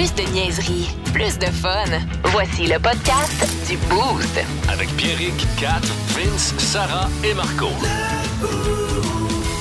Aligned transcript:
Plus 0.00 0.14
de 0.14 0.32
niaiserie, 0.32 0.88
plus 1.12 1.38
de 1.38 1.44
fun. 1.44 1.84
Voici 2.32 2.62
le 2.66 2.78
podcast 2.78 3.46
du 3.68 3.76
Boost. 3.90 4.40
Avec 4.72 4.88
Pierrick, 4.96 5.34
Kat, 5.58 5.82
Vince, 6.16 6.54
Sarah 6.56 7.06
et 7.22 7.34
Marco. 7.34 7.66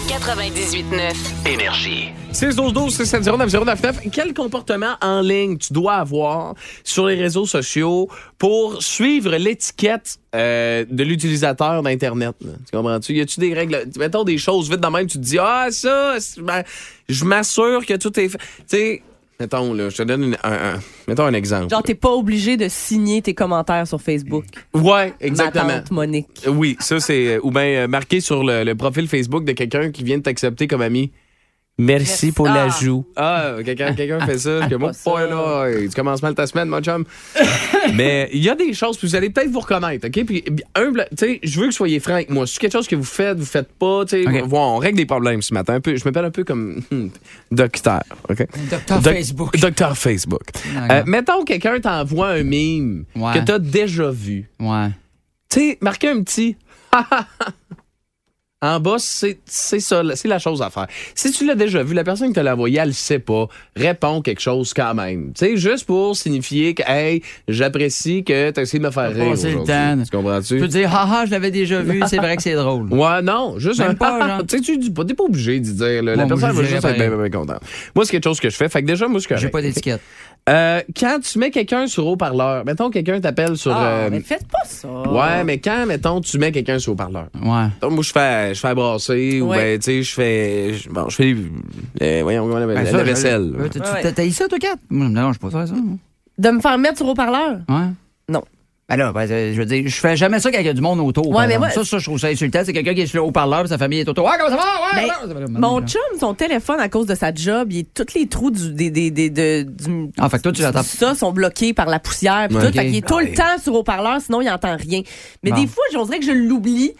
98.9. 0.08 1.46
Énergie. 1.46 2.12
6 2.32 2.56
12 2.56 2.72
12 2.72 2.96
670 2.96 3.54
9099 3.54 4.00
Quel 4.14 4.34
comportement 4.34 4.96
en 5.02 5.20
ligne 5.20 5.58
tu 5.58 5.74
dois 5.74 5.96
avoir 5.96 6.54
sur 6.86 7.08
les 7.08 7.16
réseaux 7.16 7.46
sociaux 7.46 8.08
pour 8.38 8.82
suivre 8.82 9.36
l'étiquette 9.36 10.20
euh, 10.36 10.86
de 10.90 11.04
l'utilisateur 11.04 11.84
d'Internet? 11.84 12.36
là? 12.40 12.52
Tu 12.66 12.78
comprends-tu? 12.78 13.14
Y 13.14 13.22
a-tu 13.22 13.42
des 13.42 13.54
règles? 13.54 13.84
Mettons 13.98 14.24
des 14.24 14.38
choses 14.38 14.70
vite 14.70 14.80
dans 14.80 14.92
même, 14.92 15.08
tu 15.08 15.18
te 15.18 15.24
dis, 15.24 15.38
ah, 15.38 15.68
ça, 15.70 16.16
c'est- 16.20 16.40
ben, 16.42 16.64
je 17.10 17.26
m'assure 17.26 17.86
que 17.86 17.96
tout 17.96 18.18
est 18.18 18.30
fait. 18.30 18.38
Tu 18.38 18.64
sais, 18.68 19.04
mettons, 19.40 19.74
là, 19.74 19.90
je 19.90 19.96
te 19.98 20.04
donne 20.04 20.24
une- 20.24 20.38
un, 20.44 20.52
un- 20.76 20.80
mettons 21.08 21.24
un 21.26 21.34
exemple. 21.34 21.70
Genre, 21.70 21.82
t'es 21.84 21.96
pas 21.96 22.12
obligé 22.12 22.58
de 22.58 22.68
signer 22.68 23.22
tes 23.22 23.34
commentaires 23.34 23.88
sur 23.88 24.02
Facebook. 24.02 24.44
ouais, 24.74 24.82
Ma 24.82 25.14
exactement. 25.22 25.68
tante 25.70 25.92
Monique. 25.92 26.28
Oui, 26.48 26.76
ça, 26.80 27.00
c'est. 27.00 27.36
euh, 27.36 27.40
Ou 27.44 27.52
bien 27.52 27.62
euh, 27.64 27.88
marqué 27.88 28.20
sur 28.20 28.44
le, 28.44 28.64
le 28.64 28.76
profil 28.76 29.08
Facebook 29.08 29.46
de 29.46 29.54
quelqu'un 29.54 29.92
qui 29.92 30.04
vient 30.04 30.18
de 30.18 30.24
t'accepter 30.24 30.68
comme 30.68 30.82
ami. 30.82 31.12
Merci 31.80 32.32
pour 32.34 32.48
Ah. 32.50 32.54
l'ajout. 32.54 33.06
Ah, 33.16 33.54
quelqu'un 33.64 33.94
quelqu'un 33.94 34.20
fait 34.26 34.38
ça. 34.38 34.60
Que 34.70 34.76
moi, 34.76 34.92
Pas 35.04 35.26
là. 35.26 35.72
Tu 35.82 35.90
commences 35.96 36.22
mal 36.22 36.36
ta 36.36 36.46
semaine, 36.46 36.68
mon 36.68 36.82
chum. 36.82 37.06
Mais 37.96 38.30
il 38.34 38.44
y 38.44 38.50
a 38.50 38.56
des 38.56 38.74
choses, 38.74 38.98
puis 38.98 39.08
vous 39.08 39.16
allez 39.16 39.30
peut-être 39.30 39.50
vous 39.50 39.62
reconnaître, 39.62 40.06
OK? 40.08 40.26
Puis, 40.26 40.44
humble, 40.76 41.08
tu 41.18 41.26
sais, 41.26 41.40
je 41.42 41.56
veux 41.58 41.68
que 41.68 41.72
vous 41.72 41.78
soyez 41.78 42.00
franc 42.02 42.16
avec 42.16 42.30
moi. 42.30 42.46
Si 42.46 42.56
c'est 42.56 42.60
quelque 42.60 42.74
chose 42.74 42.88
que 42.88 42.96
vous 42.98 43.04
faites, 43.04 43.38
vous 43.40 43.46
faites 43.46 43.72
pas, 43.72 44.04
tu 44.06 44.24
sais, 44.24 44.44
on 44.52 44.78
règle 44.78 44.98
des 44.98 45.06
problèmes 45.06 45.42
ce 45.42 45.54
matin. 45.54 45.76
Un 45.76 45.80
peu, 45.82 45.96
je 45.96 46.04
m'appelle 46.04 46.26
un 46.26 46.32
peu 46.32 46.44
comme 46.44 46.82
hmm, 46.92 47.08
docteur, 47.52 48.04
OK? 48.30 48.46
Docteur 48.70 49.00
Doc- 49.02 49.14
Facebook. 49.14 49.58
Docteur 49.58 49.98
Facebook. 49.98 50.44
Euh, 50.92 51.04
mettons, 51.08 51.44
quelqu'un 51.46 51.80
t'envoie 51.80 52.28
un 52.32 52.44
mime 52.44 53.06
Ouais. 53.16 53.34
que 53.34 53.40
t'as 53.40 53.60
déjà 53.60 54.10
vu. 54.12 54.50
Ouais. 54.60 54.90
Tu 55.50 55.60
sais, 55.60 55.78
marquer 55.82 56.10
un 56.10 56.22
petit. 56.24 56.58
en 58.62 58.80
bas, 58.82 58.96
c'est 59.00 59.40
c'est 59.46 59.80
ça, 59.80 60.02
c'est 60.16 60.28
la 60.28 60.38
chose 60.38 60.62
à 60.62 60.70
faire. 60.70 60.88
Si 61.16 61.32
tu 61.32 61.46
l'as 61.46 61.56
déjà 61.56 61.82
vu, 61.82 61.94
la 61.94 62.04
personne 62.04 62.28
qui 62.28 62.34
te 62.34 62.40
l'a 62.42 62.54
envoyé, 62.56 62.80
elle 62.80 62.90
le 62.90 62.94
sait 62.94 63.20
pas, 63.20 63.48
réponds 63.76 64.22
quelque 64.22 64.42
chose 64.42 64.74
quand 64.74 64.94
même. 64.94 65.32
Tu 65.34 65.46
sais, 65.46 65.56
juste 65.58 65.86
pour 65.86 66.16
signifier 66.18 66.74
que, 66.74 66.84
hey, 66.86 67.24
j'apprécie 67.48 68.24
que 68.26 68.52
tu 68.52 68.60
essayé 68.60 68.80
de 68.80 68.86
me 68.86 68.92
faire 68.92 69.14
rire. 69.14 69.30
passé 69.32 69.52
le 69.52 69.64
temps. 69.64 70.04
Tu 70.04 70.16
comprends-tu? 70.18 70.56
Tu 70.56 70.60
peux 70.60 70.68
dire, 70.68 70.94
haha, 70.94 71.26
je 71.26 71.32
l'avais 71.32 71.52
déjà 71.52 71.82
vu, 71.82 72.02
c'est 72.08 72.18
vrai 72.18 72.36
que 72.36 72.44
c'est 72.44 72.56
drôle. 72.56 72.94
Ouais, 72.94 73.22
non, 73.22 73.58
juste 73.60 73.80
Même 73.80 73.92
un 73.92 73.96
pas, 73.96 74.28
genre. 74.28 74.46
Tu 74.48 74.58
sais, 74.58 74.64
tu 74.64 74.78
dis 74.78 74.90
pas, 74.92 75.04
obligé 75.20 75.60
d'y 75.60 75.74
dire. 75.74 76.04
là. 76.04 76.16
La 76.16 76.24
Bon, 76.24 76.30
personne 76.30 76.52
va 76.52 76.64
juste 76.64 76.84
être 76.84 76.96
bien, 76.98 77.08
bien, 77.10 77.18
bien 77.18 77.30
contente. 77.30 77.62
Moi, 77.96 78.04
c'est 78.06 78.12
quelque 78.12 78.24
chose 78.26 78.40
que 78.42 78.50
je 78.50 78.56
fais. 78.58 78.68
Fait 78.68 78.82
que 78.82 78.88
déjà, 78.88 79.08
moi, 79.08 79.20
je 79.22 79.26
suis 79.26 79.38
J'ai 79.38 79.50
pas 79.50 79.62
d'étiquette. 79.62 80.02
Euh, 80.50 80.82
quand 81.00 81.20
tu 81.22 81.38
mets 81.38 81.52
quelqu'un 81.52 81.86
sur 81.88 82.08
haut-parleur, 82.08 82.66
mettons 82.66 82.90
quelqu'un 82.90 83.20
t'appelle 83.22 83.56
sur. 83.56 83.72
Ah, 83.72 83.86
euh, 83.86 84.10
mais 84.12 84.20
faites 84.22 84.48
pas 84.48 84.64
ça. 84.66 84.88
Ouais, 84.88 85.44
mais 85.44 85.60
quand, 85.60 85.86
mettons, 85.86 86.22
tu 86.22 86.38
mets 86.40 86.52
quelqu'un 86.52 86.80
sur 86.80 86.94
haut-parleur. 86.94 87.28
Ouais. 87.42 87.68
Donc, 87.82 87.92
moi, 87.92 88.02
je 88.04 88.12
fais, 88.12 88.56
je 88.56 88.60
fais 88.60 88.74
brasser 88.74 89.42
ou 89.42 89.50
ben, 89.50 89.78
tu 89.78 89.84
sais, 89.86 90.02
je 90.04 90.14
fais, 90.14 90.74
je- 90.74 90.90
bon, 90.90 91.08
je 91.10 91.16
fais, 91.16 91.36
euh, 92.02 92.20
voyons, 92.24 92.44
comment 92.48 92.56
on 92.56 92.64
appelle, 92.64 92.76
Ben, 92.78 92.84
la, 92.84 92.92
ça, 92.92 92.98
la 92.98 93.04
vaisselle. 93.04 93.54
T'as 94.02 94.12
t'as 94.12 94.26
eu 94.26 94.32
ça, 94.32 94.48
toi, 94.48 94.58
Kat? 94.60 94.76
Moi, 94.90 95.06
je 95.06 95.12
me 95.12 95.16
dérange 95.16 95.38
pas 95.40 95.52
ça, 95.52 95.68
ça. 95.68 95.74
moi. 95.74 95.98
De 96.38 96.50
me 96.50 96.60
faire 96.62 96.78
mettre 96.78 96.98
sur 96.98 97.08
haut-parleur? 97.08 97.60
Ouais. 97.70 97.88
Non. 98.30 98.44
Ben 98.90 98.96
là, 98.98 99.14
ben, 99.14 99.30
euh, 99.30 99.54
je 99.54 99.60
veux 99.60 99.66
dire, 99.66 99.84
je 99.88 99.96
fais 99.96 100.16
jamais 100.18 100.40
ça 100.40 100.52
quand 100.52 100.58
il 100.60 100.66
y 100.66 100.70
a 100.70 100.74
du 100.74 100.82
monde 100.82 101.00
autour. 101.00 101.30
Ouais, 101.30 101.46
mais 101.48 101.58
moi- 101.60 101.70
Ça, 101.70 101.86
ça, 101.86 102.00
je 102.00 102.04
trouve 102.06 102.18
ça 102.20 102.28
insultant. 102.28 102.62
C'est 102.66 102.74
quelqu'un 102.74 102.96
qui 102.96 103.02
est 103.02 103.06
sur 103.06 103.22
le 103.22 103.28
haut-parleur, 103.28 103.60
puis 103.62 103.70
sa 103.70 103.78
famille 103.78 104.00
est 104.00 104.10
autour. 104.10 104.26
Ouais, 104.26 104.32
comment 104.40 104.50
ça 104.50 104.56
va? 104.56 104.64
Ouais, 105.00 105.08
Ben, 105.08 105.36
ouais, 105.36 105.44
ouais. 105.44 105.46
Mon 105.60 105.82
chum, 105.86 106.02
son 106.20 106.34
téléphone, 106.34 106.80
à 106.80 106.90
cause 106.90 107.06
de 107.06 107.14
sa 107.16 107.32
job, 107.34 107.72
il, 107.72 107.86
tous 107.86 108.14
les 108.16 108.28
trous 108.28 108.50
du, 108.50 108.74
des, 108.74 108.90
des, 108.90 109.12
des- 109.12 109.30
de- 109.30 109.62
du, 109.70 110.10
Ah, 110.18 110.28
fait 110.30 110.38
que 110.38 110.42
toi, 110.44 110.52
tu 110.52 110.62
l'attends. 110.64 110.82
ça 110.84 111.14
sont 111.14 111.32
bloqués 111.32 111.74
par 111.74 111.86
la 111.86 112.00
poussière. 112.00 112.48
Puis 112.50 112.58
Ouais. 112.58 112.66
tout, 112.68 112.74
fait 112.78 112.86
qu'il 112.88 112.96
est 112.96 113.08
tout 113.08 113.20
le 113.20 113.32
temps 113.34 113.60
sur 113.62 113.76
haut-parleur, 113.76 114.20
sinon 114.22 114.42
il 114.42 114.50
entend 114.50 114.76
rien. 114.76 115.02
Mais 115.44 115.52
Bon. 115.52 115.62
des 115.62 115.68
fois, 115.68 115.84
j'oserais 115.94 116.18
que 116.20 116.26
je 116.26 116.32
l'oublie. 116.32 116.94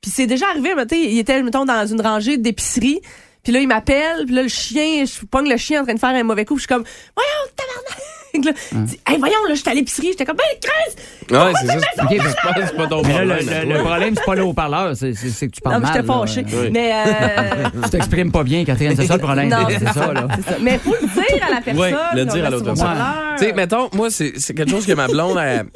Puis 0.00 0.10
c'est 0.14 0.26
déjà 0.26 0.46
arrivé, 0.48 0.74
mettons, 0.74 0.96
il 0.96 1.18
était, 1.18 1.42
mettons, 1.42 1.64
dans 1.66 1.86
une 1.86 2.00
rangée 2.00 2.36
d'épicerie. 2.38 3.00
Puis 3.42 3.52
là, 3.52 3.60
il 3.60 3.68
m'appelle. 3.68 4.24
Puis 4.24 4.34
là, 4.34 4.42
le 4.42 4.48
chien, 4.48 5.04
je 5.04 5.24
pogne 5.26 5.48
le 5.50 5.56
chien 5.58 5.82
en 5.82 5.84
train 5.84 5.92
de 5.94 5.98
faire 5.98 6.10
un 6.14 6.22
mauvais 6.22 6.44
coup. 6.46 6.54
puis 6.54 6.62
Je 6.62 6.66
suis 6.68 6.74
comme, 6.74 6.84
voyons, 7.14 7.52
tabarnak! 7.54 8.03
Là, 8.42 8.52
il 8.72 8.84
dit, 8.84 9.00
hey, 9.06 9.18
voyons, 9.18 9.36
là, 9.48 9.54
je 9.54 9.60
suis 9.60 9.68
à 9.70 9.74
l'épicerie. 9.74 10.08
J'étais 10.10 10.24
comme, 10.24 10.36
ben, 10.36 10.44
creuse! 10.60 10.96
Ouais, 11.30 11.52
c'est 11.60 11.66
ça. 11.66 11.78
c'est- 11.94 12.02
Ok, 12.02 12.08
mais- 12.10 12.18
c'est 12.28 12.42
pas, 12.76 12.82
pas 12.82 12.86
ton 12.88 13.02
Mais 13.02 13.24
là, 13.24 13.36
problème. 13.36 13.38
le, 13.62 13.68
le- 13.68 13.74
le 13.78 13.84
problème, 13.84 14.14
c'est 14.16 14.24
pas 14.24 14.34
le 14.34 14.42
haut-parleur, 14.44 14.96
c'est 14.96 15.12
que 15.12 15.46
tu 15.46 15.60
parles 15.60 15.76
Non, 15.76 15.80
mais 15.80 15.86
mal. 15.86 15.94
j'étais 15.94 16.06
là. 16.06 16.14
fâchée. 16.14 16.44
Oui. 16.52 16.70
Mais, 16.72 16.92
euh, 16.94 17.68
Tu 17.84 17.90
t'exprimes 17.90 18.32
pas 18.32 18.42
bien, 18.42 18.64
Catherine, 18.64 18.94
c'est 18.96 19.06
ça 19.06 19.14
le 19.16 19.20
problème. 19.22 19.48
non, 19.48 19.66
c'est 19.68 19.92
ça, 19.92 20.12
là. 20.12 20.26
ça. 20.46 20.56
Mais 20.60 20.78
faut 20.78 20.94
le 21.00 21.06
dire 21.06 21.46
à 21.46 21.50
la 21.54 21.60
personne. 21.60 21.80
Ouais, 21.82 21.94
le 22.14 22.24
dire 22.26 22.44
à 22.46 22.50
l'autre 22.50 22.64
personne. 22.64 22.86
haut-parleur. 22.86 23.36
Tu 23.38 23.44
sais, 23.44 23.52
mettons, 23.52 23.88
moi, 23.92 24.10
c'est 24.10 24.32
c'est 24.36 24.54
quelque 24.54 24.70
chose 24.70 24.86
que 24.86 24.92
ma 24.92 25.06
blonde, 25.08 25.38
elle- 25.40 25.66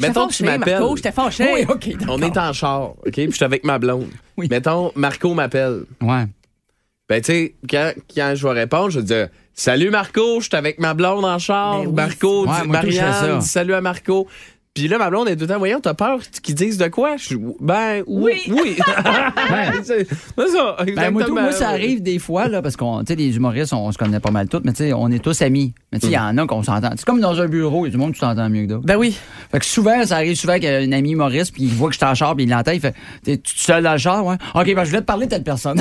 J'étais 0.00 0.08
mettons 0.08 0.26
que 0.26 0.32
tu 0.32 0.42
m'appelles. 0.44 0.80
Marco, 0.80 0.96
j'étais 0.96 1.12
fâchée. 1.12 1.48
Oui, 1.54 1.64
OK, 1.68 1.88
On 2.08 2.20
est 2.20 2.36
en 2.36 2.52
char, 2.52 2.90
OK? 2.90 3.12
Puis 3.12 3.26
je 3.30 3.36
suis 3.36 3.44
avec 3.44 3.64
ma 3.64 3.78
blonde. 3.78 4.08
Oui. 4.36 4.48
Mettons, 4.50 4.90
Marco 4.96 5.32
m'appelle. 5.34 5.82
Ouais. 6.00 6.24
Ben, 7.08 7.20
tu 7.20 7.32
sais, 7.32 7.54
quand, 7.68 7.92
quand 8.14 8.32
je 8.34 8.46
vais 8.48 8.54
répondre, 8.54 8.90
je 8.90 9.00
vais 9.00 9.04
dire 9.04 9.28
Salut 9.52 9.90
Marco, 9.90 10.40
je 10.40 10.46
suis 10.48 10.56
avec 10.56 10.78
ma 10.80 10.94
blonde 10.94 11.24
en 11.24 11.38
char. 11.38 11.80
Ben 11.82 11.86
oui. 11.86 11.92
Marco, 11.94 12.46
Ouais, 12.46 12.62
dit- 12.62 12.68
Marianne, 12.68 13.38
dit 13.38 13.46
salut 13.46 13.74
à 13.74 13.80
Marco. 13.80 14.26
Puis 14.74 14.88
là, 14.88 14.98
ma 14.98 15.08
blonde 15.08 15.28
est 15.28 15.36
tout 15.36 15.42
le 15.42 15.46
temps, 15.46 15.58
voyons, 15.58 15.78
t'as 15.78 15.94
peur 15.94 16.18
qu'ils 16.42 16.56
disent 16.56 16.78
de 16.78 16.88
quoi? 16.88 17.14
Je 17.16 17.36
ben, 17.60 18.02
oui. 18.08 18.32
Oui. 18.48 18.76
c'est 19.84 20.04
c'est 20.08 20.48
ça. 20.48 20.76
Ben, 20.96 21.12
moi, 21.12 21.22
tout, 21.22 21.32
moi, 21.32 21.52
ça 21.52 21.68
arrive 21.68 22.02
des 22.02 22.18
fois, 22.18 22.48
là, 22.48 22.60
parce 22.60 22.74
qu'on, 22.74 22.98
tu 23.04 23.12
sais, 23.12 23.14
les 23.14 23.36
humoristes, 23.36 23.72
on, 23.72 23.92
se 23.92 23.98
connaît 23.98 24.18
pas 24.18 24.32
mal 24.32 24.48
tous, 24.48 24.62
mais 24.64 24.72
tu 24.72 24.78
sais, 24.78 24.92
on 24.92 25.12
est 25.12 25.20
tous 25.20 25.42
amis. 25.42 25.74
Mais 25.92 26.00
tu 26.00 26.06
sais, 26.06 26.12
il 26.12 26.16
y 26.16 26.18
en 26.18 26.36
a 26.38 26.46
qu'on 26.48 26.64
s'entend. 26.64 26.90
C'est 26.96 27.04
comme 27.04 27.20
dans 27.20 27.40
un 27.40 27.46
bureau, 27.46 27.86
il 27.86 27.90
y 27.90 27.92
a 27.92 27.92
du 27.92 27.98
monde 27.98 28.14
qui 28.14 28.20
t'entend 28.20 28.50
mieux 28.50 28.62
que 28.62 28.70
d'autres. 28.70 28.84
Ben 28.84 28.96
oui. 28.96 29.16
Fait 29.52 29.60
que 29.60 29.64
souvent, 29.64 30.04
ça 30.06 30.16
arrive 30.16 30.34
souvent 30.34 30.58
qu'un 30.58 30.90
ami 30.90 31.12
humoriste, 31.12 31.52
puis 31.54 31.62
il 31.62 31.72
voit 31.72 31.86
que 31.88 31.94
je 31.94 31.98
suis 32.00 32.06
en 32.06 32.14
char, 32.16 32.34
puis 32.34 32.42
il 32.44 32.50
l'entend, 32.50 32.72
il 32.72 32.80
fait 32.80 32.96
T'es 33.22 33.36
tout 33.36 33.52
seul 33.54 33.84
dans 33.84 33.92
le 33.92 33.98
char, 33.98 34.26
ouais? 34.26 34.34
OK, 34.56 34.74
ben 34.74 34.82
je 34.82 34.88
voulais 34.90 35.02
te 35.02 35.06
parler 35.06 35.26
de 35.26 35.30
telle 35.30 35.44
personne. 35.44 35.80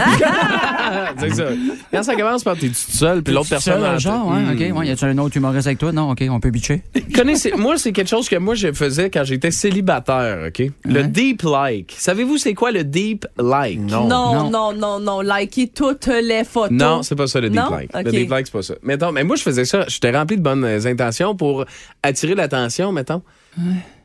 c'est 1.18 1.34
ça. 1.34 1.46
Quand 1.92 2.04
ça 2.04 2.16
commence 2.16 2.44
par 2.44 2.58
t'es 2.58 2.68
tout 2.68 2.76
seul, 2.76 3.24
puis 3.24 3.34
l'autre 3.34 3.50
T'es 3.50 3.56
personne. 3.56 3.74
seul 3.74 3.82
dans 3.82 3.90
le 3.90 3.96
en- 3.96 4.00
char, 4.00 4.28
ouais, 4.28 4.40
Hmm. 4.40 4.72
OK. 4.72 4.78
Ouais, 4.78 4.88
y 4.88 4.92
a-tu 4.92 5.06
un 5.06 5.18
autre 5.18 5.36
humoriste 5.36 5.66
avec 5.66 5.80
toi? 5.80 5.92
Non, 5.92 6.12
OK, 6.12 6.24
on 6.30 6.40
peut 6.40 6.52
bitcher. 6.52 6.84
Connaissez, 7.16 7.54
moi, 7.58 7.78
c'est 7.78 7.92
quelque 7.92 8.10
chose 8.10 8.30
que 8.30 8.36
moi, 8.36 8.54
je 8.54 8.72
faisais 8.84 9.10
quand 9.10 9.24
j'étais 9.24 9.52
célibataire, 9.52 10.46
OK? 10.48 10.72
Le 10.86 11.00
Hein? 11.02 11.08
deep 11.08 11.42
like. 11.44 11.94
Savez-vous 11.98 12.38
c'est 12.38 12.54
quoi 12.54 12.72
le 12.72 12.84
deep 12.84 13.26
like? 13.38 13.80
Non, 13.80 14.08
Non. 14.08 14.50
non, 14.50 14.74
non, 14.74 15.00
non, 15.00 15.22
Liker 15.22 15.68
toutes 15.70 16.08
les 16.08 16.44
photos. 16.44 16.72
Non, 16.72 17.04
c'est 17.04 17.16
pas 17.16 17.28
ça 17.28 17.40
le 17.42 17.50
deep 17.50 17.60
Non? 17.60 17.70
like. 17.72 17.92
Le 17.96 18.12
deep 18.12 18.30
like, 18.30 18.48
c'est 18.48 18.54
pas 18.54 18.62
ça. 18.62 18.76
Mettons, 18.84 19.12
mais 19.12 19.24
moi, 19.24 19.36
je 19.36 19.44
faisais 19.44 19.66
ça. 19.66 19.86
J'étais 19.88 20.12
rempli 20.12 20.38
de 20.38 20.42
bonnes 20.42 20.66
intentions 20.66 21.36
pour 21.36 21.66
attirer 22.02 22.36
l'attention, 22.36 22.92
mettons. 22.92 23.22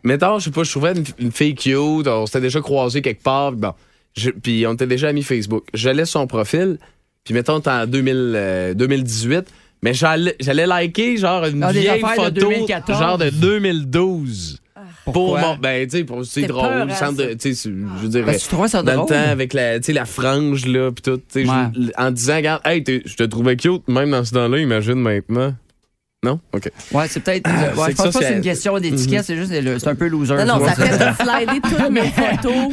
Mettons, 0.05 0.39
je 0.39 0.45
sais 0.45 0.51
pas, 0.51 0.63
je 0.63 0.71
trouvais 0.71 0.93
une, 0.93 1.05
une 1.19 1.33
fille 1.33 1.55
cute, 1.55 2.07
on 2.07 2.27
s'était 2.27 2.41
déjà 2.41 2.61
croisés 2.61 3.03
quelque 3.03 3.23
part, 3.23 3.51
puis 3.53 3.61
bon. 3.61 3.73
Je- 4.17 4.31
Puis 4.31 4.67
on 4.67 4.73
était 4.75 4.87
déjà 4.87 5.09
amis 5.09 5.23
Facebook. 5.23 5.65
J'allais 5.75 6.05
sur 6.05 6.21
son 6.21 6.27
profil, 6.27 6.79
puis 7.25 7.35
mettons, 7.35 7.61
t'es 7.61 7.71
en 7.71 7.87
2000, 7.87 8.33
euh, 8.37 8.75
2018, 8.75 9.47
mais 9.83 9.95
j'allais 9.95 10.35
j'allais 10.41 10.67
liker 10.67 11.17
genre 11.19 11.45
une 11.45 11.63
Ah, 11.63 11.73
vieille 11.73 12.01
de 12.03 12.07
photo 12.07 12.31
2014. 12.31 12.99
genre 12.99 13.19
de 13.19 13.31
2012. 13.31 14.59
Pour 15.13 15.27
Pourquoi? 15.37 15.41
mon, 15.41 15.57
ben, 15.57 15.87
tu 15.89 15.99
sais, 15.99 16.05
pour- 16.05 16.25
c'est 16.25 16.43
drôle, 16.43 16.87
tu 17.39 17.55
sais, 17.55 17.71
je 18.03 18.07
dire, 18.09 18.25
Ben, 18.27 18.37
tu 18.37 18.49
trouvais 18.49 18.69
ça 18.69 18.83
dans 18.83 18.95
drôle? 18.95 19.07
le 19.11 19.15
temps 19.15 19.31
avec 19.31 19.53
la, 19.55 19.81
tu 19.81 19.93
la 19.93 20.05
frange, 20.05 20.67
là, 20.67 20.91
pis 20.93 21.03
tout, 21.03 21.17
tu 21.17 21.45
sais, 21.45 21.49
Ouais. 21.49 21.91
en 21.97 22.11
disant, 22.11 22.37
regarde, 22.37 22.61
hey, 22.65 22.83
je 23.07 23.15
te 23.15 23.23
trouvais 23.25 23.57
cute, 23.57 23.87
même 23.89 24.11
dans 24.11 24.25
ce 24.25 24.33
temps-là, 24.35 24.59
imagine 24.59 24.95
maintenant. 24.97 25.55
Non? 26.25 26.41
OK. 26.53 26.69
Ouais, 26.93 27.07
c'est 27.07 27.21
peut-être. 27.21 27.49
ouais, 27.49 27.55
c'est 27.87 27.91
je 27.93 27.97
pense 27.97 28.07
ça, 28.07 28.13
pas 28.13 28.19
que 28.19 28.25
c'est 28.25 28.35
une 28.35 28.41
question 28.41 28.77
d'étiquette, 28.81 29.25
c'est 29.25 29.37
juste 29.37 29.53
c'est 29.53 29.87
un 29.89 29.95
peu 29.95 30.09
loser. 30.09 30.35
Non, 30.35 30.59
non, 30.59 30.67
ça. 30.67 30.73
fait 30.75 30.99
de 30.99 31.15
slider 31.15 31.61
toutes 31.61 31.91
mes 31.91 32.01
photos. 32.11 32.73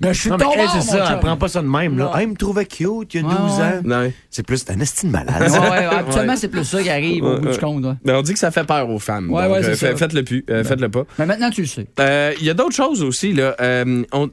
Mais 0.00 0.14
je 0.14 0.20
suis 0.22 0.30
Non, 0.30 0.38
mais 0.38 0.44
tombé, 0.44 0.56
elle, 0.60 0.68
c'est 0.80 0.80
ça, 0.92 1.08
elle 1.12 1.20
prend 1.20 1.36
pas 1.36 1.48
ça 1.48 1.60
de 1.60 1.66
même. 1.68 1.98
Là. 1.98 2.10
Ah, 2.14 2.22
il 2.22 2.28
me 2.30 2.34
trouvait 2.36 2.64
cute 2.64 3.12
il 3.12 3.20
y 3.20 3.24
a 3.24 3.26
Ouais, 3.28 3.34
12 3.38 3.58
ouais. 3.58 3.62
ans. 3.64 3.80
Non. 3.84 4.12
C'est 4.30 4.44
plus 4.46 4.64
un 4.70 4.80
estime 4.80 5.10
malade. 5.10 5.42
Ouais, 5.42 5.58
ouais, 5.68 5.84
habituellement, 5.84 6.36
c'est 6.36 6.48
plus 6.48 6.64
ça 6.64 6.82
qui 6.82 6.88
arrive 6.88 7.22
au 7.22 7.34
Ouais, 7.34 7.40
bout 7.40 7.46
ouais. 7.48 7.52
du 7.52 7.58
compte. 7.58 7.84
ouais. 7.84 7.92
Ben, 8.02 8.14
on 8.16 8.22
dit 8.22 8.32
que 8.32 8.38
ça 8.38 8.50
fait 8.50 8.64
peur 8.64 8.88
aux 8.88 8.98
femmes. 8.98 9.30
Ouais, 9.30 9.42
donc, 9.42 9.52
ouais, 9.52 9.74
c'est 9.74 9.86
euh, 9.92 9.96
Faites-le 9.96 10.22
plus. 10.24 10.42
euh, 10.48 10.64
Faites-le 10.64 10.88
pas. 10.88 11.04
Mais 11.18 11.26
maintenant, 11.26 11.50
tu 11.50 11.60
le 11.60 11.66
sais. 11.66 11.86
Euh, 12.00 12.32
Il 12.40 12.46
y 12.46 12.50
a 12.50 12.54
d'autres 12.54 12.74
choses 12.74 13.02
aussi, 13.02 13.34
là. 13.34 13.54
Euh, 13.60 14.04
on- 14.12 14.30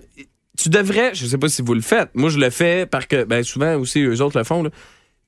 tu 0.57 0.69
devrais, 0.69 1.13
je 1.13 1.25
sais 1.25 1.37
pas 1.37 1.49
si 1.49 1.61
vous 1.63 1.73
le 1.73 1.81
faites, 1.81 2.11
moi 2.13 2.29
je 2.29 2.37
le 2.37 2.49
fais 2.49 2.85
parce 2.85 3.07
que, 3.07 3.25
ben, 3.25 3.43
souvent 3.43 3.75
aussi, 3.75 4.01
eux 4.03 4.21
autres 4.21 4.37
le 4.37 4.45
font, 4.45 4.63
là. 4.63 4.69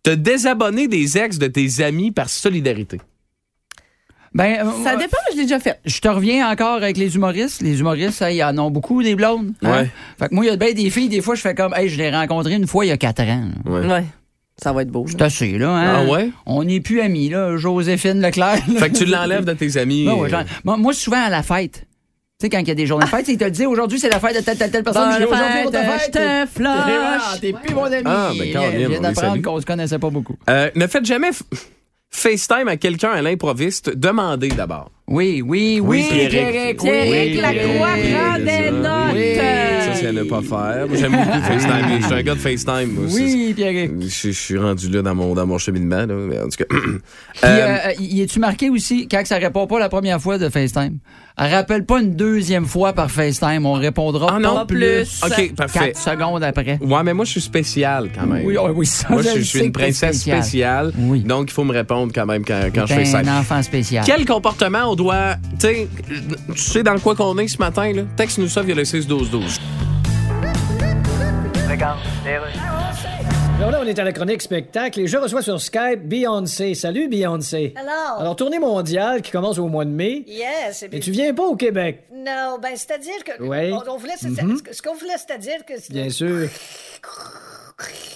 Te 0.04 0.12
désabonner 0.12 0.88
des 0.88 1.18
ex 1.18 1.38
de 1.40 1.48
tes 1.48 1.84
amis 1.84 2.12
par 2.12 2.30
solidarité. 2.30 3.02
Ben, 4.36 4.58
euh, 4.60 4.84
Ça 4.84 4.98
dépend, 4.98 5.18
je 5.32 5.38
l'ai 5.38 5.44
déjà 5.44 5.60
fait. 5.60 5.80
Je 5.86 6.00
te 6.00 6.08
reviens 6.10 6.50
encore 6.52 6.76
avec 6.76 6.98
les 6.98 7.16
humoristes. 7.16 7.62
Les 7.62 7.80
humoristes, 7.80 8.18
ça, 8.18 8.32
ils 8.32 8.44
en 8.44 8.58
ont 8.58 8.70
beaucoup, 8.70 9.02
des 9.02 9.16
blondes. 9.16 9.54
hein? 9.64 9.72
Ouais. 9.72 9.90
Fait 10.20 10.28
que 10.28 10.36
moi, 10.36 10.44
il 10.46 10.50
y 10.50 10.52
a 10.52 10.58
bien 10.58 10.74
des 10.74 10.90
filles, 10.90 11.08
des 11.10 11.22
fois, 11.22 11.36
je 11.36 11.42
fais 11.42 11.56
comme, 11.56 11.74
hey, 11.74 11.88
je 11.88 11.98
l'ai 11.98 12.12
rencontré 12.12 12.54
une 12.54 12.68
fois 12.68 12.86
il 12.86 12.90
y 12.90 12.92
a 12.92 12.98
quatre 12.98 13.24
ans. 13.24 13.46
Ouais. 13.66 13.86
Ouais. 13.88 14.04
Ça 14.62 14.74
va 14.74 14.82
être 14.84 14.90
beau. 14.90 15.06
C'est 15.08 15.22
assez, 15.22 15.58
là. 15.58 15.70
Hein? 15.72 15.94
Ah 16.06 16.12
ouais? 16.12 16.30
On 16.46 16.64
n'est 16.66 16.80
plus 16.82 17.00
amis, 17.02 17.30
là. 17.30 17.56
Joséphine 17.58 18.22
Leclerc. 18.22 18.60
là. 18.68 18.80
Fait 18.80 18.90
que 18.90 18.98
tu 18.98 19.06
l'enlèves 19.06 19.46
de 19.46 19.54
tes 19.54 19.78
amis. 19.78 20.06
Ah 20.10 20.16
ouais, 20.16 20.28
euh, 20.28 20.30
genre- 20.30 20.44
moi, 20.66 20.78
moi, 20.78 20.94
souvent 20.94 21.24
à 21.26 21.30
la 21.30 21.42
fête. 21.44 21.86
Tu 22.38 22.48
sais, 22.48 22.50
quand 22.50 22.60
il 22.60 22.68
y 22.68 22.72
a 22.72 22.76
des 22.76 22.86
journées 22.86 23.06
de 23.06 23.10
fête, 23.10 23.28
il 23.30 23.38
te 23.38 23.46
dit 23.48 23.66
aujourd'hui, 23.66 23.98
c'est 24.00 24.10
la 24.10 24.20
fête 24.20 24.36
de 24.38 24.42
telle, 24.42 24.58
telle, 24.58 24.70
telle 24.70 24.84
personne. 24.84 25.10
Je 25.18 25.24
aujourd'hui, 25.24 25.46
fête, 25.54 25.64
pour 25.64 25.72
ta 25.72 25.84
je 25.86 26.00
fête. 26.00 26.12
te 26.12 26.46
flush. 26.54 27.40
T'es 27.40 27.54
plus 27.54 27.74
mon 27.74 27.86
ami. 27.86 28.02
Ah, 28.06 28.32
ben, 28.38 28.48
Je 28.48 28.52
Caroline, 28.54 28.78
viens 28.78 28.88
on 28.88 28.92
les 28.92 29.00
d'apprendre 29.00 29.42
qu'on 29.42 29.62
se 29.62 29.66
connaissait 29.66 30.00
pas 30.00 30.10
beaucoup. 30.10 30.36
Euh, 30.50 30.70
ne 30.76 30.88
faites 30.88 31.06
jamais 31.06 31.30
f- 31.30 31.42
FaceTime 32.16 32.68
à 32.68 32.78
quelqu'un 32.78 33.12
à 33.12 33.22
l'improviste, 33.22 33.90
demandez 33.90 34.48
d'abord. 34.48 34.90
Oui, 35.08 35.42
oui, 35.46 35.80
oui, 35.84 36.04
Pierrick. 36.10 36.30
Pierrick, 36.30 36.84
oui. 36.84 36.90
Pierrick 36.90 37.42
Lacroix 37.42 37.90
oui, 37.96 38.14
prend 38.14 38.36
oui, 38.36 38.44
des 38.44 38.72
notes. 38.72 39.85
Oui. 40.02 40.08
À 40.08 40.12
ne 40.12 40.24
pas 40.24 40.42
faire. 40.42 40.88
Moi, 40.88 40.98
J'aime 40.98 41.12
beaucoup 41.12 41.42
FaceTime. 41.42 42.00
Je 42.02 42.06
suis 42.06 42.14
un 42.14 42.22
gars 42.24 42.36
de 42.36 42.40
FaceTime. 42.40 42.92
moi. 42.92 43.06
Oui, 43.12 43.54
Pierrick. 43.56 43.92
C'est- 44.02 44.10
Je, 44.10 44.34
je 44.34 44.40
suis 44.40 44.58
rendu 44.58 44.90
là 44.90 45.02
dans 45.02 45.16
mon, 45.16 45.34
dans 45.34 45.46
mon 45.48 45.58
cheminement. 45.58 46.06
Là. 46.06 46.14
Mais 46.16 46.40
en 46.40 46.50
tout 46.50 46.58
cas. 46.58 46.66
Puis, 46.70 46.80
Euh, 47.44 47.78
euh, 47.88 47.92
y 48.00 48.22
es-tu 48.22 48.40
marqué 48.40 48.70
aussi 48.70 49.08
quand 49.08 49.22
ça 49.26 49.38
répond 49.38 49.68
pas 49.68 49.80
la 49.80 49.90
première 49.90 50.22
fois 50.22 50.38
de 50.38 50.50
FaceTime? 50.50 50.98
Elle 51.38 51.54
rappelle 51.54 51.86
pas 51.86 52.00
une 52.00 52.16
deuxième 52.16 52.66
fois 52.66 52.94
par 52.94 53.12
FaceTime. 53.12 53.66
On 53.66 53.74
répondra 53.74 54.36
Ah 54.36 54.40
non, 54.40 54.56
pas 54.56 54.66
plus. 54.66 55.22
OK, 55.22 55.54
parfait. 55.56 55.80
Quatre 55.94 55.98
secondes 55.98 56.42
après. 56.44 56.80
Ouais, 56.82 57.04
mais 57.04 57.14
moi, 57.14 57.26
je 57.26 57.32
suis 57.32 57.42
spécial 57.42 58.10
quand 58.18 58.26
même. 58.26 58.46
Oui, 58.46 58.56
oh, 58.58 58.70
oui, 58.74 58.86
ça, 58.86 59.08
Moi, 59.10 59.22
je, 59.22 59.42
suis 59.42 59.60
une 59.60 59.72
princesse 59.74 60.16
spécial. 60.16 60.42
spéciale. 60.44 60.94
Oui. 60.98 61.20
Donc, 61.22 61.50
il 61.50 61.54
faut 61.54 61.66
me 61.66 61.74
répondre 61.74 62.14
quand 62.16 62.26
même 62.26 62.46
quand, 62.46 62.62
quand 62.74 62.86
je 62.86 62.94
fais 62.94 63.04
ça. 63.06 63.18
un 63.20 63.40
enfant 63.40 63.62
spécial. 63.64 64.06
Quel 64.06 64.26
comportement 64.26 64.90
on 64.92 64.96
doit. 64.96 65.36
Tu 65.60 65.68
sais, 65.68 65.88
tu 66.54 66.58
sais 66.62 66.84
dans 66.84 66.98
quoi 67.00 67.16
qu'on 67.16 67.38
est 67.38 67.50
ce 67.50 67.58
matin, 67.58 67.92
là? 67.92 68.04
Texte-nous 68.16 68.48
ça 68.48 68.62
via 68.62 68.76
le 68.76 68.84
6-12-12. 68.84 69.60
Alors 73.58 73.72
là, 73.72 73.80
on 73.82 73.86
est 73.86 74.00
à 74.00 74.04
la 74.06 74.14
chronique 74.14 74.42
spectacle 74.42 75.02
et 75.02 75.08
je 75.08 75.18
reçois 75.18 75.42
sur 75.42 75.60
Skype 75.60 76.08
Beyoncé. 76.08 76.74
Salut 76.74 77.10
Beyoncé. 77.10 77.74
Alors, 77.76 78.20
Alors, 78.20 78.36
tournée 78.38 78.60
mondiale 78.60 79.22
qui 79.22 79.32
commence 79.32 79.58
au 79.58 79.68
mois 79.68 79.84
de 79.84 79.90
mai. 79.90 80.24
yes, 80.28 80.84
et 80.84 80.90
Et 80.96 81.00
tu 81.02 81.12
viens 81.12 81.34
pas 81.34 81.44
au 81.44 81.56
Québec, 81.58 82.04
Non, 82.14 82.58
ben, 82.62 82.76
c'est-à-dire 82.76 83.24
que... 83.26 83.42
Oui. 83.44 83.74
On, 83.74 83.92
on 83.92 83.98
voulait... 83.98 84.14
Mhm. 84.24 84.58
Ce 84.72 84.82
qu'on 84.82 84.96
voulait, 84.96 85.18
c'est-à-dire 85.18 85.66
que... 85.66 85.74
bien 85.92 86.10
sûr. 86.10 86.48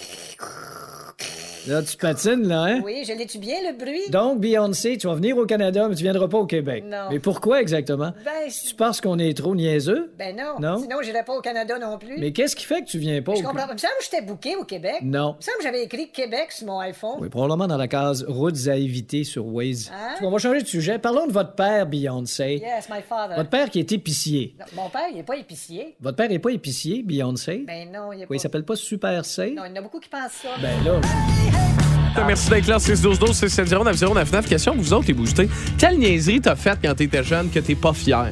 Là, 1.67 1.81
tu 1.83 1.97
patines, 1.97 2.47
là, 2.47 2.63
hein? 2.63 2.81
Oui, 2.83 3.03
je 3.06 3.13
l'ai-tu 3.13 3.38
bien, 3.38 3.56
le 3.69 3.77
bruit? 3.77 4.09
Donc, 4.09 4.39
Beyoncé, 4.39 4.97
tu 4.97 5.07
vas 5.07 5.13
venir 5.15 5.38
au 5.38 5.45
Canada, 5.45 5.88
mais 5.89 5.95
tu 5.95 6.03
viendras 6.03 6.27
pas 6.27 6.38
au 6.38 6.45
Québec. 6.45 6.83
Non. 6.88 7.07
Mais 7.11 7.19
pourquoi 7.19 7.61
exactement? 7.61 8.11
Ben, 8.25 8.31
Tu 8.45 8.51
c'est- 8.51 8.77
penses 8.77 9.01
qu'on 9.01 9.19
est 9.19 9.35
trop 9.38 9.56
niaiseux? 9.56 10.11
ben 10.17 10.35
non. 10.35 10.59
Non? 10.59 10.77
Sinon, 10.81 10.97
j'irais 11.03 11.23
pas 11.23 11.33
au 11.35 11.41
Canada 11.41 11.77
non 11.77 11.97
plus. 11.97 12.17
Mais 12.17 12.31
qu'est-ce 12.31 12.56
qui 12.56 12.65
fait 12.65 12.81
que 12.81 12.85
tu 12.88 12.97
viens 12.97 13.21
pas 13.21 13.35
Je 13.35 13.39
au 13.39 13.44
comprends 13.44 13.67
pas. 13.67 13.71
Il 13.71 13.73
me 13.73 13.77
semble 13.77 13.94
que 14.00 14.03
j'étais 14.06 14.21
booké 14.21 14.56
au 14.56 14.63
Québec. 14.63 14.95
Non. 15.03 15.35
Il 15.35 15.38
me 15.38 15.41
semble 15.44 15.57
que 15.57 15.63
j'avais 15.63 15.83
écrit 15.83 16.09
Québec 16.11 16.51
sur 16.51 16.67
mon 16.67 16.79
iPhone. 16.79 17.17
Oui, 17.19 17.29
probablement 17.29 17.67
dans 17.67 17.77
la 17.77 17.88
case 17.88 18.25
routes 18.27 18.67
à 18.67 18.75
éviter 18.75 19.23
sur 19.23 19.45
Waze. 19.45 19.91
Hein? 19.94 20.15
On 20.21 20.31
va 20.31 20.38
changer 20.38 20.61
de 20.61 20.67
sujet. 20.67 20.97
Parlons 20.97 21.27
de 21.27 21.31
votre 21.33 21.53
père, 21.56 21.85
Beyoncé. 21.85 22.61
Yes, 22.63 22.88
my 22.89 23.01
father. 23.07 23.35
Votre 23.35 23.50
père 23.50 23.69
qui 23.69 23.79
est 23.79 23.91
épicier. 23.91 24.56
Non, 24.59 24.65
mon 24.83 24.89
père, 24.89 25.07
il 25.11 25.19
est 25.19 25.23
pas 25.23 25.35
épicier. 25.35 25.95
Votre 26.00 26.15
père 26.17 26.31
est 26.31 26.39
pas 26.39 26.51
épicier, 26.51 27.03
Beyoncé? 27.03 27.63
Ben 27.67 27.91
non, 27.91 28.13
il 28.13 28.21
est 28.21 28.25
pas... 28.25 28.31
Oui, 28.31 28.38
il 28.38 28.39
s'appelle 28.39 28.63
pas 28.63 28.75
Super 28.75 29.25
C? 29.25 29.53
Non, 29.56 29.63
il 29.65 29.69
y 29.71 29.73
en 29.73 29.75
a 29.77 29.81
beaucoup 29.81 30.00
qui 30.00 30.09
pensent 30.09 30.31
ça. 30.41 30.50
Ben 30.61 30.83
là, 30.85 31.00
Merci 32.27 32.50
d'être 32.50 32.67
là, 32.67 32.77
6-12-12, 32.77 33.33
670 33.33 34.47
Question 34.47 34.73
pour 34.73 34.83
vous 34.83 34.94
autres, 34.94 35.07
les. 35.07 35.50
Quelle 35.77 35.97
niaiserie 35.97 36.41
t'as 36.41 36.56
faite 36.56 36.79
quand 36.83 36.94
t'étais 36.94 37.23
jeune 37.23 37.50
que 37.50 37.59
t'es 37.59 37.75
pas 37.75 37.94
fier? 37.94 38.29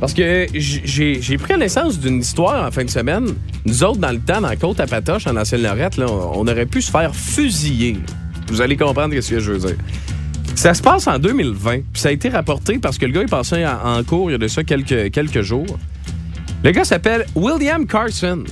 Parce 0.00 0.14
que 0.14 0.46
j'ai 0.54 1.38
pris 1.38 1.52
connaissance 1.52 1.98
d'une 1.98 2.20
histoire 2.20 2.66
en 2.66 2.70
fin 2.70 2.84
de 2.84 2.90
semaine. 2.90 3.26
Nous 3.64 3.84
autres, 3.84 3.98
dans 3.98 4.10
le 4.10 4.18
temps, 4.18 4.40
dans 4.40 4.56
côte 4.56 4.80
à 4.80 4.86
Patoche, 4.86 5.26
en 5.26 5.36
ancienne 5.36 5.62
Lorette, 5.62 5.96
là, 5.96 6.06
on 6.08 6.46
aurait 6.46 6.66
pu 6.66 6.82
se 6.82 6.90
faire 6.90 7.14
fusiller. 7.14 7.98
Vous 8.48 8.60
allez 8.60 8.76
comprendre 8.76 9.14
ce 9.20 9.30
que 9.30 9.40
je 9.40 9.52
veux 9.52 9.58
dire. 9.58 9.76
Ça 10.56 10.74
se 10.74 10.82
passe 10.82 11.06
en 11.06 11.18
2020, 11.18 11.70
puis 11.70 11.84
ça 11.94 12.08
a 12.08 12.12
été 12.12 12.28
rapporté 12.28 12.78
parce 12.78 12.98
que 12.98 13.06
le 13.06 13.12
gars 13.12 13.22
est 13.22 13.30
passé 13.30 13.64
en, 13.64 14.02
cours 14.04 14.30
il 14.30 14.32
y 14.32 14.34
a 14.34 14.38
de 14.38 14.48
ça 14.48 14.62
quelques 14.64 15.42
jours. 15.42 15.78
Le 16.64 16.70
gars 16.70 16.84
s'appelle 16.84 17.26
William 17.34 17.86
Carson. 17.86 18.44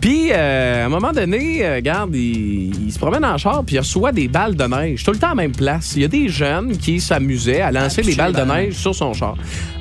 Puis, 0.00 0.30
euh, 0.32 0.84
à 0.84 0.86
un 0.86 0.88
moment 0.88 1.12
donné, 1.12 1.64
euh, 1.64 1.76
regarde, 1.76 2.14
il, 2.14 2.86
il 2.86 2.92
se 2.92 2.98
promène 2.98 3.24
en 3.24 3.36
char, 3.36 3.64
puis 3.64 3.76
il 3.76 3.80
reçoit 3.80 4.12
des 4.12 4.28
balles 4.28 4.54
de 4.54 4.64
neige, 4.64 5.02
tout 5.02 5.10
le 5.10 5.18
temps 5.18 5.28
à 5.28 5.30
la 5.30 5.34
même 5.36 5.52
place. 5.52 5.94
Il 5.96 6.02
y 6.02 6.04
a 6.04 6.08
des 6.08 6.28
jeunes 6.28 6.76
qui 6.76 7.00
s'amusaient 7.00 7.60
à 7.60 7.72
lancer 7.72 8.02
des 8.02 8.14
balles 8.14 8.32
de 8.32 8.42
neige 8.42 8.74
sur 8.74 8.94
son 8.94 9.12
char. 9.12 9.36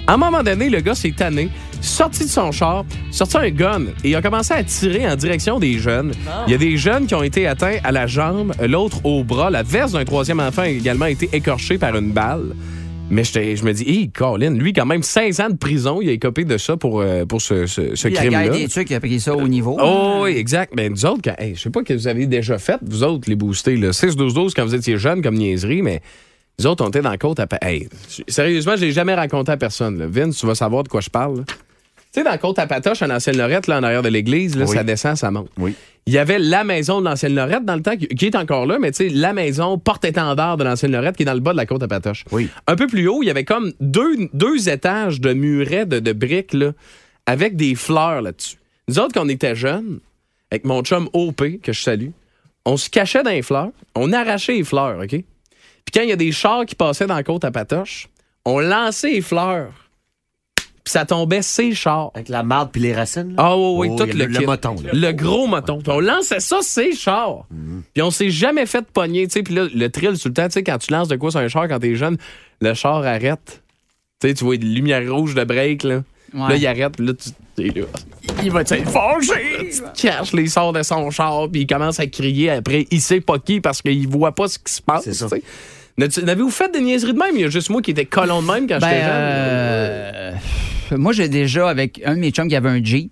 À 0.07 0.13
un 0.13 0.17
moment 0.17 0.41
donné, 0.41 0.69
le 0.69 0.79
gars 0.79 0.95
s'est 0.95 1.13
tanné, 1.15 1.49
sorti 1.81 2.23
de 2.23 2.29
son 2.29 2.51
char, 2.51 2.85
sorti 3.11 3.37
un 3.37 3.49
gun, 3.49 3.81
et 4.03 4.09
il 4.09 4.15
a 4.15 4.21
commencé 4.21 4.53
à 4.53 4.63
tirer 4.63 5.07
en 5.07 5.15
direction 5.15 5.59
des 5.59 5.77
jeunes. 5.77 6.13
Il 6.47 6.51
y 6.51 6.55
a 6.55 6.57
des 6.57 6.77
jeunes 6.77 7.05
qui 7.05 7.13
ont 7.13 7.23
été 7.23 7.45
atteints 7.45 7.77
à 7.83 7.91
la 7.91 8.07
jambe, 8.07 8.53
l'autre 8.67 9.05
au 9.05 9.23
bras. 9.23 9.49
La 9.49 9.63
veste 9.63 9.93
d'un 9.93 10.05
troisième 10.05 10.39
enfant 10.39 10.63
a 10.63 10.69
également 10.69 11.05
été 11.05 11.29
écorchée 11.33 11.77
par 11.77 11.95
une 11.95 12.11
balle. 12.11 12.55
Mais 13.09 13.23
je 13.23 13.63
me 13.63 13.71
dis, 13.71 13.83
hé, 13.83 14.09
Colin, 14.13 14.51
lui, 14.51 14.73
quand 14.73 14.85
même, 14.85 15.01
16 15.01 15.39
ans 15.39 15.49
de 15.49 15.55
prison, 15.55 16.01
il 16.01 16.09
a 16.09 16.11
écopé 16.11 16.43
de 16.43 16.57
ça 16.57 16.75
pour, 16.75 16.99
euh, 16.99 17.25
pour 17.25 17.41
ce, 17.41 17.65
ce, 17.65 17.95
ce 17.95 18.07
Il 18.09 18.17
a 18.17 18.19
crime-là. 18.19 18.43
gardé 18.47 18.59
des 18.59 18.67
trucs, 18.67 18.89
il 18.89 18.95
a 18.95 18.99
pris 18.99 19.19
ça 19.21 19.33
au 19.35 19.47
niveau. 19.47 19.77
Oh, 19.81 20.21
oui, 20.23 20.31
exact. 20.31 20.73
Mais 20.75 20.89
nous 20.89 21.05
autres, 21.05 21.21
quand, 21.23 21.35
hey, 21.37 21.55
je 21.55 21.61
sais 21.61 21.69
pas 21.69 21.83
que 21.83 21.93
vous 21.93 22.07
avez 22.07 22.25
déjà 22.27 22.57
fait, 22.57 22.79
vous 22.85 23.03
autres, 23.03 23.29
les 23.29 23.35
boostés, 23.37 23.77
là, 23.77 23.91
6-12-12 23.91 24.51
quand 24.55 24.65
vous 24.65 24.75
étiez 24.75 24.97
jeunes 24.97 25.21
comme 25.21 25.35
niaiserie, 25.35 25.81
mais 25.81 26.01
nous 26.59 26.67
autres, 26.67 26.83
on 26.83 26.89
était 26.89 27.01
dans 27.01 27.11
la 27.11 27.17
côte 27.17 27.39
à... 27.39 27.47
Hey, 27.61 27.87
sérieusement, 28.27 28.75
je 28.75 28.81
l'ai 28.81 28.91
jamais 28.91 29.13
raconté 29.13 29.53
à 29.53 29.57
personne. 29.57 29.97
Là. 29.99 30.07
Vince, 30.09 30.37
tu 30.37 30.45
vas 30.45 30.55
savoir 30.55 30.83
de 30.83 30.89
quoi 30.89 30.99
je 30.99 31.09
parle. 31.09 31.37
là. 31.37 31.43
Sais, 32.17 32.23
dans 32.23 32.31
la 32.31 32.39
côte 32.39 32.57
à 32.57 32.65
Patoche, 32.65 33.03
en 33.03 33.11
Ancienne-Lorette, 33.11 33.67
là, 33.67 33.77
en 33.77 33.83
arrière 33.83 34.01
de 34.01 34.09
l'église, 34.09 34.57
là, 34.57 34.65
Oui. 34.65 34.75
ça 34.75 34.83
descend, 34.83 35.15
ça 35.15 35.29
monte. 35.29 35.49
Oui. 35.59 35.75
Il 36.07 36.13
y 36.13 36.17
avait 36.17 36.39
la 36.39 36.63
maison 36.63 36.99
de 36.99 37.05
l'Ancienne-Lorette 37.05 37.63
dans 37.63 37.75
le 37.75 37.83
temps, 37.83 37.95
qui, 37.95 38.25
est 38.25 38.35
encore 38.35 38.65
là, 38.65 38.79
mais 38.79 38.89
tu 38.91 39.07
sais, 39.07 39.09
la 39.09 39.33
maison 39.33 39.77
porte-étendard 39.77 40.57
de 40.57 40.63
l'Ancienne-Lorette 40.63 41.15
qui 41.15 41.21
est 41.21 41.27
dans 41.27 41.35
le 41.35 41.41
bas 41.41 41.51
de 41.51 41.57
la 41.57 41.67
côte 41.67 41.83
à 41.83 41.87
Patoche. 41.87 42.23
Oui. 42.31 42.49
Un 42.65 42.75
peu 42.75 42.87
plus 42.87 43.07
haut, 43.07 43.21
il 43.21 43.27
y 43.27 43.29
avait 43.29 43.43
comme 43.43 43.71
deux, 43.79 44.29
deux 44.33 44.67
étages 44.67 45.21
de 45.21 45.33
murets 45.33 45.85
de, 45.85 45.99
de 45.99 46.11
briques, 46.11 46.53
là, 46.53 46.71
avec 47.27 47.55
des 47.55 47.75
fleurs 47.75 48.23
là-dessus. 48.23 48.57
Nous 48.87 48.97
autres, 48.97 49.13
quand 49.13 49.25
on 49.25 49.29
était 49.29 49.53
jeunes, 49.55 49.99
avec 50.49 50.65
mon 50.65 50.81
chum 50.81 51.09
OP, 51.13 51.61
que 51.61 51.71
je 51.71 51.81
salue, 51.83 52.09
on 52.65 52.77
se 52.77 52.89
cachait 52.89 53.21
dans 53.21 53.29
les 53.29 53.43
fleurs, 53.43 53.69
on 53.93 54.11
arrachait 54.11 54.53
les 54.53 54.63
fleurs, 54.63 54.97
OK? 55.03 55.09
Puis 55.09 55.23
quand 55.93 56.01
il 56.01 56.09
y 56.09 56.13
a 56.13 56.15
des 56.17 56.31
chars 56.31 56.65
qui 56.65 56.73
passaient 56.73 57.05
dans 57.05 57.15
la 57.15 57.23
côte 57.23 57.45
à 57.45 57.51
Patoche, 57.51 58.07
on 58.43 58.59
lançait 58.59 59.11
les 59.11 59.21
fleurs. 59.21 59.71
Puis 60.87 60.93
ça 60.93 61.03
tombait 61.03 61.41
ces 61.41 61.73
chars. 61.75 62.11
Avec 62.15 62.29
la 62.29 62.43
marde 62.43 62.69
puis 62.71 62.81
les 62.81 62.95
racines. 62.95 63.35
là? 63.35 63.43
Ah 63.43 63.57
oui, 63.57 63.73
oui, 63.75 63.87
Oh, 63.91 63.97
tout 63.97 64.05
le, 64.05 64.13
le, 64.13 64.25
le 64.27 64.45
moton. 64.45 64.73
là. 64.81 64.91
Le 64.93 65.11
gros 65.11 65.45
moton. 65.45 65.79
Puis 65.81 65.91
on 65.91 65.99
lançait 65.99 66.39
ça, 66.39 66.59
c'est 66.61 66.93
char. 66.93 67.45
Puis 67.93 68.01
on 68.01 68.09
s'est 68.09 68.29
jamais 68.29 68.65
fait 68.65 68.85
pogner, 68.93 69.27
tu 69.27 69.33
sais. 69.33 69.43
Puis 69.43 69.53
là, 69.53 69.65
le 69.73 69.89
thrill 69.89 70.15
sur 70.15 70.29
le 70.29 70.33
temps, 70.33 70.45
tu 70.47 70.53
sais, 70.53 70.63
quand 70.63 70.77
tu 70.77 70.93
lances 70.93 71.09
de 71.09 71.17
quoi 71.17 71.29
sur 71.29 71.41
un 71.41 71.49
char 71.49 71.67
quand 71.67 71.77
t'es 71.79 71.95
jeune, 71.95 72.15
le 72.61 72.73
char 72.73 73.05
arrête. 73.05 73.61
Tu 74.21 74.33
vois 74.45 74.55
une 74.55 74.73
lumière 74.73 75.03
rouge 75.13 75.35
de 75.35 75.43
break, 75.43 75.83
là. 75.83 76.03
Ouais. 76.33 76.47
Là, 76.51 76.55
il 76.55 76.65
arrête, 76.67 76.95
puis 76.95 77.05
là, 77.05 77.13
tu 77.13 77.69
là. 77.79 77.85
Il 78.43 78.51
va 78.51 78.61
être 78.61 78.75
fâché. 78.89 79.69
Tu 79.93 80.07
caches 80.07 80.31
les 80.31 80.47
sorts 80.47 80.71
de 80.71 80.83
son 80.83 81.11
char, 81.11 81.49
puis 81.51 81.63
il 81.63 81.67
commence 81.67 81.99
à 81.99 82.07
crier 82.07 82.49
après. 82.51 82.87
Il 82.91 83.01
sait 83.01 83.19
pas 83.19 83.39
qui 83.39 83.59
parce 83.59 83.81
qu'il 83.81 84.07
voit 84.07 84.33
pas 84.33 84.47
ce 84.47 84.57
qui 84.57 84.71
se 84.71 84.81
passe. 84.81 85.09
C'est 85.11 86.23
N'avez-vous 86.23 86.51
fait 86.51 86.71
des 86.71 86.79
niaiseries 86.81 87.13
de 87.13 87.17
même? 87.17 87.31
Il 87.33 87.41
y 87.41 87.43
a 87.43 87.49
juste 87.49 87.71
moi 87.71 87.81
qui 87.81 87.89
étais 87.91 88.05
colon 88.05 88.43
de 88.43 88.47
même 88.47 88.67
quand 88.67 88.77
Ben, 88.79 88.87
j'étais 88.87 89.01
jeune. 89.01 89.11
euh, 89.11 90.31
moi, 90.91 91.13
j'ai 91.13 91.29
déjà, 91.29 91.69
avec 91.69 92.01
un 92.05 92.15
de 92.15 92.19
mes 92.19 92.31
chums 92.31 92.47
qui 92.47 92.55
avait 92.55 92.69
un 92.69 92.83
Jeep, 92.83 93.11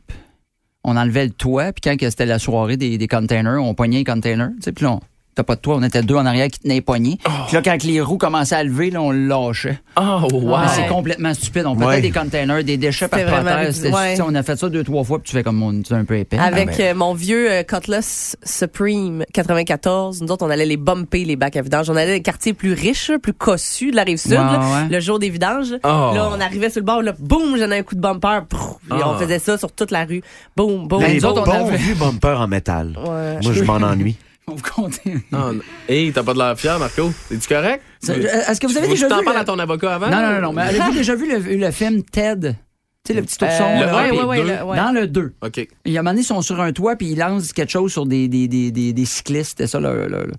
on 0.83 0.95
enlevait 0.97 1.25
le 1.25 1.31
toit, 1.31 1.71
puis 1.73 1.81
quand 1.81 1.97
c'était 2.09 2.25
la 2.25 2.39
soirée 2.39 2.77
des, 2.77 2.97
des 2.97 3.07
containers, 3.07 3.61
on 3.61 3.73
pognait 3.73 3.97
les 3.99 4.03
containers, 4.03 4.49
tu 4.57 4.63
sais, 4.63 4.71
puis 4.71 4.85
là, 4.85 4.91
on- 4.93 4.99
t'as 5.35 5.43
pas 5.43 5.55
de 5.55 5.59
toit, 5.61 5.75
on 5.75 5.83
était 5.83 6.01
deux 6.01 6.15
en 6.15 6.25
arrière 6.25 6.47
qui 6.47 6.59
tenaient 6.59 6.75
les 6.75 6.81
poignées. 6.81 7.17
Puis 7.47 7.55
là, 7.55 7.61
quand 7.61 7.83
les 7.83 7.99
roues 8.01 8.17
commençaient 8.17 8.55
à 8.55 8.63
lever, 8.63 8.89
là, 8.89 9.01
on 9.01 9.11
le 9.11 9.27
lâchait. 9.27 9.79
Oh, 9.97 10.27
wow. 10.31 10.57
Mais 10.59 10.67
c'est 10.69 10.87
complètement 10.87 11.33
stupide. 11.33 11.65
On 11.65 11.73
pétait 11.75 11.85
Ouais. 11.87 12.01
des 12.01 12.11
containers, 12.11 12.63
des 12.63 12.77
déchets 12.77 13.07
par 13.09 13.19
terre. 13.19 14.21
On 14.25 14.33
a 14.35 14.43
fait 14.43 14.55
ça 14.55 14.69
deux, 14.69 14.83
trois 14.83 15.03
fois, 15.03 15.19
puis 15.19 15.29
tu 15.31 15.35
fais 15.37 15.43
comme 15.43 15.61
on 15.61 15.73
est 15.73 15.91
un 15.91 16.05
peu 16.05 16.17
épais. 16.17 16.37
Avec 16.37 16.69
Ah, 16.71 16.77
ben. 16.77 16.83
euh, 16.85 16.93
mon 16.95 17.13
vieux 17.13 17.51
euh, 17.51 17.63
Cutlass 17.63 18.35
Supreme 18.43 19.23
94, 19.33 20.21
nous 20.21 20.31
autres, 20.31 20.45
on 20.45 20.49
allait 20.49 20.65
les 20.65 20.77
bumper, 20.77 21.25
les 21.25 21.35
bacs 21.35 21.55
à 21.57 21.61
vidange. 21.61 21.89
On 21.89 21.95
allait 21.95 22.07
dans 22.07 22.13
les 22.13 22.21
quartiers 22.21 22.53
plus 22.53 22.73
riches, 22.73 23.11
plus 23.21 23.33
cossus 23.33 23.91
de 23.91 23.95
la 23.95 24.03
rive 24.03 24.17
sud, 24.17 24.31
Ouais, 24.31 24.37
là, 24.37 24.59
ouais. 24.59 24.89
le 24.89 24.99
jour 24.99 25.19
des 25.19 25.29
vidanges. 25.29 25.73
Oh. 25.83 25.87
Là, 25.87 26.29
on 26.31 26.39
arrivait 26.39 26.69
sur 26.69 26.79
le 26.81 26.85
bord, 26.85 27.01
là, 27.01 27.13
boum, 27.19 27.57
j'en 27.57 27.69
ai 27.71 27.79
un 27.79 27.83
coup 27.83 27.95
de 27.95 28.01
bumper. 28.01 28.41
et 28.51 28.91
Ah. 28.91 29.09
on 29.09 29.17
faisait 29.17 29.39
ça 29.39 29.57
sur 29.57 29.71
toute 29.71 29.91
la 29.91 30.05
rue. 30.05 30.21
Boum, 30.55 30.87
boum, 30.87 31.01
Les 31.03 31.15
nous 31.15 31.25
autres, 31.25 31.43
on 31.45 31.51
avait- 31.67 31.77
vieux 31.77 31.95
bumpers 31.95 32.39
en 32.39 32.47
métal. 32.47 32.97
Ouais. 32.97 33.39
Moi, 33.43 33.53
je 33.53 33.63
m'en 33.63 33.75
ennuie. 33.75 34.15
On 34.47 34.53
vous 34.55 34.61
comptait. 34.75 35.15
Ah, 35.31 35.51
non. 35.53 35.59
Hey, 35.89 36.11
t'as 36.11 36.21
pas 36.23 36.33
de 36.33 36.37
l'air 36.39 36.57
fier, 36.59 36.77
Marco? 36.77 37.11
Es-tu 37.31 37.47
correct? 37.47 37.81
Ça- 37.99 38.15
Est-ce 38.15 38.59
que 38.59 38.67
vous 38.67 38.77
avez 38.77 38.87
déjà 38.87 39.07
tu 39.07 39.11
t'en 39.13 39.19
vu... 39.19 39.25
parles 39.25 39.37
le- 39.37 39.41
à 39.41 39.45
ton 39.45 39.57
avocat 39.59 39.95
avant? 39.95 40.09
Non, 40.09 40.21
non, 40.21 40.33
non, 40.35 40.41
non. 40.41 40.53
Mais 40.53 40.61
avez-vous 40.63 40.91
déjà 40.93 41.15
vu 41.15 41.27
le, 41.31 41.55
le 41.55 41.71
film 41.71 42.03
Ted? 42.03 42.55
Tu 43.03 43.13
sais, 43.13 43.19
le 43.19 43.23
petit 43.25 43.37
ourson. 43.43 43.63
Euh, 43.63 43.79
le 43.81 44.47
là, 44.47 44.65
ouais. 44.65 44.77
Dans 44.77 44.91
le 44.91 45.05
2. 45.07 45.33
OK. 45.43 45.67
Il 45.85 45.91
y 45.91 45.97
a 45.97 45.99
un 45.99 46.03
moment 46.03 46.11
donné, 46.13 46.21
ils 46.21 46.25
sont 46.25 46.41
sur 46.41 46.59
un 46.59 46.71
toit 46.71 46.95
puis 46.95 47.09
ils 47.11 47.17
lancent 47.17 47.53
quelque 47.53 47.71
chose 47.71 47.91
sur 47.91 48.05
des, 48.07 48.27
des, 48.27 48.47
des, 48.47 48.71
des, 48.71 48.93
des 48.93 49.05
cyclistes. 49.05 49.49
C'était 49.49 49.67
ça, 49.67 49.79
le- 49.79 50.07
le- 50.07 50.31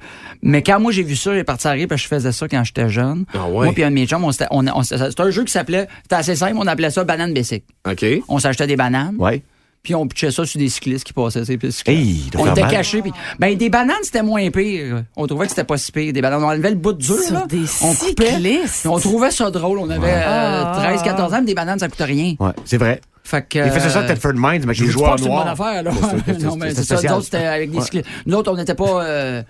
Mais 0.43 0.63
quand 0.63 0.81
moi 0.81 0.91
j'ai 0.91 1.05
vu 1.05 1.15
ça, 1.15 1.33
j'ai 1.35 1.45
parti 1.45 1.69
à 1.69 1.73
rire 1.73 1.87
parce 1.89 2.01
que 2.03 2.09
je 2.09 2.15
faisais 2.15 2.33
ça 2.33 2.49
quand 2.49 2.65
j'étais 2.65 2.89
jeune. 2.89 3.25
Ah 3.35 3.47
ouais? 3.47 3.67
Moi 3.67 3.73
puis 3.73 3.85
un 3.85 3.91
de 3.91 3.95
mes 3.95 4.07
chums, 4.07 4.25
on, 4.25 4.33
s'était- 4.33 4.49
on, 4.51 4.67
on- 4.67 4.83
c'était 4.83 5.21
un 5.21 5.31
jeu 5.31 5.45
qui 5.45 5.53
s'appelait, 5.53 5.87
c'était 6.03 6.17
assez 6.17 6.35
simple, 6.35 6.55
on 6.59 6.67
appelait 6.67 6.91
ça 6.91 7.05
banane 7.05 7.33
basic. 7.35 7.63
OK. 7.89 8.05
On 8.29 8.39
s'achetait 8.41 8.67
des 8.67 8.77
bananes, 8.77 9.15
Ouais. 9.19 9.43
Puis 9.87 9.95
on 9.95 10.05
pitchait 10.09 10.33
ça 10.33 10.45
sur 10.45 10.59
des 10.59 10.69
cyclistes 10.69 11.05
qui 11.05 11.13
passaient 11.13 11.45
ces. 11.45 11.57
Hey, 11.87 12.25
on 12.37 12.43
faire 12.43 12.59
était 12.59 12.67
cachés. 12.75 13.03
Puis, 13.03 13.13
ben, 13.39 13.57
des 13.57 13.71
bananes, 13.71 13.95
c'était 14.03 14.25
moins 14.25 14.51
pire. 14.51 15.05
On 15.15 15.29
trouvait 15.29 15.45
que 15.45 15.51
c'était 15.53 15.63
pas 15.63 15.77
si 15.79 15.93
pire. 15.93 16.13
Des 16.13 16.21
bananes, 16.21 16.43
on 16.43 16.49
enlevait 16.49 16.71
le 16.71 16.75
bout 16.77 16.93
dur, 16.93 17.15
Sur 17.23 17.35
là. 17.35 17.47
des 17.49 17.63
on 17.83 17.95
coupait. 17.95 18.33
cyclistes. 18.33 18.85
On 18.87 18.99
trouvait 18.99 19.31
ça 19.31 19.49
drôle. 19.53 19.79
On 19.79 19.89
avait 19.89 20.13
Ah. 20.27 20.97
13-14 21.05 21.35
ans, 21.35 21.39
mais 21.39 21.45
des 21.47 21.55
bananes, 21.55 21.79
ça 21.79 21.87
coûtait 21.89 22.03
rien. 22.03 22.35
Ouais, 22.41 22.51
c'est 22.65 22.79
vrai. 22.79 23.01
Fait 23.23 23.47
que. 23.49 23.59
Il 23.65 23.71
faisait 23.71 23.91
ça 23.91 24.01
à 24.01 24.03
euh, 24.03 24.09
Tedford 24.09 24.33
Mines, 24.35 24.65
mais 24.67 24.75
pas 24.99 25.13
en 25.13 25.15
que 25.15 25.21
c'est 25.23 25.29
une 25.29 25.35
bonne 25.37 25.47
affaire, 25.49 25.83
là. 25.85 25.91
Non, 26.41 26.57
mais 26.57 26.75
c'est 26.75 26.83
ça. 26.83 26.97
Nous 27.01 27.13
autres, 27.15 27.25
c'était 27.27 27.37
avec 27.47 27.71
des 27.71 27.81
cyclistes. 27.81 28.09
Nous 28.27 28.35
autres, 28.37 28.51
on 28.53 28.57
n'était 28.57 28.75
pas. 28.75 29.05
euh, 29.05 29.43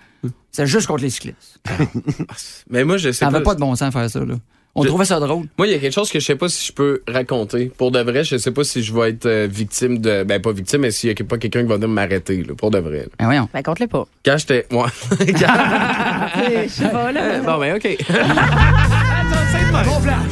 C'était 0.52 0.66
juste 0.66 0.86
contre 0.86 1.02
les 1.02 1.10
cyclistes. 1.10 1.60
Mais 2.70 2.84
moi, 2.84 2.98
je 2.98 3.08
sais 3.08 3.12
Ça 3.20 3.26
pas. 3.26 3.32
n'avait 3.32 3.44
pas 3.44 3.54
de 3.54 3.60
bon 3.60 3.74
sens 3.74 3.90
faire 3.90 4.10
ça, 4.10 4.20
là. 4.20 4.34
On 4.78 4.82
Je- 4.82 4.88
trouvait 4.88 5.06
ça 5.06 5.18
drôle. 5.18 5.46
Moi, 5.56 5.66
il 5.66 5.72
y 5.72 5.74
a 5.74 5.78
quelque 5.78 5.94
chose 5.94 6.10
que 6.10 6.20
je 6.20 6.24
sais 6.26 6.36
pas 6.36 6.50
si 6.50 6.66
je 6.66 6.72
peux 6.72 7.02
raconter. 7.08 7.72
Pour 7.78 7.90
de 7.90 7.98
vrai, 8.00 8.24
je 8.24 8.36
sais 8.36 8.50
pas 8.50 8.62
si 8.62 8.82
je 8.82 8.92
vais 8.94 9.08
être 9.10 9.24
euh, 9.24 9.48
victime 9.50 9.98
de. 9.98 10.22
Ben, 10.22 10.40
pas 10.42 10.52
victime, 10.52 10.82
mais 10.82 10.90
s'il 10.90 11.08
y 11.08 11.12
a 11.12 11.24
pas 11.24 11.38
quelqu'un 11.38 11.62
qui 11.62 11.68
va 11.68 11.76
venir 11.76 11.88
m'arrêter, 11.88 12.42
là, 12.44 12.54
pour 12.54 12.70
de 12.70 12.78
vrai. 12.78 12.98
là. 12.98 13.06
Ben 13.18 13.24
voyons. 13.24 13.48
Ben, 13.54 13.62
compte-le 13.62 13.86
pas. 13.86 14.06
Quand 14.24 14.36
j'étais. 14.36 14.66
Moi. 14.70 14.88
Je 15.20 16.68
sais 16.68 16.88
pas, 16.90 17.10
là. 17.10 17.40
bon, 17.40 17.58
ben, 17.58 17.76
OK. 17.76 17.86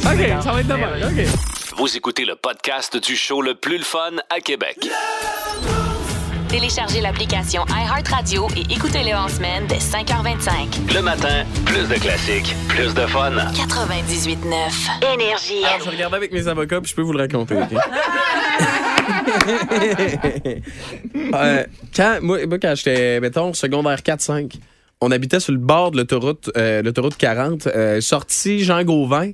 OK, 0.05 0.43
ça 0.43 0.51
va 0.51 0.59
être 0.61 0.67
de 0.67 0.73
même. 0.73 0.89
OK. 1.03 1.25
Vous 1.77 1.97
écoutez 1.97 2.23
le 2.25 2.35
podcast 2.35 2.95
du 3.03 3.15
show 3.15 3.41
le 3.41 3.55
plus 3.55 3.77
le 3.79 3.83
fun 3.83 4.11
à 4.29 4.39
Québec. 4.39 4.77
Téléchargez 6.55 7.01
l'application 7.01 7.65
iHeartRadio 7.67 8.47
et 8.55 8.61
écoutez-le 8.73 9.13
en 9.13 9.27
semaine 9.27 9.67
dès 9.67 9.75
5h25. 9.75 10.93
Le 10.95 11.01
matin, 11.01 11.43
plus 11.65 11.85
de 11.89 11.95
classiques, 11.95 12.55
plus 12.69 12.93
de 12.93 13.01
fun. 13.07 13.31
98.9 13.31 15.13
Énergie. 15.13 15.65
Alors, 15.65 15.81
je 15.83 15.89
regardais 15.89 16.15
avec 16.15 16.31
mes 16.31 16.47
avocats, 16.47 16.79
puis 16.79 16.91
je 16.91 16.95
peux 16.95 17.01
vous 17.01 17.11
le 17.11 17.19
raconter. 17.19 17.57
Euh, 21.33 21.65
quand, 21.95 22.19
moi, 22.21 22.45
moi, 22.47 22.57
quand 22.59 22.73
j'étais, 22.75 23.19
mettons, 23.19 23.53
secondaire 23.53 23.99
4-5, 23.99 24.53
on 25.01 25.11
habitait 25.11 25.39
sur 25.39 25.51
le 25.51 25.59
bord 25.59 25.91
de 25.91 25.97
l'autoroute, 25.97 26.49
euh, 26.55 26.81
l'autoroute 26.81 27.17
40, 27.17 27.67
euh, 27.67 27.99
sortie 27.99 28.63
Jean 28.63 28.83
Gauvin, 28.83 29.31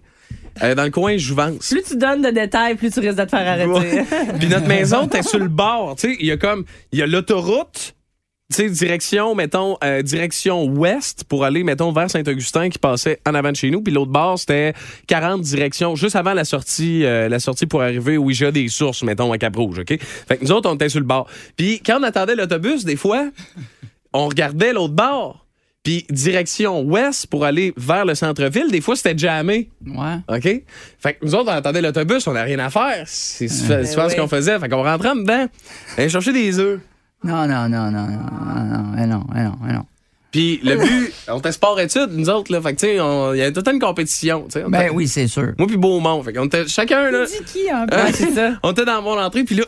euh, 0.63 0.75
dans 0.75 0.83
le 0.83 0.91
coin 0.91 1.17
Jouvence. 1.17 1.69
Plus 1.69 1.83
tu 1.83 1.97
donnes 1.97 2.21
de 2.21 2.29
détails, 2.29 2.75
plus 2.75 2.91
tu 2.91 2.99
risques 2.99 3.17
de 3.17 3.23
te 3.23 3.29
faire 3.29 3.47
arrêter. 3.47 4.03
Puis 4.39 4.47
notre 4.47 4.67
maison, 4.67 5.07
t'es 5.07 5.23
sur 5.23 5.39
le 5.39 5.47
bord. 5.47 5.95
Tu 5.95 6.09
sais, 6.09 6.17
il 6.19 6.25
y 6.25 6.31
a 6.31 6.37
comme, 6.37 6.65
il 6.91 6.99
y 6.99 7.01
a 7.01 7.07
l'autoroute, 7.07 7.95
tu 8.51 8.57
sais, 8.57 8.69
direction, 8.69 9.33
mettons, 9.33 9.77
euh, 9.83 10.01
direction 10.01 10.65
ouest 10.65 11.23
pour 11.23 11.45
aller, 11.45 11.63
mettons, 11.63 11.93
vers 11.93 12.11
Saint-Augustin 12.11 12.69
qui 12.69 12.79
passait 12.79 13.19
en 13.25 13.33
avant 13.33 13.51
de 13.51 13.55
chez 13.55 13.71
nous. 13.71 13.81
Puis 13.81 13.93
l'autre 13.93 14.11
bord, 14.11 14.37
c'était 14.37 14.73
40 15.07 15.41
directions, 15.41 15.95
juste 15.95 16.17
avant 16.17 16.33
la 16.33 16.43
sortie, 16.43 17.05
euh, 17.05 17.29
la 17.29 17.39
sortie 17.39 17.65
pour 17.65 17.81
arriver 17.81 18.17
où 18.17 18.29
j'ai 18.31 18.51
des 18.51 18.67
sources, 18.67 19.03
mettons, 19.03 19.31
à 19.31 19.37
Cap-Rouge, 19.37 19.79
OK? 19.79 19.97
Fait 19.99 20.37
que 20.37 20.43
nous 20.43 20.51
autres, 20.51 20.69
on 20.69 20.75
était 20.75 20.89
sur 20.89 20.99
le 20.99 21.05
bord. 21.05 21.27
Puis 21.55 21.81
quand 21.85 21.99
on 21.99 22.03
attendait 22.03 22.35
l'autobus, 22.35 22.83
des 22.83 22.97
fois, 22.97 23.29
on 24.11 24.27
regardait 24.27 24.73
l'autre 24.73 24.93
bord. 24.93 25.40
Puis 25.83 26.05
direction 26.11 26.81
ouest 26.81 27.25
pour 27.25 27.43
aller 27.43 27.73
vers 27.75 28.05
le 28.05 28.13
centre-ville, 28.13 28.69
des 28.69 28.81
fois, 28.81 28.95
c'était 28.95 29.17
jamais. 29.17 29.69
Ouais. 29.85 30.17
OK? 30.27 30.63
Fait 30.99 31.13
que 31.13 31.25
nous 31.25 31.33
autres, 31.33 31.51
on 31.51 31.55
attendait 31.55 31.81
l'autobus, 31.81 32.27
on 32.27 32.33
n'a 32.33 32.43
rien 32.43 32.59
à 32.59 32.69
faire. 32.69 33.03
C'est 33.07 33.47
souvent 33.47 33.83
ce 33.83 33.97
oui. 33.97 34.15
qu'on 34.15 34.27
faisait. 34.27 34.59
Fait 34.59 34.69
qu'on 34.69 34.83
rentrait 34.83 35.09
en 35.09 35.15
dedans, 35.15 35.47
aller 35.97 36.09
chercher 36.09 36.33
des 36.33 36.59
œufs. 36.59 36.79
Non, 37.23 37.47
non, 37.47 37.67
non, 37.67 37.91
non, 37.91 38.07
non, 38.07 38.07
non, 38.07 39.07
non, 39.07 39.07
non, 39.07 39.25
non, 39.35 39.73
non. 39.73 39.85
Puis 40.31 40.61
le 40.63 40.77
but, 40.77 41.13
on 41.27 41.39
était 41.39 41.51
sport-études, 41.51 42.11
nous 42.11 42.29
autres, 42.29 42.51
là. 42.51 42.61
Fait 42.61 42.73
que, 42.73 42.79
tu 42.79 42.85
sais, 42.87 42.93
il 42.93 43.39
y 43.39 43.41
avait 43.41 43.51
toute 43.51 43.67
une 43.67 43.79
compétition, 43.79 44.45
tu 44.45 44.59
sais. 44.59 44.65
Ben 44.67 44.89
oui, 44.93 45.07
c'est 45.07 45.27
sûr. 45.27 45.53
Moi 45.57 45.67
puis 45.67 45.77
Beaumont. 45.77 46.23
Fait 46.23 46.31
qu'on 46.31 46.45
était 46.45 46.67
chacun, 46.67 47.11
là. 47.11 47.25
qui, 47.45 47.69
hein? 47.69 47.85
hein, 47.91 48.07
c'est 48.13 48.31
ça. 48.31 48.53
On 48.63 48.71
était 48.71 48.85
dans 48.85 49.01
mon 49.01 49.19
entrée, 49.19 49.43
puis 49.43 49.55
là... 49.55 49.63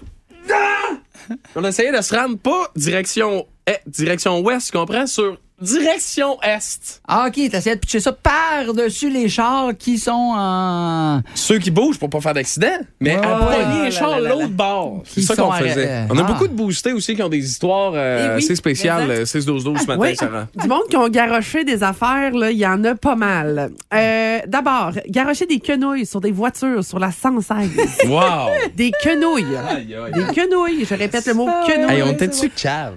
Ah! 0.51 1.33
On 1.55 1.63
essayait 1.65 1.95
de 1.95 2.01
se 2.01 2.15
rendre 2.15 2.37
pas 2.37 2.71
direction, 2.75 3.45
eh, 3.67 3.77
direction 3.87 4.39
ouest, 4.39 4.71
tu 4.71 4.77
comprends? 4.77 5.05
Sur 5.05 5.37
direction 5.61 6.37
est. 6.41 7.01
Ah, 7.07 7.25
OK, 7.27 7.35
t'essayais 7.49 7.75
de 7.75 7.79
pitcher 7.79 7.99
ça 7.99 8.11
par-dessus 8.11 9.09
les 9.09 9.29
chars 9.29 9.71
qui 9.77 9.97
sont 9.97 10.11
en... 10.35 11.21
Ceux 11.35 11.59
qui 11.59 11.71
bougent 11.71 11.97
pour 11.99 12.09
pas 12.09 12.19
faire 12.21 12.33
d'accident, 12.33 12.67
mais 12.99 13.17
Ouais, 13.17 13.25
à 13.25 13.39
Ah, 13.41 13.83
les 13.85 13.91
chars 13.91 14.19
l'autre 14.19 14.47
bord. 14.49 15.03
C'est 15.05 15.21
ça 15.21 15.35
qu'on 15.35 15.51
faisait. 15.51 16.05
On 16.09 16.17
a 16.17 16.21
Ah. 16.21 16.23
beaucoup 16.23 16.47
de 16.47 16.53
boostés 16.53 16.93
aussi 16.93 17.15
qui 17.15 17.23
ont 17.23 17.29
des 17.29 17.45
histoires 17.45 17.93
euh, 17.95 18.33
Eh 18.33 18.37
oui, 18.37 18.43
assez 18.43 18.55
spéciales, 18.55 19.07
mais 19.07 19.19
euh, 19.19 19.25
6-12-12 19.25 19.81
ce 19.81 19.85
matin, 19.87 19.99
Oui. 19.99 20.15
Sarah. 20.15 20.47
Du 20.55 20.67
monde 20.67 20.83
qui 20.89 20.97
ont 20.97 21.07
garoché 21.09 21.63
des 21.63 21.83
affaires, 21.83 22.31
là, 22.33 22.51
il 22.51 22.57
y 22.57 22.65
en 22.67 22.83
a 22.83 22.95
pas 22.95 23.15
mal. 23.15 23.71
Euh, 23.93 24.39
D'abord, 24.47 24.91
garocher 25.07 25.45
des 25.45 25.59
quenouilles 25.59 26.05
sur 26.05 26.19
des 26.19 26.31
voitures 26.31 26.83
sur 26.83 26.99
la 26.99 27.11
116. 27.11 27.69
Wow! 28.07 28.19
des 28.75 28.91
quenouilles. 29.03 29.45
Aïe, 29.55 29.95
aïe. 29.95 30.11
Des 30.13 30.33
quenouilles. 30.33 30.85
Je 30.85 30.95
répète 30.95 31.25
le 31.27 31.33
mot 31.35 31.47
quenouille. 31.67 31.91
Hey, 31.95 32.03
on 32.03 32.11
était-tu 32.11 32.49
cave? 32.49 32.95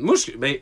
Moi, 0.00 0.14
je- 0.16 0.36
ben, 0.38 0.56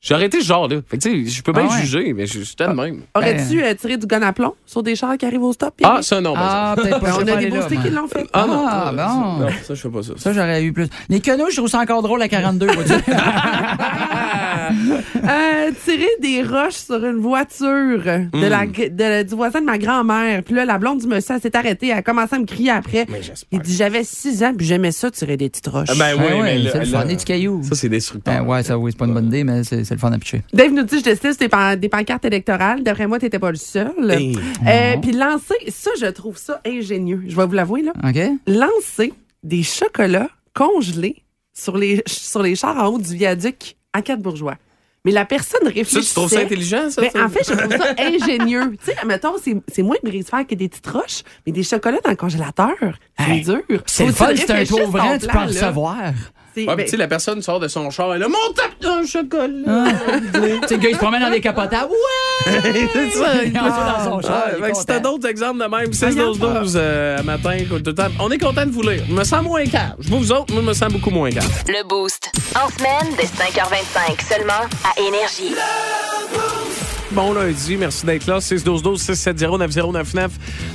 j'aurais 0.00 0.26
été 0.26 0.40
ce 0.40 0.46
genre-là. 0.46 0.76
Fait 0.88 0.98
que, 0.98 1.02
tu 1.02 1.26
sais, 1.26 1.30
je 1.30 1.42
peux 1.42 1.52
bien 1.52 1.66
Ah 1.70 1.74
ouais. 1.74 1.80
juger, 1.80 2.12
mais 2.12 2.26
je- 2.26 2.40
j'étais 2.42 2.66
de 2.66 2.72
même. 2.72 3.02
Aurais-tu 3.14 3.62
euh, 3.62 3.74
tiré 3.74 3.96
du 3.96 4.06
gun 4.06 4.22
à 4.22 4.32
plomb 4.32 4.54
sur 4.66 4.82
des 4.82 4.94
chars 4.96 5.16
qui 5.18 5.26
arrivent 5.26 5.42
au 5.42 5.52
stop? 5.52 5.74
Ah, 5.82 5.98
ça, 6.02 6.20
non. 6.20 6.34
par 6.34 6.42
Ah, 6.44 6.74
peut-être 6.76 7.00
pas. 7.00 7.06
Ben, 7.06 7.06
je 7.06 7.12
on 7.12 7.16
sais 7.16 7.22
a 7.22 7.24
pas 7.24 7.40
des 7.40 7.46
aller 7.46 7.50
là, 7.50 7.56
boostés 7.60 7.74
moi. 7.76 7.84
qui 7.84 7.90
l'ont 7.90 8.08
fait. 8.08 8.26
Ah, 8.32 8.44
non. 8.46 8.64
Ah, 8.68 8.84
ça, 8.84 8.90
bon. 8.92 9.38
Non, 9.44 9.48
ça, 9.62 9.74
je 9.74 9.80
fais 9.80 9.88
pas 9.90 10.02
ça. 10.02 10.12
Ça, 10.16 10.32
j'aurais 10.32 10.62
eu 10.62 10.72
plus. 10.72 10.88
Les 11.08 11.20
quenouilles, 11.20 11.50
je 11.50 11.56
trouve 11.56 11.68
ça 11.68 11.80
encore 11.80 12.02
drôle 12.02 12.22
à 12.22 12.28
42. 12.28 12.66
vois-tu. 12.66 12.92
Euh, 15.16 15.70
tirer 15.84 16.08
des 16.20 16.42
roches 16.42 16.74
sur 16.74 17.04
une 17.04 17.18
voiture 17.18 18.02
de 18.32 18.46
la, 18.46 18.66
de- 18.66 19.22
du 19.28 19.34
voisin 19.34 19.60
de 19.60 19.66
ma 19.66 19.78
grand-mère. 19.78 20.42
Puis 20.42 20.54
là, 20.54 20.64
la 20.64 20.78
blonde 20.78 21.00
du 21.00 21.06
monsieur, 21.06 21.34
elle 21.34 21.40
s'est 21.42 21.56
arrêtée. 21.56 21.88
Elle 21.88 21.98
a 21.98 22.02
commencé 22.02 22.34
à 22.36 22.38
me 22.38 22.44
crier 22.46 22.70
après. 22.70 23.06
Mais 23.08 23.22
j'espère. 23.22 23.46
Il 23.52 23.60
dit, 23.60 23.74
j'avais 23.74 24.04
6 24.04 24.42
ans, 24.44 24.52
puis 24.56 24.66
j'aimais 24.66 24.92
ça, 24.92 25.10
tirer 25.10 25.36
des 25.36 25.48
petites 25.48 25.66
roches. 25.68 25.88
Ah, 25.90 25.94
ben 25.98 26.14
oui, 26.18 26.24
Ah 26.30 26.36
ouais, 26.36 26.42
mais 26.42 26.58
là- 26.58 26.70
c'est 26.72 26.78
le 26.80 26.84
fun. 26.86 27.04
Des 27.04 27.14
petits 27.16 27.24
cailloux. 27.24 27.62
Ça, 27.64 27.74
c'est 27.74 27.88
destructeur. 27.88 28.34
Ben 28.44 28.48
ouais, 28.48 28.62
ça, 28.62 28.78
oui, 28.78 28.90
c'est 28.92 28.98
pas 28.98 29.06
une 29.06 29.14
bonne 29.14 29.26
idée, 29.26 29.44
mais 29.44 29.64
c'est 29.64 29.84
c'est 29.84 29.94
le 29.94 30.00
fun 30.00 30.12
à 30.12 30.18
pitcher. 30.18 30.42
Dave 30.52 30.72
nous 30.72 30.82
dit, 30.84 30.98
je 30.98 31.04
décide, 31.04 31.32
c'était 31.32 31.48
pan- 31.48 31.76
des 31.76 31.88
pancartes 31.88 32.24
électorales. 32.24 32.82
D'après 32.82 33.06
moi, 33.06 33.18
t'étais 33.18 33.38
pas 33.38 33.50
le 33.50 33.56
seul. 33.56 33.92
Hey. 34.10 34.36
Euh, 34.66 34.96
Puis 35.00 35.12
lancer, 35.12 35.54
ça, 35.68 35.90
je 36.00 36.06
trouve 36.06 36.36
ça 36.38 36.60
ingénieux. 36.66 37.22
Je 37.26 37.36
vais 37.36 37.46
vous 37.46 37.52
l'avouer, 37.52 37.82
là. 37.82 37.92
OK? 38.04 38.18
Lancer 38.46 39.12
des 39.42 39.62
chocolats 39.62 40.28
congelés 40.54 41.22
sur 41.54 41.76
les, 41.76 42.02
sur 42.06 42.42
les 42.42 42.54
chars 42.54 42.76
en 42.76 42.88
haut 42.88 42.98
du 42.98 43.14
viaduc 43.16 43.76
à 43.92 44.02
quatre 44.02 44.20
bourgeois. 44.20 44.56
Mais 45.04 45.12
la 45.12 45.24
personne 45.24 45.60
Ça, 45.62 45.68
réfléchissait. 45.68 46.00
tu 46.08 46.14
trouves 46.14 46.28
ça 46.30 46.40
intelligent, 46.40 46.90
ça? 46.90 47.00
Mais 47.00 47.10
ça? 47.10 47.24
en 47.24 47.28
fait, 47.28 47.40
je 47.48 47.54
trouve 47.56 47.76
ça 47.76 47.94
ingénieux. 47.98 48.76
tu 48.84 48.92
sais, 48.92 48.96
mettons, 49.06 49.34
c'est 49.42 49.54
c'est 49.72 49.82
moins 49.82 49.96
de 50.02 50.08
brise-fer 50.08 50.44
que 50.46 50.54
des 50.56 50.68
petites 50.68 50.86
roches, 50.88 51.22
mais 51.46 51.52
des 51.52 51.62
chocolats 51.62 52.00
dans 52.04 52.10
le 52.10 52.16
congélateur, 52.16 52.74
c'est 53.18 53.30
Hey, 53.30 53.40
dur. 53.42 53.62
C'est 53.86 54.06
le 54.06 54.12
fun, 54.12 54.28
c'est 54.34 54.50
un 54.50 54.64
ton 54.64 54.88
vrai, 54.88 55.18
tu 55.18 55.26
peux 55.28 55.38
recevoir. 55.38 55.96
C'est- 56.54 56.60
Ouais, 56.62 56.66
ben, 56.66 56.76
puis 56.76 56.84
tu 56.86 56.90
sais, 56.90 56.96
la 56.96 57.06
personne 57.06 57.40
sort 57.40 57.60
de 57.60 57.68
son 57.68 57.88
char, 57.90 58.12
elle 58.14 58.22
a 58.24 58.28
mon 58.28 58.52
tape 58.54 58.80
d'un 58.80 59.06
chocolat. 59.06 59.46
tu 60.32 60.40
sais, 60.68 60.74
le 60.74 60.76
gars, 60.78 60.88
il 60.88 60.94
se 60.94 60.98
promène 60.98 61.22
dans 61.22 61.30
des 61.30 61.40
capotables. 61.40 61.90
Ouais! 61.92 61.96
C'est 62.44 63.10
ça. 63.10 63.44
Il 63.44 63.52
ça 63.52 63.94
dans 63.98 64.04
son 64.04 64.20
char. 64.20 64.44
Ah, 64.62 64.74
si 64.74 64.86
t'as 64.86 65.00
d'autres 65.00 65.28
exemples 65.28 65.60
de 65.60 65.68
même, 65.68 65.90
6-12-12 65.90 66.72
euh, 66.76 67.18
à 67.18 67.22
matin, 67.22 67.52
écoute, 67.52 67.82
tout 67.82 67.90
le 67.90 67.94
temps. 67.94 68.08
on 68.20 68.30
est 68.30 68.38
content 68.38 68.66
de 68.66 68.70
vous 68.70 68.82
lire. 68.82 69.02
Je 69.08 69.14
me 69.14 69.24
sens 69.24 69.42
moins 69.42 69.64
calme. 69.66 69.96
Je 70.00 70.08
vous 70.08 70.32
autres, 70.32 70.52
moi, 70.52 70.62
je 70.62 70.68
me 70.68 70.74
sens 70.74 70.92
beaucoup 70.92 71.10
moins 71.10 71.30
calme. 71.30 71.48
Le 71.66 71.86
Boost. 71.86 72.30
En 72.54 72.68
semaine 72.70 73.14
dès 73.16 73.24
5h25 73.24 74.34
seulement 74.34 74.66
à 74.84 75.00
Énergie. 75.00 75.54
Bon 77.12 77.32
lundi, 77.32 77.76
merci 77.76 78.04
d'être 78.04 78.26
là. 78.26 78.38
612-12-670-9099. 78.38 80.28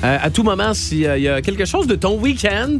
Euh, 0.04 0.18
à 0.22 0.30
tout 0.30 0.44
moment, 0.44 0.74
s'il 0.74 1.00
y 1.00 1.28
a 1.28 1.42
quelque 1.42 1.66
chose 1.66 1.88
de 1.88 1.96
ton 1.96 2.20
week-end 2.20 2.80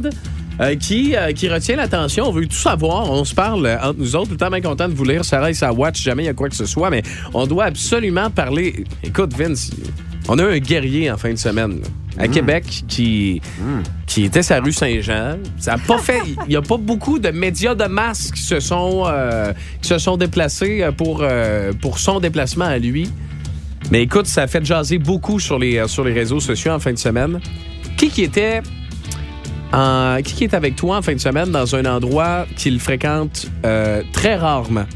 euh, 0.60 0.76
qui, 0.76 1.16
euh, 1.16 1.32
qui 1.32 1.48
retient 1.48 1.74
l'attention, 1.74 2.28
on 2.28 2.32
veut 2.32 2.46
tout 2.46 2.56
savoir. 2.56 3.10
On 3.10 3.24
se 3.24 3.34
parle 3.34 3.66
euh, 3.66 3.76
entre 3.82 3.98
nous 3.98 4.14
autres. 4.14 4.26
Tout 4.26 4.32
le 4.32 4.36
temps 4.38 4.50
bien 4.50 4.60
content 4.60 4.88
de 4.88 4.94
vous 4.94 5.04
lire. 5.04 5.24
Sarah 5.24 5.50
et 5.50 5.54
sa 5.54 5.72
watch, 5.72 6.00
jamais 6.00 6.22
il 6.24 6.26
y 6.26 6.28
a 6.28 6.34
quoi 6.34 6.48
que 6.48 6.54
ce 6.54 6.66
soit, 6.66 6.90
mais 6.90 7.02
on 7.32 7.46
doit 7.46 7.64
absolument 7.64 8.30
parler. 8.30 8.84
Écoute, 9.02 9.34
Vince, 9.36 9.72
on 10.28 10.38
a 10.38 10.44
un 10.44 10.58
guerrier 10.58 11.10
en 11.10 11.16
fin 11.16 11.32
de 11.32 11.38
semaine 11.38 11.80
là, 11.80 12.24
à 12.24 12.28
Québec 12.28 12.84
qui, 12.86 13.42
qui 14.06 14.24
était 14.24 14.44
sa 14.44 14.60
rue 14.60 14.72
Saint-Jean. 14.72 15.38
Ça 15.58 15.74
a 15.74 15.78
pas 15.78 15.98
fait. 15.98 16.20
Il 16.46 16.50
n'y 16.50 16.56
a 16.56 16.62
pas 16.62 16.76
beaucoup 16.76 17.18
de 17.18 17.30
médias 17.30 17.74
de 17.74 17.86
masse 17.86 18.30
qui 18.30 18.42
se 18.42 18.60
sont, 18.60 19.12
qui 19.82 19.88
se 19.88 19.98
sont 19.98 20.16
déplacés 20.16 20.88
pour, 20.96 21.24
pour 21.82 21.98
son 21.98 22.20
déplacement 22.20 22.66
à 22.66 22.78
lui. 22.78 23.10
Mais 23.90 24.02
écoute, 24.02 24.26
ça 24.26 24.42
a 24.42 24.46
fait 24.46 24.64
jaser 24.64 24.98
beaucoup 24.98 25.40
sur 25.40 25.58
les, 25.58 25.86
sur 25.88 26.04
les 26.04 26.12
réseaux 26.12 26.40
sociaux 26.40 26.72
en 26.72 26.78
fin 26.78 26.92
de 26.92 26.98
semaine. 26.98 27.40
Qui 27.96 28.08
qui 28.08 28.22
était 28.22 28.62
en- 29.72 30.18
qui 30.22 30.44
est 30.44 30.54
avec 30.54 30.76
toi 30.76 30.98
en 30.98 31.02
fin 31.02 31.14
de 31.14 31.20
semaine 31.20 31.50
dans 31.50 31.74
un 31.74 31.84
endroit 31.84 32.46
qu'il 32.56 32.80
fréquente 32.80 33.46
euh, 33.64 34.02
très 34.12 34.36
rarement, 34.36 34.86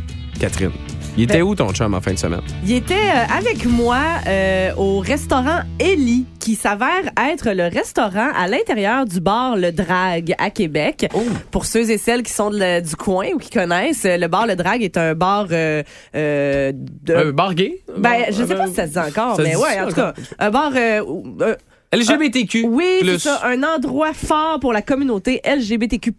Catherine? 0.41 0.73
Il 1.17 1.25
était 1.25 1.43
où 1.43 1.57
ton 1.57 1.73
chum 1.73 1.95
en 1.95 2.01
fin 2.01 2.13
de 2.13 2.19
semaine? 2.19 2.43
Il 2.65 2.73
était 2.73 2.95
euh, 2.95 3.37
avec 3.37 3.67
moi 3.67 3.99
euh, 4.29 4.71
au 4.77 5.01
restaurant 5.01 5.63
Ellie, 5.81 6.27
qui 6.39 6.55
s'avère 6.55 7.11
être 7.29 7.51
le 7.51 7.65
restaurant 7.65 8.29
à 8.37 8.47
l'intérieur 8.47 9.05
du 9.05 9.19
bar 9.19 9.57
Le 9.57 9.73
Drag 9.73 10.33
à 10.39 10.51
Québec. 10.51 11.09
Pour 11.51 11.65
ceux 11.65 11.91
et 11.91 11.99
celles 11.99 12.23
qui 12.23 12.33
sont 12.33 12.51
de 12.51 12.81
du 12.81 12.95
coin 12.95 13.27
ou 13.35 13.39
qui 13.39 13.51
connaissent, 13.51 14.05
euh, 14.05 14.17
le 14.17 14.29
bar 14.29 14.47
Le 14.47 14.55
Drag 14.55 14.81
est 14.81 14.97
un 14.97 15.15
bar 15.15 15.49
euh, 15.51 15.83
euh, 16.15 16.71
de... 16.73 17.15
Un 17.15 17.33
bar 17.33 17.55
gay? 17.55 17.81
ben, 17.97 18.27
je 18.29 18.45
sais 18.45 18.53
euh, 18.53 18.57
pas 18.57 18.69
si 18.69 18.75
ça 18.75 18.87
se 18.87 18.93
dit 18.93 18.99
encore, 18.99 19.35
ça 19.35 19.43
mais 19.43 19.57
ouais, 19.57 19.81
en 19.81 19.89
tout 19.89 19.95
cas, 19.95 20.15
un 20.39 20.51
bar... 20.51 20.71
LGBTQ. 21.92 22.64
Oui, 22.66 23.00
c'est 23.02 23.18
ça, 23.18 23.40
un 23.45 23.62
endroit 23.62 24.12
fort 24.12 24.61
pour 24.61 24.73
la 24.73 24.83
communauté 24.83 25.40
LGBTQ+ 25.45 26.12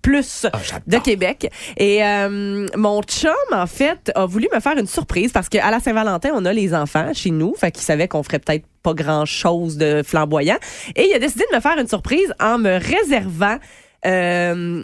de 0.87 0.97
Québec. 0.97 1.51
Et 1.77 2.03
euh, 2.03 2.67
mon 2.75 3.01
chum, 3.03 3.31
en 3.51 3.67
fait, 3.67 4.11
a 4.15 4.25
voulu 4.25 4.47
me 4.53 4.59
faire 4.59 4.77
une 4.77 4.87
surprise 4.87 5.31
parce 5.31 5.47
qu'à 5.49 5.69
la 5.69 5.79
Saint-Valentin, 5.79 6.31
on 6.33 6.45
a 6.45 6.53
les 6.53 6.73
enfants 6.73 7.13
chez 7.13 7.31
nous, 7.31 7.53
fait 7.55 7.71
qu'il 7.71 7.83
savait 7.83 8.07
qu'on 8.07 8.23
ferait 8.23 8.39
peut-être 8.39 8.65
pas 8.81 8.93
grand-chose 8.93 9.77
de 9.77 10.01
flamboyant. 10.03 10.57
Et 10.95 11.07
il 11.09 11.13
a 11.13 11.19
décidé 11.19 11.45
de 11.51 11.55
me 11.55 11.61
faire 11.61 11.77
une 11.77 11.87
surprise 11.87 12.33
en 12.39 12.57
me 12.57 12.79
réservant 12.79 13.57
euh, 14.05 14.81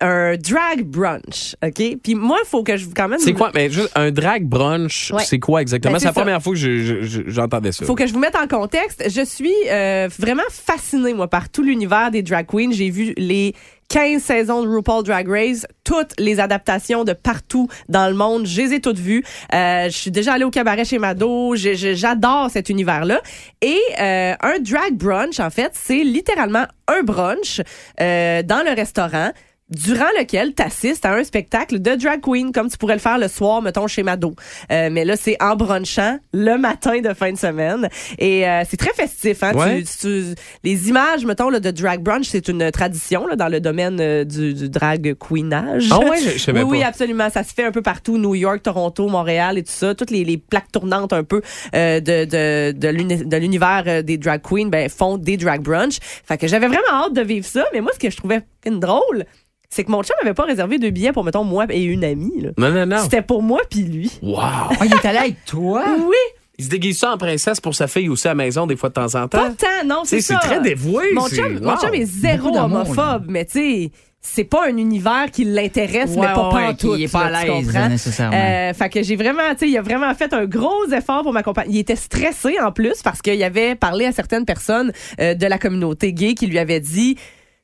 un 0.00 0.36
drag 0.36 0.82
brunch, 0.84 1.54
OK? 1.64 1.96
Puis 2.02 2.14
moi, 2.14 2.38
il 2.44 2.46
faut 2.48 2.62
que 2.62 2.76
je 2.76 2.86
quand 2.94 3.08
même... 3.08 3.18
C'est 3.20 3.32
quoi? 3.32 3.50
Mais 3.54 3.70
juste 3.70 3.90
un 3.94 4.10
drag 4.10 4.44
brunch, 4.44 5.12
Ouais. 5.12 5.22
c'est 5.24 5.38
quoi 5.38 5.62
exactement? 5.62 5.92
Ben, 5.94 5.98
c'est 6.00 6.06
la 6.06 6.12
ça. 6.12 6.20
première 6.20 6.42
fois 6.42 6.52
que 6.52 6.58
je- 6.58 6.78
je- 6.80 7.02
je- 7.02 7.22
j'entendais 7.28 7.72
ça. 7.72 7.86
Faut 7.86 7.94
que 7.94 8.06
je 8.06 8.12
vous 8.12 8.18
mette 8.18 8.36
en 8.36 8.46
contexte. 8.48 9.04
Je 9.08 9.24
suis 9.24 9.54
euh, 9.70 10.08
vraiment 10.18 10.42
fascinée, 10.50 11.14
moi, 11.14 11.28
par 11.28 11.48
tout 11.48 11.62
l'univers 11.62 12.10
des 12.10 12.22
drag 12.22 12.46
queens. 12.46 12.72
J'ai 12.72 12.90
vu 12.90 13.14
les 13.16 13.54
15 13.88 14.20
saisons 14.22 14.62
de 14.64 14.68
RuPaul 14.68 15.04
Drag 15.04 15.28
Race, 15.28 15.66
toutes 15.84 16.12
les 16.18 16.40
adaptations 16.40 17.04
de 17.04 17.12
partout 17.12 17.68
dans 17.88 18.08
le 18.08 18.14
monde. 18.14 18.46
Je 18.46 18.60
les 18.62 18.74
ai 18.74 18.80
toutes 18.80 18.98
vues. 18.98 19.22
Euh, 19.54 19.84
je 19.84 19.96
suis 19.96 20.10
déjà 20.10 20.32
allée 20.34 20.44
au 20.44 20.50
cabaret 20.50 20.84
chez 20.84 20.98
Mado. 20.98 21.54
Je- 21.54 21.74
je- 21.74 21.94
J'adore 21.94 22.50
cet 22.50 22.68
univers-là. 22.68 23.20
Et 23.62 23.78
euh, 24.00 24.34
un 24.40 24.58
drag 24.58 24.94
brunch, 24.96 25.38
en 25.38 25.50
fait, 25.50 25.70
c'est 25.74 26.02
littéralement 26.02 26.64
un 26.88 27.02
brunch 27.02 27.60
euh, 28.00 28.42
dans 28.42 28.64
le 28.68 28.74
restaurant 28.74 29.30
durant 29.70 30.04
lequel 30.18 30.54
tu 30.54 30.62
assistes 30.62 31.06
à 31.06 31.14
un 31.14 31.24
spectacle 31.24 31.80
de 31.80 31.94
drag 31.94 32.20
queen 32.20 32.52
comme 32.52 32.68
tu 32.68 32.76
pourrais 32.76 32.94
le 32.94 33.00
faire 33.00 33.18
le 33.18 33.28
soir 33.28 33.62
mettons 33.62 33.86
chez 33.86 34.02
Mado. 34.02 34.34
Euh, 34.70 34.90
mais 34.92 35.04
là 35.06 35.16
c'est 35.16 35.42
en 35.42 35.56
brunchant 35.56 36.18
le 36.34 36.56
matin 36.58 37.00
de 37.00 37.14
fin 37.14 37.32
de 37.32 37.38
semaine 37.38 37.88
et 38.18 38.46
euh, 38.46 38.62
c'est 38.68 38.76
très 38.76 38.92
festif 38.92 39.42
hein. 39.42 39.52
Ouais. 39.54 39.82
Tu- 39.82 39.96
tu- 40.00 40.34
les 40.62 40.88
images 40.90 41.24
mettons 41.24 41.48
là, 41.48 41.60
de 41.60 41.70
drag 41.70 42.02
brunch 42.02 42.26
c'est 42.28 42.48
une 42.48 42.70
tradition 42.70 43.26
là, 43.26 43.36
dans 43.36 43.48
le 43.48 43.58
domaine 43.60 43.98
euh, 44.00 44.24
du, 44.24 44.52
du 44.52 44.68
drag 44.68 45.14
queenage. 45.18 45.88
Ah 45.90 45.98
ouais, 45.98 46.18
je- 46.22 46.30
je 46.30 46.38
savais 46.44 46.62
oui, 46.62 46.68
oui, 46.72 46.80
pas. 46.82 46.88
absolument. 46.88 47.30
Ça 47.30 47.42
se 47.42 47.54
fait 47.54 47.64
un 47.64 47.72
peu 47.72 47.82
partout, 47.82 48.18
New 48.18 48.34
York, 48.34 48.62
Toronto, 48.62 49.08
Montréal 49.08 49.56
et 49.56 49.62
tout 49.62 49.72
ça. 49.72 49.94
Toutes 49.94 50.10
les, 50.10 50.24
les 50.24 50.36
plaques 50.36 50.70
tournantes 50.72 51.12
un 51.14 51.24
peu 51.24 51.40
euh, 51.74 52.00
de, 52.00 52.24
de, 52.26 52.72
de 52.78 52.88
l'uni- 52.88 53.24
de 53.24 53.36
l'univers 53.38 53.84
euh, 53.86 54.02
des 54.02 54.18
drag 54.18 54.42
queens 54.42 54.68
ben, 54.68 54.88
font 54.90 55.16
des 55.16 55.36
drag 55.38 55.62
brunch. 55.62 55.98
Fait 56.02 56.36
que 56.36 56.46
j'avais 56.46 56.68
vraiment 56.68 57.06
hâte 57.06 57.14
de 57.14 57.22
vivre 57.22 57.46
ça. 57.46 57.64
Mais 57.72 57.80
moi, 57.80 57.92
ce 57.94 57.98
que 57.98 58.10
je 58.10 58.16
trouvais 58.16 58.42
fucking 58.64 58.78
drôle, 58.80 59.24
c'est 59.70 59.84
que 59.84 59.90
mon 59.90 60.02
chum 60.02 60.14
avait 60.22 60.34
pas 60.34 60.44
réservé 60.44 60.78
deux 60.78 60.90
billets 60.90 61.12
pour, 61.12 61.24
mettons, 61.24 61.44
moi 61.44 61.66
et 61.70 61.82
une 61.82 62.04
amie. 62.04 62.40
là. 62.40 62.50
Non, 62.58 62.70
non, 62.70 62.86
non. 62.86 63.02
C'était 63.02 63.22
pour 63.22 63.42
moi 63.42 63.60
puis 63.68 63.82
lui. 63.82 64.10
Wow. 64.22 64.38
Ah, 64.40 64.70
il 64.84 64.92
est 64.92 65.04
allé 65.06 65.18
avec 65.18 65.44
toi? 65.44 65.84
Oui, 65.98 66.14
Il 66.58 66.64
se 66.64 66.70
déguise 66.70 66.98
ça 66.98 67.12
en 67.12 67.18
princesse 67.18 67.60
pour 67.60 67.74
sa 67.74 67.86
fille 67.88 68.08
aussi 68.08 68.28
à 68.28 68.30
la 68.30 68.34
maison, 68.36 68.66
des 68.66 68.76
fois 68.76 68.88
de 68.90 68.94
temps 68.94 69.14
en 69.16 69.26
pas 69.28 69.48
temps. 69.48 69.54
tant, 69.58 69.86
non, 69.86 70.02
c'est 70.04 70.20
ça. 70.20 70.38
c'est 70.40 70.48
très 70.48 70.60
dévoué. 70.60 71.12
Mon 71.14 71.28
chum, 71.28 71.58
mon 71.60 71.76
chum 71.76 71.92
est 71.94 72.04
zéro 72.04 72.56
homophobe, 72.56 73.24
mais 73.28 73.44
tu 73.44 73.52
sais, 73.52 73.90
c'est 74.26 74.44
pas 74.44 74.68
un 74.68 74.76
univers 74.78 75.26
qui 75.30 75.44
l'intéresse, 75.44 76.10
Ouais, 76.14 76.26
mais 76.28 76.32
pas 76.32 76.48
ouais, 76.54 76.66
pantoute, 76.68 76.96
qui 76.96 77.04
est 77.04 77.12
pas 77.12 77.28
là, 77.28 77.38
à 77.40 77.44
l'aise, 77.44 77.66
comprends? 77.66 77.88
nécessairement. 77.90 78.36
Euh, 78.36 78.72
fait 78.72 78.88
que 78.88 79.02
j'ai 79.02 79.16
vraiment, 79.16 79.42
tu 79.52 79.58
sais, 79.66 79.68
il 79.68 79.76
a 79.76 79.82
vraiment 79.82 80.14
fait 80.14 80.32
un 80.32 80.46
gros 80.46 80.86
effort 80.92 81.22
pour 81.24 81.32
m'accompagner. 81.34 81.74
Il 81.74 81.78
était 81.80 81.96
stressé 81.96 82.58
en 82.58 82.72
plus 82.72 83.02
parce 83.02 83.20
qu'il 83.20 83.42
avait 83.42 83.74
parlé 83.74 84.06
à 84.06 84.12
certaines 84.12 84.46
personnes 84.46 84.92
euh, 85.20 85.34
de 85.34 85.46
la 85.46 85.58
communauté 85.58 86.12
gay 86.14 86.32
qui 86.34 86.46
lui 86.46 86.58
avaient 86.58 86.80
dit, 86.80 87.18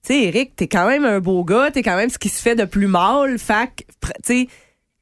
tu 0.07 0.15
sais, 0.15 0.23
Eric, 0.25 0.57
t'es 0.57 0.67
quand 0.69 0.87
même 0.89 1.05
un 1.05 1.21
beau 1.21 1.45
gars, 1.45 1.71
t'es 1.73 1.83
quand 1.83 1.97
même 1.97 2.11
ce 2.11 2.19
qui 2.19 2.29
se 2.29 2.41
fait 2.41 2.55
de 2.55 2.65
plus 2.65 2.87
que, 3.67 3.85
pr- 4.03 4.13
tu 4.25 4.43
sais, 4.43 4.49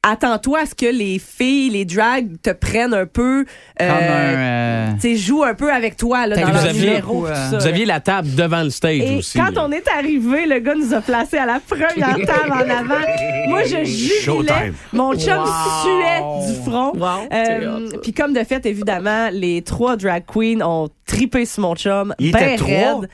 attends-toi 0.01 0.59
à 0.61 0.65
ce 0.65 0.75
que 0.75 0.85
les 0.85 1.19
filles, 1.19 1.71
les 1.71 1.83
drags 1.83 2.39
te 2.41 2.51
prennent 2.51 2.93
un 2.93 3.05
peu, 3.05 3.45
Comme 3.77 3.87
euh, 3.89 3.91
un... 3.91 4.91
euh, 4.91 4.93
tu 4.95 5.01
sais, 5.01 5.15
jouent 5.17 5.43
un 5.43 5.53
peu 5.53 5.73
avec 5.73 5.97
toi 5.97 6.25
là, 6.25 6.37
dans 6.37 6.47
leur 6.53 6.65
aviez- 6.65 6.85
numéro, 6.87 7.25
ou, 7.25 7.27
tout 7.27 7.33
ça, 7.33 7.57
Vous 7.59 7.67
aviez 7.67 7.85
la 7.85 7.99
table 7.99 8.33
devant 8.33 8.63
le 8.63 8.69
stage 8.69 8.99
Et 9.01 9.17
aussi. 9.17 9.37
quand 9.37 9.51
là. 9.55 9.65
on 9.67 9.71
est 9.73 9.85
arrivé, 9.89 10.45
le 10.45 10.59
gars 10.59 10.75
nous 10.75 10.93
a 10.93 11.01
placés 11.01 11.37
à 11.37 11.45
la 11.45 11.59
première 11.59 12.15
table 12.25 12.51
en 12.51 12.69
avant. 12.69 13.05
Moi, 13.49 13.63
je 13.63 13.83
jubilais. 13.83 14.71
Mon 14.93 15.13
chum 15.17 15.37
Wow. 15.43 15.83
suait 15.83 16.53
du 16.53 16.61
front. 16.69 16.93
Wow, 16.95 17.27
Euh. 17.33 17.89
Puis 18.01 18.13
comme 18.13 18.31
de 18.33 18.43
fait, 18.45 18.65
évidemment, 18.65 19.29
les 19.33 19.61
trois 19.63 19.97
drag 19.97 20.23
queens 20.25 20.61
ont 20.61 20.87
tripé 21.05 21.45
sur 21.45 21.61
mon 21.63 21.75
chum. 21.75 22.13
Il 22.19 22.31
ben 22.31 22.53
était 22.53 22.63
raide. 22.63 22.95
Ouais. 23.01 23.07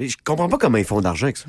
Mais 0.00 0.08
je 0.08 0.16
comprends 0.24 0.48
pas 0.48 0.56
comment 0.56 0.78
ils 0.78 0.84
font 0.84 1.02
d'argent 1.02 1.26
avec 1.26 1.36
ça. 1.36 1.46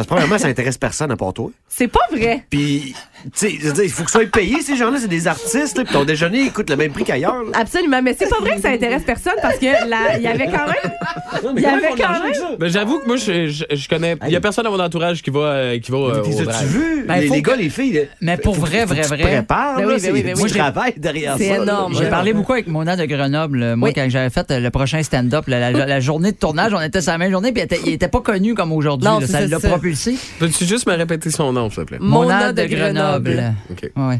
Parce 0.00 0.08
que 0.08 0.14
premièrement, 0.14 0.38
ça 0.38 0.48
intéresse 0.48 0.78
personne 0.78 1.10
à 1.10 1.16
part 1.16 1.34
toi. 1.34 1.50
C'est 1.68 1.88
pas 1.88 2.00
vrai. 2.10 2.42
Puis, 2.48 2.94
tu 3.38 3.50
sais, 3.60 3.84
il 3.84 3.90
faut 3.90 4.04
que 4.04 4.10
soient 4.10 4.24
payés, 4.24 4.62
ces 4.62 4.76
gens-là. 4.76 4.96
C'est 4.98 5.08
des 5.08 5.26
artistes, 5.28 5.76
là. 5.76 5.84
Puis 5.84 5.92
ton 5.92 6.04
déjeuner, 6.04 6.40
il 6.40 6.52
coûte 6.52 6.70
le 6.70 6.76
même 6.76 6.90
prix 6.90 7.04
qu'ailleurs. 7.04 7.34
là. 7.44 7.50
Absolument. 7.60 8.00
Mais 8.02 8.16
c'est 8.18 8.30
pas 8.30 8.38
vrai 8.40 8.56
que 8.56 8.62
ça 8.62 8.70
intéresse 8.70 9.02
personne 9.04 9.34
parce 9.42 9.58
que 9.58 9.66
là, 9.66 10.16
il 10.16 10.22
y 10.22 10.26
avait 10.26 10.46
quand 10.46 10.66
même. 10.66 11.52
Il 11.56 11.62
y 11.62 11.66
avait 11.66 11.88
quand 11.98 12.12
même. 12.24 12.56
Ben, 12.58 12.68
j'avoue 12.70 12.98
que 13.00 13.06
moi, 13.06 13.16
je, 13.16 13.48
je, 13.48 13.64
je 13.70 13.88
connais. 13.88 14.16
Il 14.26 14.32
y 14.32 14.36
a 14.36 14.40
personne 14.40 14.64
dans 14.64 14.70
mon 14.72 14.80
entourage 14.80 15.22
qui 15.22 15.28
va, 15.30 15.40
euh, 15.40 15.78
qui 15.78 15.90
va 15.92 15.98
euh, 15.98 16.22
au 16.22 16.48
as-tu 16.48 16.64
vu? 16.66 17.04
Ben, 17.06 17.16
les, 17.20 17.26
faut 17.28 17.34
les 17.34 17.42
que- 17.42 17.50
gars, 17.50 17.56
les 17.56 17.68
filles. 17.70 17.92
là, 17.92 18.00
Mais 18.22 18.36
pour 18.38 18.54
faut- 18.56 18.62
vrai, 18.62 18.86
faut 18.86 18.94
que 18.94 18.94
vrai, 18.94 19.02
tu 19.02 19.08
vrai. 19.08 19.18
te 19.18 19.22
prépares, 19.22 19.76
Ben 19.76 19.82
là. 19.82 19.86
oui, 19.88 19.92
ben 19.94 20.00
C'est 20.00 20.12
oui, 20.12 20.22
ben 20.22 20.34
du 20.34 20.42
oui. 20.42 20.50
travail 20.50 20.94
derrière 20.96 21.34
C'est 21.36 21.48
ça. 21.48 21.56
là. 21.58 21.62
énorme. 21.62 21.94
J'ai 21.98 22.08
parlé 22.08 22.32
beaucoup 22.32 22.52
avec 22.54 22.68
Mona 22.68 22.96
de 22.96 23.04
Grenoble. 23.04 23.62
euh, 23.62 23.76
Moi, 23.76 23.88
Oui. 23.90 23.94
quand 23.94 24.06
j'avais 24.08 24.30
fait 24.30 24.50
euh, 24.50 24.60
le 24.60 24.70
prochain 24.70 25.02
stand-up, 25.02 25.44
la, 25.46 25.70
la- 25.70 25.86
la 25.86 26.00
journée 26.00 26.32
de 26.32 26.36
tournage, 26.38 26.72
on 26.72 26.80
était 26.80 27.02
sur 27.02 27.12
la 27.12 27.18
même 27.18 27.30
journée, 27.30 27.52
puis 27.52 27.62
était- 27.62 27.80
il 27.84 27.92
était 27.92 28.08
pas 28.08 28.20
connu 28.20 28.54
comme 28.54 28.72
aujourd'hui. 28.72 29.06
Non, 29.08 29.18
là. 29.18 29.26
c'est 29.26 29.32
Ça 29.32 29.40
ça, 29.40 29.46
l'a 29.46 29.56
c'est 29.56 29.62
ça. 29.62 29.68
propulsé. 29.68 29.89
Peux-tu 30.38 30.64
juste 30.66 30.86
me 30.86 30.94
répéter 30.94 31.30
son 31.30 31.52
nom, 31.52 31.70
s'il 31.70 31.80
te 31.84 31.88
plaît? 31.88 31.98
Mona 32.00 32.52
de 32.52 32.64
Grenoble. 32.64 33.54
OK. 33.70 33.90
Ouais. 33.96 34.18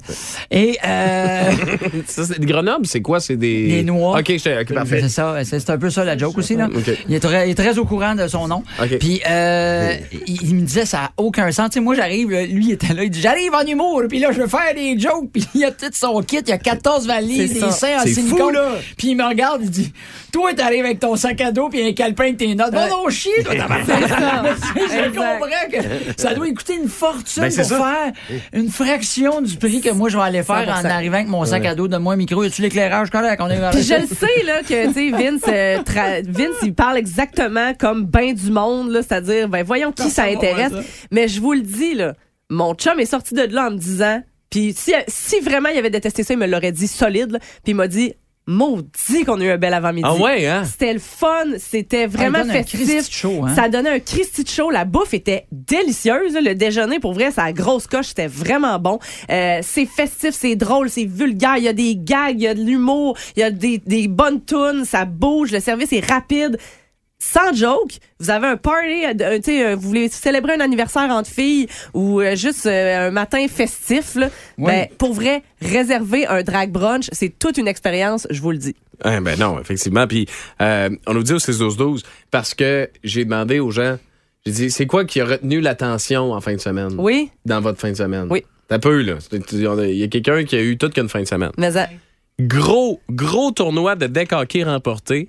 Et 0.51 0.79
euh, 0.87 1.51
Ça, 2.07 2.25
c'est- 2.25 2.41
Grenoble, 2.41 2.87
c'est 2.87 3.01
quoi? 3.03 3.21
C'est 3.21 3.37
des. 3.37 3.69
Des 3.69 3.83
noix. 3.83 4.19
OK, 4.19 4.33
parfait. 4.75 5.01
c'est 5.03 5.09
ça, 5.09 5.37
c'est 5.45 5.61
c'est 5.61 5.71
un 5.71 5.79
peu 5.79 5.91
ça 5.91 6.05
la 6.05 6.17
joke 6.17 6.39
aussi. 6.39 6.57
Là. 6.57 6.69
OK. 6.75 6.91
Il, 7.09 7.15
est 7.15 7.21
très, 7.21 7.49
il 7.49 7.53
est 7.53 7.55
très 7.55 7.79
au 7.79 7.85
courant 7.85 8.15
de 8.15 8.27
son 8.29 8.49
nom. 8.49 8.63
OK. 8.83 8.99
Puis 8.99 9.21
euh, 9.29 9.95
il, 10.27 10.43
il 10.43 10.55
me 10.57 10.61
disait 10.63 10.87
ça 10.87 10.99
n'a 10.99 11.13
aucun 11.17 11.51
sens. 11.53 11.71
Tu 11.71 11.75
sais, 11.75 11.81
moi 11.81 11.95
j'arrive, 11.95 12.31
là, 12.31 12.45
lui 12.47 12.67
il 12.67 12.73
était 12.73 12.95
là, 12.95 13.05
il 13.05 13.11
dit 13.11 13.21
j'arrive 13.21 13.53
en 13.55 13.63
humour, 13.67 14.03
puis 14.09 14.19
là 14.19 14.33
je 14.33 14.41
veux 14.41 14.49
faire 14.49 14.75
des 14.75 14.99
jokes, 14.99 15.29
puis 15.33 15.47
il 15.55 15.65
a 15.65 15.71
tout 15.71 15.87
son 15.93 16.21
kit, 16.23 16.39
il 16.39 16.49
y 16.49 16.53
a 16.53 16.59
14 16.59 17.07
valises, 17.07 17.53
des 17.55 17.71
seins 17.71 18.01
en 18.01 18.07
silicone. 18.07 18.55
là. 18.55 18.73
Puis 18.97 19.09
il 19.09 19.17
me 19.17 19.25
regarde, 19.25 19.61
il 19.63 19.71
dit 19.71 19.93
toi 20.33 20.53
t'arrives 20.55 20.85
avec 20.85 21.01
ton 21.01 21.17
sac 21.17 21.41
à 21.41 21.51
dos 21.53 21.69
puis 21.69 21.83
un 21.87 21.93
calepin 21.93 22.25
avec 22.25 22.37
tes 22.39 22.55
notes. 22.55 22.73
Bon 22.73 22.89
non 22.89 23.09
chier, 23.11 23.43
toi 23.45 23.55
Je. 23.55 25.11
Comprends 25.51 25.89
que 26.15 26.21
ça 26.21 26.35
doit 26.35 26.47
coûter 26.49 26.77
une 26.77 26.89
fortune 26.89 27.43
Ben, 27.43 27.53
pour 27.55 27.65
ça. 27.65 27.77
faire 27.79 28.13
une 28.53 28.71
fraction 28.71 29.41
du 29.43 29.57
prix 29.57 29.81
que 29.81 29.91
moi 29.91 30.09
je 30.09 30.17
vais 30.17 30.23
aller 30.23 30.43
faire 30.43 30.69
en 30.69 30.83
100%. 30.83 30.87
arrivant 30.91 31.15
avec 31.17 31.29
mon 31.29 31.45
sac 31.45 31.65
à 31.67 31.75
dos. 31.75 31.89
Donne-moi 31.89 32.15
un 32.15 32.17
micro, 32.17 32.43
y 32.43 32.47
a-tu 32.47 32.63
l'éclairage 32.63 33.11
correct? 33.11 33.41
On 33.41 33.49
est 33.51 33.71
Puis 33.73 33.83
je 33.83 33.95
le 33.95 34.07
sais 34.07 34.45
là 34.45 34.63
que 34.63 34.87
tu 34.89 34.93
sais 34.95 35.11
Vince 35.11 35.43
euh, 35.49 35.79
tra- 35.83 36.23
Vince 36.27 36.57
il 36.63 36.75
parle 36.75 36.97
exactement 36.97 37.75
comme 37.79 38.05
ben 38.05 38.35
du 38.35 38.51
monde 38.51 38.91
là, 38.91 39.03
c'est-à-dire 39.03 39.49
ben 39.49 39.63
voyons 39.65 39.93
qui 39.93 40.11
ça 40.11 40.25
intéresse. 40.25 40.73
Mais 41.11 41.29
je 41.29 41.41
vous 41.41 41.53
le 41.53 41.61
dis 41.63 41.95
là, 41.95 42.15
mon 42.49 42.75
chum 42.75 42.99
est 43.01 43.07
sorti 43.07 43.35
de 43.35 43.43
là 43.43 43.69
en 43.69 43.71
me 43.73 43.77
disant 43.79 44.23
puis 44.51 44.75
si 44.77 44.93
si 45.07 45.41
vraiment 45.41 45.69
il 45.69 45.79
avait 45.79 45.91
détesté 45.91 46.25
ça, 46.25 46.35
il 46.35 46.39
me 46.41 46.47
l'aurait 46.47 46.73
dit 46.73 46.89
solide 46.89 47.39
puis 47.63 47.73
il 47.73 47.75
m'a 47.75 47.87
dit 47.87 48.15
maudit 48.47 49.25
qu'on 49.25 49.41
a 49.41 49.45
eu 49.45 49.51
un 49.51 49.59
bel 49.59 49.73
avant-midi. 49.75 50.09
Ah 50.11 50.17
ouais, 50.17 50.47
hein? 50.47 50.65
C'était 50.65 50.93
le 50.93 50.99
fun, 50.99 51.45
c'était 51.59 52.07
vraiment 52.07 52.39
Ah, 52.41 52.45
il 52.45 52.49
donne 52.49 52.57
un 52.57 52.63
Christy 52.63 52.87
festif. 52.87 53.09
de 53.09 53.13
show, 53.15 53.45
hein? 53.47 53.55
Ça 53.55 53.69
donnait 53.69 53.91
un 53.91 53.99
Christy 54.01 54.45
de 54.45 54.49
show. 54.49 54.71
La 54.71 54.85
bouffe 54.85 55.15
était 55.15 55.47
délicieuse. 55.53 56.35
Le 56.43 56.55
déjeuner, 56.55 56.99
pour 56.99 57.13
vrai, 57.13 57.31
ça 57.31 57.45
a 57.45 57.53
grosse 57.53 57.87
coche. 57.87 58.07
C'était 58.09 58.27
vraiment 58.27 58.79
bon. 58.79 58.99
Euh, 59.31 59.61
c'est 59.63 59.87
festif, 59.87 60.31
c'est 60.33 60.57
drôle, 60.57 60.91
c'est 60.91 61.05
vulgaire. 61.05 61.57
Il 61.59 61.65
y 61.65 61.69
a 61.69 61.73
des 61.73 61.97
gags, 61.97 62.35
il 62.35 62.43
y 62.43 62.49
a 62.49 62.55
de 62.55 62.63
l'humour, 62.63 63.17
il 63.37 63.41
y 63.41 63.43
a 63.45 63.51
des, 63.51 63.79
des 63.79 64.09
bonnes 64.09 64.45
tunes, 64.45 64.85
ça 64.85 65.05
bouge. 65.05 65.53
Le 65.53 65.61
service 65.61 65.93
est 65.93 66.05
rapide. 66.05 66.59
Sans 67.23 67.53
joke, 67.55 67.99
vous 68.19 68.31
avez 68.31 68.47
un 68.47 68.57
party, 68.57 69.05
euh, 69.05 69.13
de- 69.13 69.37
tu 69.37 69.43
sais, 69.45 69.65
euh, 69.67 69.77
vous 69.77 69.87
voulez 69.89 70.09
célébrer 70.09 70.55
un 70.55 70.61
anniversaire 70.61 71.11
entre 71.11 71.29
filles 71.29 71.67
ou 71.93 72.21
euh, 72.21 72.35
juste 72.35 72.65
euh, 72.65 73.09
un 73.09 73.11
matin 73.11 73.47
festif, 73.47 74.15
là, 74.15 74.31
Oui. 74.57 74.67
ben, 74.73 74.87
pour 74.97 75.13
vrai, 75.13 75.43
réserver 75.61 76.27
un 76.27 76.43
drag 76.43 76.71
brunch, 76.71 77.09
c'est 77.13 77.39
toute 77.39 77.59
une 77.59 77.69
expérience, 77.69 78.27
je 78.31 78.41
vous 78.41 78.51
le 78.53 78.57
dis. 78.59 78.75
Eh 79.05 79.21
ben 79.21 79.39
non, 79.39 79.61
effectivement. 79.61 80.07
Puis 80.07 80.27
euh, 80.63 80.89
on 81.07 81.13
nous 81.15 81.23
dit 81.23 81.35
au 81.35 81.39
6-12-12 81.39 82.03
parce 82.31 82.55
que 82.55 82.89
j'ai 83.05 83.25
demandé 83.27 83.61
aux 83.61 83.71
gens, 83.71 83.99
j'ai 84.47 84.53
dit, 84.53 84.71
c'est 84.71 84.87
quoi 84.87 85.05
qui 85.05 85.21
a 85.21 85.27
retenu 85.27 85.61
l'attention 85.61 86.33
en 86.33 86.41
fin 86.41 86.55
de 86.55 86.61
semaine? 86.61 86.95
Oui, 86.99 87.31
Dans 87.45 87.61
votre 87.61 87.79
fin 87.79 87.91
de 87.91 87.97
semaine? 87.97 88.29
Oui. 88.31 88.45
T'as 88.69 88.79
peu, 88.79 89.03
là. 89.03 89.15
Il 89.33 89.97
y 89.97 90.03
a 90.05 90.09
quelqu'un 90.09 90.45
qui 90.45 90.57
a 90.57 90.63
eu 90.63 90.79
toute 90.79 90.95
qu'une 90.95 91.09
fin 91.11 91.21
de 91.21 91.27
semaine. 91.27 91.51
mais 91.59 91.77
euh, 91.77 91.85
Gros, 92.41 93.01
gros 93.11 93.51
tournoi 93.51 93.97
de 93.97 94.07
deck 94.07 94.33
hockey 94.33 94.63
remporté. 94.65 95.29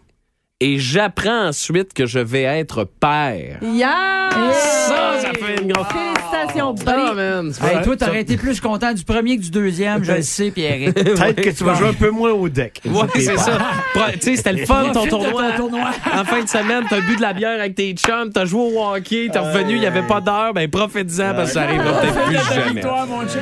Et 0.63 0.78
j'apprends 0.78 1.47
ensuite 1.47 1.91
que 1.91 2.06
je 2.06 2.19
vais 2.19 2.43
être 2.43 2.84
père. 2.84 3.58
Yeah! 3.63 4.30
Ça, 4.54 5.13
ça 5.19 5.32
fait 5.34 5.60
une 5.60 5.74
grosse... 5.74 5.88
Félicitations, 5.88 6.74
buddy. 6.74 7.15
Man, 7.15 7.52
c'est 7.52 7.65
Hey, 7.65 7.82
toi, 7.82 7.97
t'aurais 7.97 8.21
été 8.21 8.38
plus 8.38 8.62
content 8.62 8.93
du 8.93 9.04
premier 9.04 9.38
que 9.38 9.41
du 9.41 9.50
deuxième, 9.50 10.04
je 10.04 10.12
le 10.12 10.21
sais, 10.21 10.52
Pierre. 10.52 10.93
Peut-être 10.93 11.41
que 11.41 11.50
tu 11.50 11.63
vas 11.63 11.74
jouer 11.74 11.88
un 11.89 11.93
peu 11.93 12.12
moins 12.12 12.30
au 12.32 12.47
deck. 12.47 12.80
Ouais, 12.86 13.08
c'est 13.15 13.38
ça. 13.38 13.58
Pro- 13.95 14.04
Tu 14.13 14.19
sais, 14.21 14.36
c'était 14.36 14.54
le 14.54 14.65
fun, 14.67 14.91
tournoi. 14.93 15.52
ton 15.52 15.58
tournoi. 15.58 15.89
En 16.13 16.24
fin 16.26 16.43
de 16.43 16.47
semaine, 16.47 16.84
t'as 16.88 17.02
bu 17.02 17.15
de 17.15 17.21
la 17.21 17.34
bière 17.34 17.60
avec 17.60 17.74
tes 17.74 17.93
chums, 17.93 18.32
t'as 18.32 18.45
joué 18.45 18.62
au 18.62 18.84
hockey, 18.86 19.30
t'es 19.34 19.39
revenu, 19.39 19.74
il 19.74 19.80
n'y 19.80 19.88
avait 19.88 20.04
pas 20.06 20.21
d'heure, 20.21 20.54
ben 20.54 20.69
profite-en 20.69 21.34
parce 21.34 21.50
que 21.50 21.54
ça 21.56 21.63
arrivera 21.63 22.00
peut-être 22.02 22.26
plus 22.26 22.54
jamais. 22.56 22.82
Toi, 22.82 23.06
mon 23.08 23.21
chum. 23.21 23.41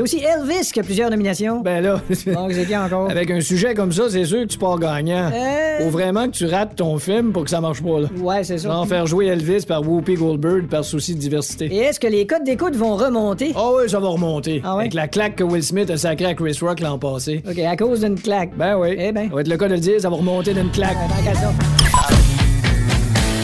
y 0.01 0.03
a 0.03 0.03
aussi 0.03 0.17
Elvis 0.19 0.71
qui 0.71 0.79
a 0.79 0.83
plusieurs 0.83 1.09
nominations. 1.09 1.61
Ben 1.61 1.81
là, 1.83 2.01
Donc, 2.33 2.51
c'est 2.53 2.65
qui 2.65 2.75
encore? 2.75 3.09
avec 3.09 3.29
un 3.31 3.39
sujet 3.41 3.73
comme 3.73 3.91
ça, 3.91 4.03
c'est 4.09 4.25
sûr 4.25 4.39
que 4.41 4.45
tu 4.47 4.57
pars 4.57 4.79
gagnant. 4.79 5.29
Euh, 5.33 5.79
Faut 5.83 5.89
vraiment 5.89 6.25
que 6.27 6.31
tu 6.31 6.45
rates 6.45 6.75
ton 6.75 6.97
film 6.97 7.31
pour 7.31 7.43
que 7.43 7.49
ça 7.49 7.61
marche 7.61 7.81
pas, 7.81 7.99
là. 8.01 8.07
Ouais, 8.19 8.43
c'est 8.43 8.57
ça. 8.57 8.69
Sans 8.69 8.85
faire 8.85 9.05
jouer 9.07 9.27
Elvis 9.27 9.65
par 9.67 9.87
Whoopi 9.87 10.15
Goldberg 10.15 10.67
par 10.67 10.83
souci 10.83 11.15
de 11.15 11.19
diversité. 11.19 11.65
Et 11.71 11.77
est-ce 11.77 11.99
que 11.99 12.07
les 12.07 12.25
codes 12.25 12.43
d'écoute 12.43 12.75
vont 12.75 12.95
remonter? 12.95 13.53
Ah 13.55 13.69
oui, 13.75 13.89
ça 13.89 13.99
va 13.99 14.07
remonter. 14.09 14.61
Ah 14.63 14.75
ouais? 14.75 14.81
Avec 14.81 14.93
la 14.93 15.07
claque 15.07 15.35
que 15.35 15.43
Will 15.43 15.63
Smith 15.63 15.89
a 15.89 15.97
sacrée 15.97 16.25
à 16.25 16.33
Chris 16.33 16.57
Rock 16.61 16.79
l'an 16.79 16.97
passé. 16.97 17.43
OK, 17.49 17.59
à 17.59 17.75
cause 17.77 18.01
d'une 18.01 18.19
claque. 18.19 18.51
Ben 18.57 18.77
oui. 18.77 18.95
Eh 18.97 19.11
ben. 19.11 19.29
Ça 19.29 19.35
va 19.35 19.41
être 19.41 19.47
le 19.47 19.57
cas 19.57 19.67
de 19.67 19.73
le 19.73 19.79
dire, 19.79 20.01
ça 20.01 20.09
va 20.09 20.15
remonter 20.15 20.53
d'une 20.53 20.71
claque. 20.71 20.97
Euh, 20.97 21.15
Tant 21.17 21.23
qu'à 21.31 21.35
ça. 21.39 21.51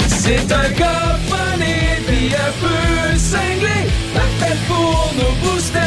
C'est 0.07 0.51
un 0.51 0.69
gars 0.77 1.17
funny 1.27 1.73
pis 2.07 2.33
un 2.35 2.51
peu 2.61 3.17
cinglé, 3.17 3.89
parfait 4.13 4.55
pour 4.67 5.13
nous 5.15 5.49
booster. 5.51 5.79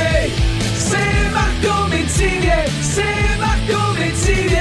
C'est 2.20 2.28
Marco 2.28 2.38
Métivier, 2.38 2.52
c'est 2.82 3.38
Marco 3.38 3.98
Métivier. 3.98 4.58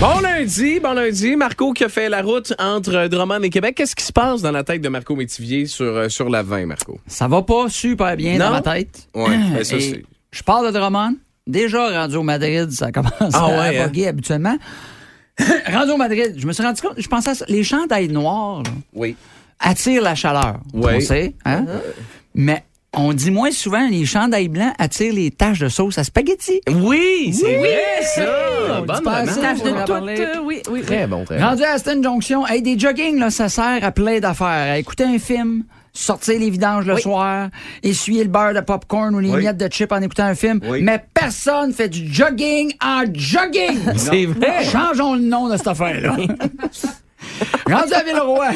Bon 0.00 0.20
lundi, 0.20 0.80
bon 0.80 0.92
lundi. 0.94 1.36
Marco 1.36 1.72
qui 1.72 1.84
a 1.84 1.88
fait 1.88 2.08
la 2.08 2.22
route 2.22 2.52
entre 2.58 3.06
Drummond 3.06 3.40
et 3.42 3.50
Québec. 3.50 3.76
Qu'est-ce 3.76 3.94
qui 3.94 4.04
se 4.04 4.12
passe 4.12 4.42
dans 4.42 4.50
la 4.50 4.64
tête 4.64 4.80
de 4.82 4.88
Marco 4.88 5.14
Métivier 5.14 5.66
sur, 5.66 5.84
euh, 5.84 6.08
sur 6.08 6.28
la 6.28 6.42
20, 6.42 6.66
Marco? 6.66 6.98
Ça 7.06 7.28
va 7.28 7.42
pas 7.42 7.68
super 7.68 8.16
bien 8.16 8.32
Non? 8.32 8.46
dans 8.46 8.50
ma 8.50 8.62
tête. 8.62 9.08
Ouais, 9.14 9.28
ben 9.54 9.62
ça, 9.64 9.78
c'est- 9.78 10.02
Je 10.32 10.42
pars 10.42 10.64
de 10.64 10.70
Drummond. 10.72 11.14
Déjà 11.46 12.00
rendu 12.02 12.16
au 12.16 12.22
Madrid, 12.24 12.70
ça 12.72 12.90
commence 12.90 13.12
Ah 13.20 13.44
à 13.44 13.48
ouais, 13.70 13.78
hein? 13.78 13.86
bugger 13.86 14.08
habituellement. 14.08 14.56
rendu 15.72 15.92
au 15.92 15.96
Madrid, 15.96 16.34
je 16.36 16.46
me 16.48 16.52
suis 16.52 16.64
rendu 16.64 16.80
compte, 16.80 16.94
je 16.98 17.06
pensais 17.08 17.30
à 17.30 17.34
ça, 17.36 17.44
les 17.48 17.62
chandails 17.62 18.08
noirs 18.08 18.62
là, 18.64 18.70
Oui. 18.94 19.14
attirent 19.60 20.02
la 20.02 20.16
chaleur. 20.16 20.58
Ouais. 20.72 20.96
On 20.96 21.00
sait, 21.00 21.34
hein? 21.44 21.64
Mais 22.34 22.64
on 22.96 23.12
dit 23.12 23.30
moins 23.30 23.50
souvent 23.50 23.88
les 23.88 24.04
chandails 24.04 24.48
blancs 24.48 24.72
attirent 24.78 25.12
les 25.14 25.30
taches 25.30 25.58
de 25.60 25.68
sauce 25.68 25.98
à 25.98 26.04
spaghetti. 26.04 26.60
Oui, 26.70 27.32
c'est 27.38 27.56
vrai, 27.56 27.82
ça. 28.02 28.80
Bonne 28.86 29.08
en 29.08 29.24
de 29.24 29.84
tout. 29.84 29.92
euh, 30.20 30.40
oui, 30.44 30.62
oui. 30.70 30.82
Très 30.82 31.06
bon, 31.06 31.24
très 31.24 31.38
bon. 31.38 31.44
Rendu 31.44 31.62
à 31.62 31.72
Aston 31.72 32.02
Junction, 32.02 32.46
hey, 32.46 32.62
des 32.62 32.78
jogging, 32.78 33.18
là, 33.18 33.30
ça 33.30 33.48
sert 33.48 33.82
à 33.84 33.90
plein 33.92 34.20
d'affaires. 34.20 34.46
À 34.72 34.78
écouter 34.78 35.04
un 35.04 35.18
film, 35.18 35.64
sortir 35.92 36.38
les 36.38 36.50
vidanges 36.50 36.86
le 36.86 36.96
soir, 36.98 37.48
essuyer 37.82 38.24
le 38.24 38.30
beurre 38.30 38.54
de 38.54 38.60
popcorn 38.60 39.14
ou 39.14 39.18
les 39.20 39.30
Oui. 39.30 39.40
miettes 39.40 39.56
de 39.58 39.68
chip 39.72 39.92
en 39.92 40.00
écoutant 40.02 40.24
un 40.24 40.34
film. 40.34 40.60
Oui. 40.68 40.80
Mais 40.82 41.02
personne 41.14 41.72
fait 41.72 41.88
du 41.88 42.12
jogging 42.12 42.72
en 42.84 43.04
jogging. 43.12 43.78
C'est 43.96 44.26
vrai. 44.26 44.64
Changeons 44.64 45.14
le 45.14 45.20
nom 45.20 45.48
de 45.48 45.56
cette 45.56 45.68
affaire-là. 45.68 46.16
Rendu 47.70 47.92
à 47.92 48.02
Villeroy. 48.02 48.46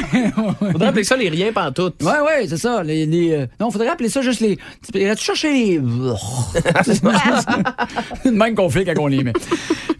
Faudrait 0.72 0.88
appeler 0.88 1.04
ça 1.04 1.16
les 1.16 1.28
riens 1.28 1.52
pantoutes. 1.52 2.02
Ouais, 2.02 2.20
ouais, 2.24 2.46
c'est 2.48 2.56
ça. 2.56 2.82
Les, 2.82 3.06
les, 3.06 3.32
euh, 3.32 3.46
non, 3.60 3.70
faudrait 3.70 3.88
appeler 3.88 4.08
ça 4.08 4.20
juste 4.22 4.40
les. 4.40 4.56
Tu 4.92 4.98
irais-tu 5.00 5.24
chercher 5.24 5.52
les. 5.52 5.80
C'est 6.84 7.02
le 8.24 8.30
même 8.32 8.54
qu'on 8.54 8.68
fait 8.70 8.84
quand 8.84 8.94
on 9.02 9.06
les 9.06 9.22
met. 9.24 9.32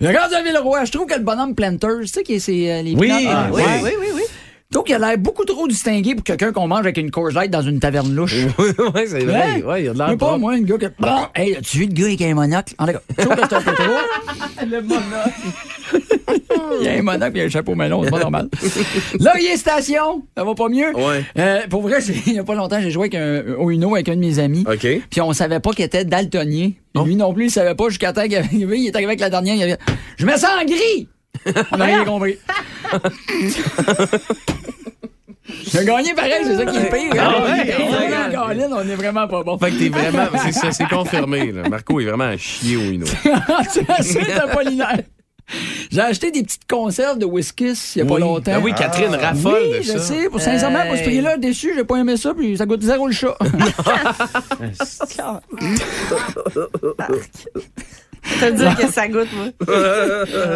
Rendu 0.01 0.35
à 0.35 0.43
Villeroy, 0.43 0.85
je 0.85 0.93
trouve 0.93 1.07
que 1.07 1.15
le 1.15 1.23
bonhomme 1.25 1.55
Planters, 1.55 2.01
tu 2.03 2.07
sais, 2.09 2.23
qui 2.23 2.35
est 2.35 2.39
c'est, 2.39 2.71
euh, 2.73 2.83
les 2.83 2.95
Oui, 2.95 3.09
pinottes- 3.09 3.25
ah, 3.31 3.47
oui. 3.53 3.63
Oui, 3.83 3.91
oui, 4.01 4.07
oui. 4.15 4.23
Donc, 4.71 4.91
il 4.91 4.95
a 4.95 4.99
l'air 4.99 5.17
beaucoup 5.17 5.45
trop 5.47 5.67
distingué 5.67 6.15
pour 6.15 6.25
quelqu'un 6.25 6.53
qu'on 6.53 6.69
mange 6.69 6.81
avec 6.81 6.99
une 6.99 7.11
Coors 7.11 7.31
Light 7.33 7.51
dans 7.51 7.63
une 7.63 7.81
taverne 7.81 8.15
louche. 8.15 8.35
ouais, 8.59 9.07
c'est 9.07 9.25
vrai. 9.25 9.55
Ouais. 9.57 9.63
Ouais, 9.65 9.83
il 9.83 9.87
y 9.87 9.89
a 9.89 9.93
de 9.95 9.99
l'air 9.99 10.09
Mais 10.09 10.17
pas 10.19 10.37
moi, 10.37 10.53
un 10.53 10.61
gars 10.61 10.77
que. 10.77 10.87
Bon, 10.99 11.27
hey, 11.35 11.57
as-tu 11.57 11.79
vu 11.79 11.87
le 11.87 11.93
gars 11.93 12.05
avec 12.05 12.21
un 12.21 12.35
monocle? 12.35 12.75
En 12.79 12.87
tout 12.87 12.93
cas, 12.93 13.01
je 13.17 13.23
trouve 13.25 13.35
que 13.37 13.43
c'est 13.49 13.55
un 13.57 13.61
peu 13.63 13.73
trop. 13.75 14.67
le 14.71 14.83
monocle. 14.83 15.31
il 16.81 16.85
y 16.85 16.89
a 16.89 16.93
un 16.93 17.03
monocle 17.03 17.39
et 17.39 17.45
un 17.45 17.49
chapeau 17.49 17.75
melon, 17.75 18.05
c'est 18.05 18.11
pas 18.11 18.19
normal. 18.19 18.51
Laurier 19.19 19.57
Station, 19.57 20.23
ça 20.37 20.45
va 20.45 20.55
pas 20.55 20.69
mieux? 20.69 20.95
Ouais. 20.95 21.25
Euh, 21.39 21.61
pour 21.71 21.81
vrai, 21.81 22.01
il 22.27 22.35
y 22.35 22.39
a 22.39 22.45
pas 22.45 22.55
longtemps, 22.55 22.79
j'ai 22.81 22.91
joué 22.91 23.05
avec 23.11 23.15
un, 23.15 23.55
au 23.55 23.71
Uno 23.71 23.95
avec 23.95 24.11
un 24.11 24.17
de 24.17 24.21
mes 24.21 24.39
amis. 24.39 24.65
OK. 24.71 24.87
Puis 25.11 25.21
on 25.23 25.33
savait 25.33 25.61
pas 25.61 25.71
qu'il 25.73 25.87
était 25.87 26.05
daltonien. 26.05 26.73
Puis 26.95 27.05
Lui 27.05 27.17
non 27.17 27.33
plus, 27.33 27.47
il 27.47 27.51
savait 27.51 27.75
pas 27.75 27.89
jusqu'à 27.89 28.13
temps 28.13 28.25
qu'il 28.25 28.37
avait- 28.37 28.49
il 28.53 28.87
est 28.87 28.95
arrivé 28.95 29.09
avec 29.09 29.21
la 29.21 29.31
dernière. 29.31 29.55
Il 29.55 29.63
avait 29.63 29.79
Je 30.19 30.27
mets 30.27 30.37
ça 30.37 30.51
en 30.61 30.65
gris! 30.67 31.09
On 31.73 31.81
a 31.81 31.85
rien 31.85 32.05
compris. 32.05 32.39
J'ai 35.73 35.85
gagné 35.85 36.13
pareil, 36.15 36.43
c'est 36.45 36.57
ça 36.57 36.67
qui 36.67 36.77
est 36.77 36.91
pire. 36.91 37.13
Ah 37.19 37.33
hein? 37.39 37.43
ouais, 37.45 37.75
On 37.79 37.91
ouais. 37.91 38.17
en 38.29 38.31
Caroline, 38.31 38.69
on 38.71 38.81
est 38.81 38.95
vraiment 38.95 39.27
pas 39.27 39.43
bon. 39.43 39.57
Fait 39.59 39.71
que 39.71 39.79
t'es 39.79 39.89
vraiment. 39.89 40.27
C'est 40.45 40.53
ça, 40.53 40.71
c'est 40.73 40.89
confirmé, 40.89 41.53
là. 41.53 41.69
Marco 41.69 41.99
est 42.01 42.05
vraiment 42.05 42.25
un 42.25 42.37
chier 42.37 42.77
au 42.77 42.81
Hino. 42.81 43.07
C'est 43.71 43.89
assez 43.91 44.31
Apollinaire. 44.33 45.01
J'ai 45.91 46.01
acheté 46.03 46.31
des 46.31 46.43
petites 46.43 46.67
conserves 46.69 47.17
de 47.19 47.25
whisky 47.25 47.73
il 47.97 47.99
y 47.99 48.03
a 48.03 48.05
pas 48.05 48.15
Oui. 48.15 48.21
longtemps. 48.21 48.53
Ah 48.55 48.61
oui, 48.61 48.75
Catherine 48.77 49.15
raffole 49.15 49.63
oui, 49.71 49.79
de 49.79 49.83
je 49.83 49.93
ça. 49.93 49.99
sais. 49.99 50.29
Pour 50.29 50.41
sincèrement, 50.43 50.85
pour 50.87 50.97
ce 50.99 51.03
prix-là, 51.03 51.39
déçu, 51.39 51.73
j'ai 51.75 51.85
pas 51.85 51.97
aimé 51.97 52.19
ça, 52.19 52.35
puis 52.35 52.59
ça 52.59 52.67
goûte 52.67 52.83
zéro 52.83 53.07
le 53.07 53.15
chat. 53.15 53.35
Je 58.23 58.47
te 58.47 58.51
dire 58.53 58.77
que 58.77 58.91
ça 58.91 59.09
goûte, 59.09 59.29
moi. 59.35 59.47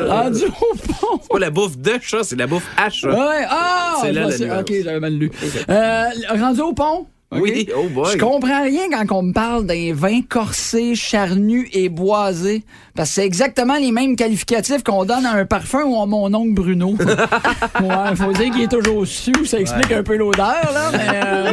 Rendu 0.08 0.44
au 0.44 0.76
pont. 0.76 1.18
C'est 1.22 1.28
pas 1.28 1.38
la 1.38 1.50
bouffe 1.50 1.78
de 1.78 1.92
chat, 2.00 2.24
c'est 2.24 2.36
la 2.36 2.46
bouffe 2.46 2.68
à 2.76 2.90
chat. 2.90 3.10
Ouais, 3.10 3.44
ah! 3.48 3.96
C'est 4.02 4.12
là. 4.12 4.28
OK, 4.60 4.72
j'avais 4.84 5.00
mal 5.00 5.14
lu. 5.14 5.30
Euh, 5.68 6.04
rendu 6.30 6.60
au 6.60 6.72
pont? 6.72 7.06
Oui, 7.32 7.68
oh 7.76 7.88
boy. 7.88 8.12
Je 8.12 8.18
comprends 8.18 8.62
rien 8.62 8.88
quand 8.90 9.18
on 9.18 9.22
me 9.22 9.32
parle 9.32 9.66
d'un 9.66 9.92
vin 9.94 10.20
corsé, 10.28 10.94
charnu 10.94 11.68
et 11.72 11.88
boisé. 11.88 12.62
Parce 12.94 13.08
que 13.10 13.14
c'est 13.16 13.26
exactement 13.26 13.76
les 13.76 13.92
mêmes 13.92 14.16
qualificatifs 14.16 14.82
qu'on 14.82 15.04
donne 15.04 15.24
à 15.24 15.32
un 15.32 15.46
parfum 15.46 15.84
ou 15.84 16.00
à 16.00 16.06
mon 16.06 16.32
oncle 16.34 16.52
Bruno. 16.52 16.90
ouais, 17.80 18.16
faut 18.16 18.32
dire 18.32 18.50
qu'il 18.52 18.62
est 18.62 18.70
toujours 18.70 19.06
su, 19.06 19.32
ça 19.46 19.58
explique 19.58 19.92
un 19.92 20.02
peu 20.02 20.16
l'odeur, 20.16 20.70
là. 20.74 20.90
Mais, 20.92 21.20
euh, 21.24 21.52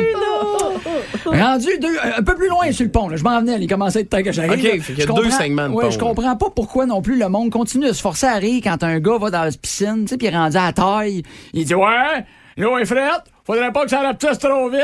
Rendu 1.25 1.67
deux, 1.79 1.95
un 2.17 2.23
peu 2.23 2.35
plus 2.35 2.49
loin 2.49 2.71
sur 2.71 2.85
le 2.85 2.91
pont, 2.91 3.07
là. 3.07 3.15
je 3.17 3.23
m'en 3.23 3.39
venais, 3.39 3.57
il 3.59 3.67
commençait 3.67 3.99
à 3.99 4.01
être 4.01 4.09
temps 4.09 4.23
que 4.23 4.31
j'arrive. 4.31 4.59
Qu'il 4.59 4.97
y 4.97 5.01
a 5.01 5.05
Je 5.05 5.13
deux 5.13 5.29
segments 5.29 5.69
de 5.69 5.73
ouais, 5.73 5.85
pont, 5.85 5.91
Je 5.91 5.99
comprends 5.99 6.35
pas 6.35 6.47
pourquoi 6.53 6.85
non 6.85 7.01
plus 7.01 7.17
le 7.17 7.29
monde 7.29 7.51
continue 7.51 7.87
de 7.87 7.93
se 7.93 8.01
forcer 8.01 8.25
à 8.25 8.35
rire 8.35 8.61
quand 8.63 8.83
un 8.83 8.99
gars 8.99 9.17
va 9.17 9.29
dans 9.29 9.43
la 9.43 9.51
piscine, 9.51 10.01
tu 10.01 10.09
sais, 10.09 10.17
puis 10.17 10.27
il 10.27 10.33
est 10.33 10.37
rendu 10.37 10.57
à 10.57 10.67
la 10.67 10.73
taille. 10.73 11.23
Il 11.53 11.65
dit 11.65 11.75
Ouais, 11.75 12.25
l'eau 12.57 12.77
est 12.77 12.85
frette, 12.85 13.23
faudrait 13.53 13.71
pas 13.71 13.83
que 13.83 13.89
ça 13.89 13.99
rapetisse 14.01 14.39
trop 14.39 14.69
vite. 14.69 14.81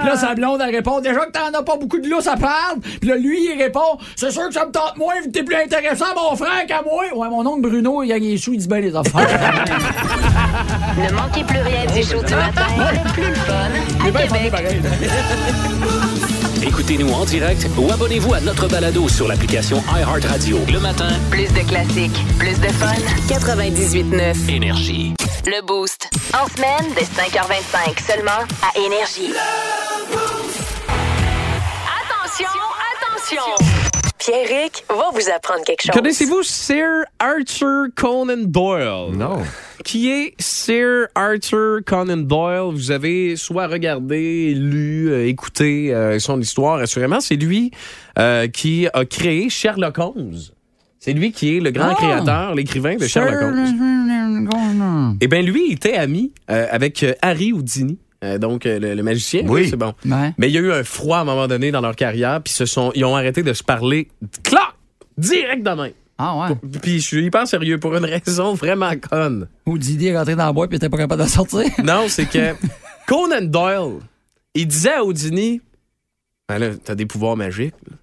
Puis 0.00 0.08
là, 0.08 0.16
sa 0.16 0.34
blonde, 0.34 0.60
elle 0.66 0.74
répond 0.74 1.00
Déjà 1.00 1.20
que 1.26 1.32
t'en 1.32 1.58
as 1.58 1.62
pas 1.62 1.76
beaucoup 1.76 1.98
de 1.98 2.08
l'eau, 2.08 2.20
ça 2.20 2.36
parle. 2.36 2.78
Puis 3.00 3.08
là, 3.08 3.16
lui, 3.16 3.38
il 3.54 3.62
répond 3.62 3.98
C'est 4.16 4.30
sûr 4.30 4.48
que 4.48 4.54
ça 4.54 4.66
me 4.66 4.72
tente 4.72 4.96
moins, 4.96 5.14
vu 5.22 5.28
que 5.28 5.32
t'es 5.32 5.42
plus 5.44 5.56
intéressant, 5.56 6.06
mon 6.16 6.36
frère, 6.36 6.66
qu'à 6.66 6.82
moi. 6.82 7.04
Ouais, 7.14 7.28
mon 7.28 7.46
oncle 7.46 7.62
Bruno, 7.62 8.02
il 8.02 8.12
a 8.12 8.18
les 8.18 8.36
sous, 8.36 8.52
il 8.52 8.58
dit 8.58 8.68
ben 8.68 8.82
les 8.82 8.94
affaires. 8.94 9.20
Ne 10.98 11.10
manquez 11.14 11.44
plus 11.44 11.60
rien 11.60 11.86
du 11.86 12.02
show 12.02 12.22
du 12.22 12.34
matin, 12.34 12.66
plus 13.14 13.28
le 13.28 13.34
fun 13.34 13.54
à 14.00 14.04
Québec. 14.04 14.30
Écoutez-nous 16.62 17.10
en 17.12 17.24
direct 17.24 17.66
ou 17.78 17.90
abonnez-vous 17.90 18.34
à 18.34 18.40
notre 18.40 18.68
balado 18.68 19.08
sur 19.08 19.26
l'application 19.28 19.82
iHeartRadio. 19.96 20.58
Le 20.70 20.80
matin, 20.80 21.08
Plus 21.30 21.48
de 21.54 21.60
classiques, 21.66 22.20
plus 22.38 22.60
de 22.60 22.68
fun. 22.68 22.92
98.9. 23.28 24.50
énergie. 24.54 25.14
Le 25.46 25.64
Boost. 25.66 26.08
En 26.34 26.46
semaine, 26.48 26.92
dès 26.94 27.02
5h25, 27.04 28.06
seulement 28.06 28.44
à 28.62 28.78
Énergie. 28.78 29.32
Attention, 32.00 32.46
attention! 32.94 33.66
Pierrick 34.18 34.84
va 34.88 35.10
vous 35.12 35.30
apprendre 35.34 35.64
quelque 35.64 35.82
chose. 35.82 35.92
Connaissez-vous 35.94 36.42
Sir 36.42 36.86
Arthur 37.18 37.86
Conan 37.96 38.44
Doyle? 38.44 39.12
Non. 39.16 39.42
Qui 39.84 40.10
est 40.10 40.34
Sir 40.38 41.06
Arthur 41.14 41.78
Conan 41.86 42.18
Doyle? 42.18 42.72
Vous 42.72 42.90
avez 42.90 43.36
soit 43.36 43.66
regardé, 43.66 44.52
lu, 44.54 45.10
euh, 45.10 45.26
écouté 45.26 45.94
euh, 45.94 46.18
son 46.18 46.38
histoire, 46.40 46.80
assurément. 46.80 47.20
C'est 47.20 47.36
lui 47.36 47.70
euh, 48.18 48.46
qui 48.46 48.88
a 48.92 49.04
créé 49.06 49.48
Sherlock 49.48 49.98
Holmes. 49.98 50.38
C'est 50.98 51.14
lui 51.14 51.32
qui 51.32 51.56
est 51.56 51.60
le 51.60 51.70
grand 51.70 51.92
Ah! 51.92 51.94
créateur, 51.94 52.54
l'écrivain 52.54 52.96
de 52.96 53.06
Sherlock 53.06 53.40
Holmes. 53.42 54.19
Eh 55.20 55.28
bien, 55.28 55.42
lui, 55.42 55.66
il 55.68 55.72
était 55.74 55.94
ami 55.94 56.32
euh, 56.50 56.66
avec 56.70 57.02
euh, 57.02 57.12
Harry 57.22 57.52
Houdini. 57.52 57.98
euh, 58.24 58.38
donc, 58.38 58.66
euh, 58.66 58.78
le, 58.78 58.94
le 58.94 59.02
magicien, 59.02 59.42
Oui. 59.46 59.68
c'est 59.70 59.76
bon. 59.76 59.94
Ouais. 60.04 60.32
Mais 60.38 60.48
il 60.48 60.54
y 60.54 60.58
a 60.58 60.60
eu 60.60 60.72
un 60.72 60.84
froid 60.84 61.18
à 61.18 61.20
un 61.20 61.24
moment 61.24 61.46
donné 61.48 61.70
dans 61.70 61.80
leur 61.80 61.96
carrière, 61.96 62.42
puis 62.42 62.52
se 62.52 62.66
sont, 62.66 62.92
ils 62.94 63.04
ont 63.04 63.16
arrêté 63.16 63.42
de 63.42 63.52
se 63.52 63.62
parler. 63.64 64.08
Clac! 64.42 64.74
Direct 65.18 65.62
de 65.64 65.70
même. 65.70 65.92
Ah 66.22 66.48
ouais. 66.50 66.56
Puis 66.82 67.00
je 67.00 67.06
suis 67.06 67.24
hyper 67.24 67.46
sérieux 67.46 67.78
pour 67.78 67.96
une 67.96 68.04
raison 68.26 68.52
vraiment 68.54 68.92
conne. 69.10 69.48
Ou 69.66 69.78
est 69.78 70.16
rentré 70.16 70.34
dans 70.36 70.44
la 70.46 70.52
boîte 70.52 70.68
puis 70.68 70.76
était 70.76 70.90
pas 70.90 70.98
capable 70.98 71.22
de 71.22 71.28
sortir. 71.28 71.62
Non, 71.84 72.04
c'est 72.08 72.26
que 72.26 72.54
Conan 73.06 73.40
Doyle, 73.42 74.00
il 74.54 74.66
disait 74.68 74.92
à 74.94 75.04
Houdini 75.04 75.60
Ben 76.48 76.58
là, 76.58 76.68
t'as 76.84 76.94
des 76.94 77.06
pouvoirs 77.06 77.36
magiques. 77.36 77.74
là. 77.90 77.96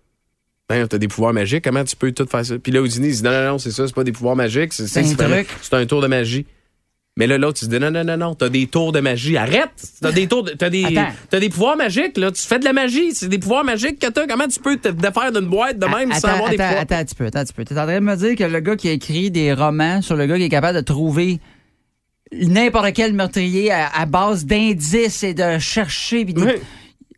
Ben, 0.69 0.85
t'as 0.87 0.97
des 0.97 1.07
pouvoirs 1.07 1.33
magiques, 1.33 1.63
comment 1.63 1.83
tu 1.85 1.95
peux 1.95 2.11
tout 2.11 2.25
faire 2.29 2.45
ça? 2.45 2.59
Puis 2.59 2.71
là, 2.73 2.81
Houdini, 2.81 3.07
il 3.07 3.15
dit 3.15 3.23
non, 3.23 3.31
non, 3.31 3.51
non, 3.51 3.57
c'est 3.57 3.71
ça, 3.71 3.87
c'est 3.87 3.95
pas 3.95 4.03
des 4.03 4.11
pouvoirs 4.11 4.35
magiques, 4.35 4.73
c'est 4.73 4.85
C'est 4.87 4.99
un 4.99 5.03
c'est- 5.03 5.15
truc. 5.15 5.47
c'est 5.61 5.73
un 5.75 5.85
tour 5.85 6.01
de 6.01 6.07
magie. 6.07 6.45
Mais 7.15 7.25
là, 7.25 7.37
l'autre, 7.39 7.57
il 7.61 7.65
se 7.65 7.69
dit 7.69 7.79
non, 7.79 7.89
non, 7.89 8.03
non, 8.03 8.17
non, 8.17 8.35
t'as 8.35 8.49
des 8.49 8.67
tours 8.67 8.91
de 8.91 8.99
magie. 8.99 9.37
Arrête! 9.37 9.71
T'as 10.01 10.11
des 10.11 10.27
tours 10.27 10.43
de- 10.43 10.51
t'as 10.51 10.69
des, 10.69 10.83
Attends. 10.85 11.07
t'as 11.29 11.39
des 11.39 11.49
pouvoirs 11.49 11.75
magiques, 11.77 12.17
là. 12.17 12.31
Tu 12.31 12.41
fais 12.43 12.59
de 12.59 12.65
la 12.65 12.73
magie. 12.73 13.13
C'est 13.15 13.27
des 13.29 13.39
pouvoirs 13.39 13.63
magiques 13.63 13.97
que 13.97 14.07
t'as. 14.07 14.27
Comment 14.27 14.47
tu 14.47 14.59
peux 14.59 14.75
te 14.77 14.89
défaire 14.89 15.31
d'une 15.31 15.47
boîte 15.47 15.79
de 15.79 15.85
même 15.87 16.11
sans 16.11 16.17
attends, 16.17 16.27
avoir 16.27 16.49
des 16.49 16.55
attends, 16.57 16.63
pouvoirs? 16.65 16.81
attends 16.81 16.95
un 16.97 17.05
petit 17.05 17.15
peu, 17.15 17.25
attends 17.25 17.39
un 17.39 17.43
petit 17.45 17.53
peu. 17.53 17.63
T'es 17.65 17.79
en 17.79 17.85
train 17.85 17.95
de 17.95 18.05
me 18.05 18.15
dire 18.17 18.35
que 18.35 18.43
le 18.43 18.59
gars 18.59 18.75
qui 18.75 18.89
a 18.89 18.91
écrit 18.91 19.31
des 19.31 19.53
romans 19.53 20.01
sur 20.03 20.15
le 20.15 20.25
gars 20.27 20.37
qui 20.37 20.43
est 20.43 20.49
capable 20.49 20.75
de 20.77 20.83
trouver 20.83 21.39
n'importe 22.33 22.93
quel 22.93 23.13
meurtrier 23.13 23.71
à, 23.71 23.87
à 23.87 24.05
base 24.05 24.45
d'indices 24.45 25.23
et 25.23 25.33
de 25.33 25.57
chercher. 25.59 26.23
Oui. 26.35 26.51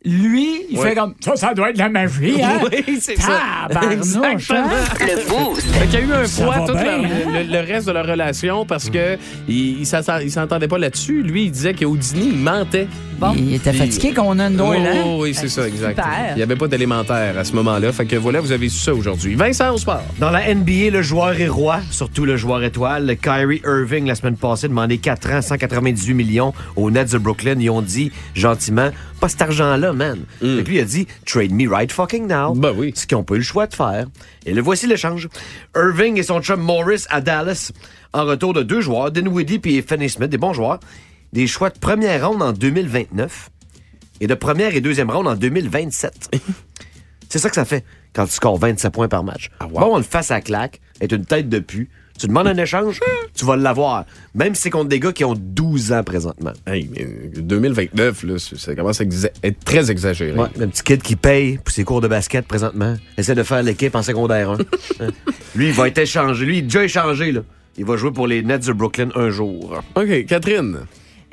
Lui, 0.02 0.62
il 0.70 0.78
fait 0.78 0.94
comme 0.94 1.14
ça, 1.20 1.36
ça 1.36 1.52
doit 1.52 1.68
être 1.68 1.74
de 1.76 1.80
la 1.80 1.90
magie, 1.90 2.42
hein? 2.42 2.58
Oui, 2.72 2.98
c'est 3.00 3.20
ça. 3.20 3.66
Tabarnouche, 3.68 4.50
hein? 4.50 4.64
Le 4.98 5.28
Boost. 5.28 5.62
Fait 5.72 5.86
qu'il 5.88 5.94
y 5.94 6.02
a 6.02 6.06
eu 6.06 6.12
un 6.12 6.44
poids 6.44 6.66
tout 6.66 6.72
bien, 6.72 6.84
leur- 6.84 7.04
hein? 7.04 7.08
le, 7.34 7.42
le 7.52 7.58
reste 7.60 7.86
de 7.86 7.92
leur 7.92 8.06
relation 8.06 8.64
parce 8.64 8.88
que 8.88 9.18
il, 9.46 9.82
il 9.82 9.86
il 10.22 10.30
s'entendait 10.30 10.68
pas 10.68 10.78
là-dessus. 10.78 11.22
Lui, 11.22 11.44
il 11.44 11.50
disait 11.50 11.74
que 11.74 11.84
Houdini, 11.84 12.28
il 12.28 12.38
mentait. 12.38 12.88
Il 13.36 13.54
était 13.54 13.72
fatigué 13.72 14.12
qu'on 14.14 14.38
a 14.38 14.46
une 14.48 14.60
Oh, 14.60 14.66
Doyle, 14.66 14.86
hein? 14.86 15.04
oui, 15.18 15.34
c'est 15.34 15.48
ça, 15.48 15.66
exact. 15.66 15.96
Super. 16.00 16.30
Il 16.32 16.36
n'y 16.36 16.42
avait 16.42 16.56
pas 16.56 16.68
d'élémentaire 16.68 17.36
à 17.38 17.44
ce 17.44 17.52
moment-là. 17.54 17.92
Fait 17.92 18.06
que 18.06 18.16
voilà, 18.16 18.40
vous 18.40 18.52
avez 18.52 18.68
su 18.68 18.78
ça 18.78 18.94
aujourd'hui. 18.94 19.34
Vincent, 19.34 19.74
au 19.74 19.78
sport. 19.78 20.02
Dans 20.18 20.30
la 20.30 20.54
NBA, 20.54 20.90
le 20.90 21.02
joueur 21.02 21.38
est 21.40 21.48
roi, 21.48 21.80
surtout 21.90 22.24
le 22.24 22.36
joueur 22.36 22.62
étoile. 22.62 23.16
Kyrie 23.22 23.62
Irving, 23.64 24.06
la 24.06 24.14
semaine 24.14 24.36
passée, 24.36 24.68
demandé 24.68 24.98
4 24.98 25.30
ans, 25.32 25.42
198 25.42 26.14
millions 26.14 26.52
aux 26.76 26.90
Nets 26.90 27.12
de 27.12 27.18
Brooklyn. 27.18 27.56
Ils 27.58 27.70
ont 27.70 27.82
dit 27.82 28.10
gentiment, 28.34 28.90
pas 29.20 29.28
cet 29.28 29.42
argent-là, 29.42 29.92
man. 29.92 30.18
Et 30.42 30.62
puis 30.62 30.76
il 30.76 30.80
a 30.80 30.84
dit, 30.84 31.06
trade 31.26 31.52
me 31.52 31.68
right 31.68 31.92
fucking 31.92 32.26
now. 32.26 32.54
Ben 32.54 32.72
oui. 32.76 32.92
Ce 32.94 33.06
qu'ils 33.06 33.16
n'ont 33.18 33.24
pas 33.24 33.34
eu 33.34 33.38
le 33.38 33.44
choix 33.44 33.66
de 33.66 33.74
faire. 33.74 34.06
Et 34.46 34.52
le 34.54 34.62
voici 34.62 34.86
l'échange. 34.86 35.28
Irving 35.76 36.18
et 36.18 36.22
son 36.22 36.40
chum 36.40 36.60
Morris 36.60 37.04
à 37.10 37.20
Dallas, 37.20 37.72
en 38.12 38.24
retour 38.24 38.52
de 38.54 38.62
deux 38.62 38.80
joueurs, 38.80 39.10
Dinwiddie 39.10 39.60
et 39.64 39.82
Finney 39.82 40.08
Smith, 40.08 40.30
des 40.30 40.38
bons 40.38 40.52
joueurs, 40.52 40.80
des 41.32 41.46
choix 41.46 41.70
de 41.70 41.78
première 41.78 42.28
ronde 42.28 42.42
en 42.42 42.52
2029 42.52 43.50
et 44.20 44.26
de 44.26 44.34
première 44.34 44.74
et 44.74 44.80
deuxième 44.80 45.10
ronde 45.10 45.28
en 45.28 45.34
2027. 45.34 46.36
C'est 47.28 47.38
ça 47.38 47.48
que 47.48 47.54
ça 47.54 47.64
fait 47.64 47.84
quand 48.12 48.26
tu 48.26 48.32
scores 48.32 48.58
27 48.58 48.92
points 48.92 49.08
par 49.08 49.22
match. 49.22 49.50
Ah, 49.60 49.66
wow. 49.66 49.80
Bon, 49.80 49.94
on 49.94 49.96
le 49.98 50.02
face 50.02 50.30
à 50.30 50.40
claque, 50.40 50.80
est 51.00 51.12
une 51.12 51.24
tête 51.24 51.48
de 51.48 51.60
pu. 51.60 51.88
Tu 52.18 52.26
demandes 52.26 52.48
un 52.48 52.56
échange, 52.56 53.00
tu 53.34 53.46
vas 53.46 53.56
l'avoir. 53.56 54.04
Même 54.34 54.54
si 54.54 54.62
c'est 54.62 54.70
contre 54.70 54.88
des 54.88 55.00
gars 55.00 55.12
qui 55.12 55.24
ont 55.24 55.34
12 55.34 55.92
ans 55.92 56.02
présentement. 56.02 56.52
Hey, 56.66 56.90
mais 56.92 57.06
2029, 57.34 58.24
là, 58.24 58.34
ça 58.38 58.74
commence 58.74 59.00
à 59.00 59.04
être 59.42 59.64
très 59.64 59.90
exagéré. 59.90 60.38
Ouais, 60.38 60.48
le 60.58 60.66
petit 60.66 60.82
kid 60.82 61.02
qui 61.02 61.16
paye 61.16 61.56
pour 61.58 61.72
ses 61.72 61.84
cours 61.84 62.02
de 62.02 62.08
basket 62.08 62.46
présentement, 62.46 62.96
essaie 63.16 63.34
de 63.34 63.42
faire 63.42 63.62
l'équipe 63.62 63.94
en 63.94 64.02
secondaire 64.02 64.50
1. 64.50 64.58
Hein? 65.00 65.08
Lui, 65.54 65.68
il 65.68 65.72
va 65.72 65.88
être 65.88 65.96
échangé. 65.96 66.44
Lui, 66.44 66.56
il 66.56 66.58
est 66.58 66.62
déjà 66.62 66.84
échangé, 66.84 67.32
là. 67.32 67.40
Il 67.78 67.86
va 67.86 67.96
jouer 67.96 68.10
pour 68.10 68.26
les 68.26 68.42
Nets 68.42 68.66
de 68.66 68.72
Brooklyn 68.72 69.08
un 69.14 69.30
jour. 69.30 69.82
OK, 69.94 70.26
Catherine. 70.26 70.80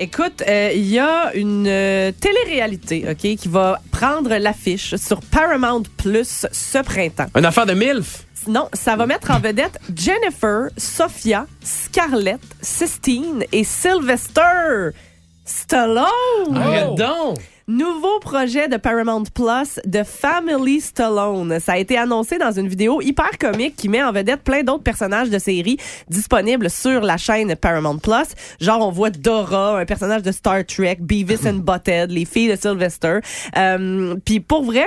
Écoute, 0.00 0.44
euh, 0.46 0.70
il 0.72 0.86
y 0.86 1.00
a 1.00 1.34
une 1.34 1.66
euh, 1.66 2.12
télé-réalité, 2.12 3.04
OK, 3.10 3.16
qui 3.16 3.48
va 3.48 3.80
prendre 3.90 4.36
l'affiche 4.36 4.94
sur 4.94 5.20
Paramount 5.20 5.82
Plus 5.96 6.46
ce 6.52 6.78
printemps. 6.84 7.26
Une 7.34 7.44
affaire 7.44 7.66
de 7.66 7.74
MILF? 7.74 8.24
Non, 8.46 8.68
ça 8.72 8.94
va 8.94 9.06
mettre 9.06 9.32
en 9.32 9.40
vedette 9.40 9.76
Jennifer, 9.92 10.68
Sophia, 10.76 11.46
Scarlett, 11.64 12.40
Sistine 12.62 13.42
et 13.50 13.64
Sylvester 13.64 14.90
Stallone. 15.48 16.56
Arrête 16.56 16.94
donc. 16.94 17.38
Nouveau 17.66 18.18
projet 18.20 18.68
de 18.68 18.76
Paramount 18.76 19.24
Plus 19.24 19.80
de 19.84 20.02
Family 20.02 20.80
Stallone. 20.80 21.58
Ça 21.60 21.72
a 21.72 21.76
été 21.78 21.98
annoncé 21.98 22.38
dans 22.38 22.52
une 22.52 22.68
vidéo 22.68 23.00
hyper 23.00 23.30
comique 23.38 23.76
qui 23.76 23.88
met 23.88 24.02
en 24.02 24.12
vedette 24.12 24.42
plein 24.42 24.62
d'autres 24.62 24.82
personnages 24.82 25.30
de 25.30 25.38
séries 25.38 25.78
disponibles 26.08 26.70
sur 26.70 27.00
la 27.00 27.16
chaîne 27.16 27.54
Paramount 27.56 27.98
Plus. 27.98 28.34
Genre, 28.60 28.86
on 28.86 28.90
voit 28.90 29.10
Dora, 29.10 29.80
un 29.80 29.84
personnage 29.86 30.22
de 30.22 30.32
Star 30.32 30.64
Trek, 30.66 30.98
Beavis 31.00 31.46
and 31.46 31.60
Butthead, 31.64 32.10
les 32.10 32.24
filles 32.24 32.50
de 32.50 32.56
Sylvester. 32.56 33.18
Euh, 33.56 34.16
Puis 34.24 34.40
pour 34.40 34.64
vrai, 34.64 34.86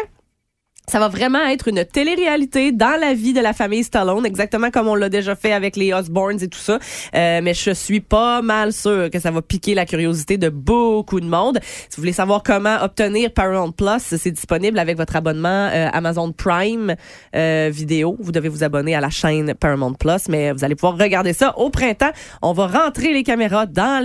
ça 0.87 0.99
va 0.99 1.07
vraiment 1.07 1.45
être 1.45 1.67
une 1.67 1.85
télé-réalité 1.85 2.71
dans 2.71 2.99
la 2.99 3.13
vie 3.13 3.33
de 3.33 3.39
la 3.39 3.53
famille 3.53 3.83
Stallone, 3.83 4.25
exactement 4.25 4.71
comme 4.71 4.87
on 4.87 4.95
l'a 4.95 5.09
déjà 5.09 5.35
fait 5.35 5.53
avec 5.53 5.75
les 5.75 5.93
Osbournes 5.93 6.41
et 6.41 6.47
tout 6.47 6.59
ça. 6.59 6.79
Euh, 7.15 7.39
mais 7.41 7.53
je 7.53 7.71
suis 7.71 8.01
pas 8.01 8.41
mal 8.41 8.73
sûre 8.73 9.09
que 9.09 9.19
ça 9.19 9.31
va 9.31 9.41
piquer 9.41 9.73
la 9.73 9.85
curiosité 9.85 10.37
de 10.37 10.49
beaucoup 10.49 11.19
de 11.21 11.25
monde. 11.25 11.59
Si 11.63 11.95
vous 11.95 12.01
voulez 12.01 12.13
savoir 12.13 12.43
comment 12.43 12.77
obtenir 12.81 13.31
Paramount 13.31 13.71
Plus, 13.71 14.17
c'est 14.17 14.31
disponible 14.31 14.79
avec 14.79 14.97
votre 14.97 15.15
abonnement 15.15 15.69
euh, 15.71 15.87
Amazon 15.93 16.31
Prime 16.33 16.95
euh, 17.35 17.69
vidéo. 17.71 18.17
Vous 18.19 18.31
devez 18.31 18.49
vous 18.49 18.63
abonner 18.63 18.95
à 18.95 18.99
la 18.99 19.09
chaîne 19.09 19.53
Paramount 19.53 19.93
Plus, 19.93 20.27
mais 20.27 20.51
vous 20.51 20.63
allez 20.65 20.75
pouvoir 20.75 20.97
regarder 20.97 21.33
ça 21.33 21.57
au 21.57 21.69
printemps. 21.69 22.11
On 22.41 22.53
va 22.53 22.67
rentrer 22.67 23.13
les 23.13 23.23
caméras 23.23 23.65
dans 23.65 24.03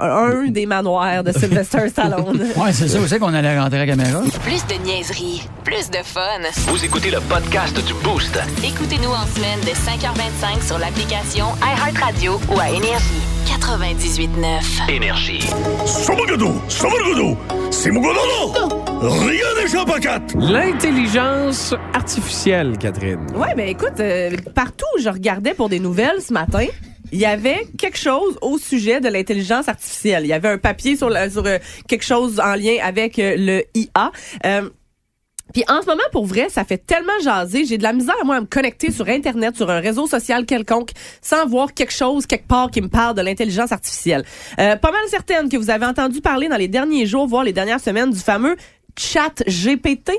un 0.00 0.46
des 0.48 0.66
manoirs 0.66 1.24
de 1.24 1.32
Sylvester 1.32 1.88
Stallone. 1.90 2.42
Ouais, 2.56 2.72
c'est 2.72 2.88
ça 2.88 3.00
aussi 3.00 3.18
qu'on 3.18 3.34
allait 3.34 3.58
rentrer 3.58 3.78
la 3.78 3.86
caméra? 3.86 4.22
Plus 4.44 4.64
de 4.66 4.82
niaiserie, 4.84 5.42
plus 5.64 5.90
de 5.90 5.98
fun. 6.12 6.42
Vous 6.70 6.84
écoutez 6.84 7.10
le 7.10 7.20
podcast 7.20 7.74
du 7.86 7.94
Boost. 8.04 8.38
Écoutez-nous 8.62 9.08
en 9.08 9.26
semaine 9.26 9.60
de 9.60 9.70
5h25 9.70 10.66
sur 10.66 10.78
l'application 10.78 11.46
iHeartRadio 11.62 12.38
ou 12.54 12.60
à 12.60 12.68
Énergie. 12.68 13.22
98.9. 13.46 14.90
Énergie. 14.90 15.40
L'intelligence 20.38 21.74
artificielle, 21.94 22.76
Catherine. 22.78 23.26
Ouais, 23.34 23.54
ben 23.56 23.68
écoute, 23.68 23.98
euh, 24.00 24.36
partout 24.54 24.84
où 24.96 25.00
je 25.00 25.08
regardais 25.08 25.54
pour 25.54 25.70
des 25.70 25.80
nouvelles 25.80 26.20
ce 26.20 26.34
matin, 26.34 26.66
il 27.10 27.18
y 27.18 27.26
avait 27.26 27.66
quelque 27.78 27.98
chose 27.98 28.36
au 28.42 28.58
sujet 28.58 29.00
de 29.00 29.08
l'intelligence 29.08 29.68
artificielle. 29.68 30.24
Il 30.24 30.28
y 30.28 30.34
avait 30.34 30.48
un 30.48 30.58
papier 30.58 30.96
sur 30.96 31.08
euh, 31.08 31.58
quelque 31.88 32.04
chose 32.04 32.38
en 32.38 32.54
lien 32.54 32.76
avec 32.82 33.18
euh, 33.18 33.34
le 33.38 33.64
IA. 33.74 34.12
Puis 35.52 35.64
en 35.68 35.82
ce 35.82 35.86
moment, 35.86 36.02
pour 36.12 36.26
vrai, 36.26 36.48
ça 36.48 36.64
fait 36.64 36.78
tellement 36.78 37.12
jaser. 37.22 37.64
J'ai 37.64 37.78
de 37.78 37.82
la 37.82 37.92
misère, 37.92 38.14
moi, 38.24 38.36
à 38.36 38.40
me 38.40 38.46
connecter 38.46 38.90
sur 38.90 39.08
Internet, 39.08 39.56
sur 39.56 39.70
un 39.70 39.80
réseau 39.80 40.06
social 40.06 40.46
quelconque, 40.46 40.90
sans 41.20 41.46
voir 41.46 41.74
quelque 41.74 41.92
chose, 41.92 42.26
quelque 42.26 42.48
part, 42.48 42.70
qui 42.70 42.80
me 42.80 42.88
parle 42.88 43.16
de 43.16 43.22
l'intelligence 43.22 43.72
artificielle. 43.72 44.24
Euh, 44.58 44.76
pas 44.76 44.90
mal 44.92 45.02
certaine 45.08 45.48
que 45.48 45.56
vous 45.56 45.70
avez 45.70 45.86
entendu 45.86 46.20
parler 46.20 46.48
dans 46.48 46.56
les 46.56 46.68
derniers 46.68 47.06
jours, 47.06 47.26
voire 47.26 47.44
les 47.44 47.52
dernières 47.52 47.80
semaines, 47.80 48.10
du 48.10 48.18
fameux 48.18 48.56
chat 48.98 49.42
GPT. 49.46 50.10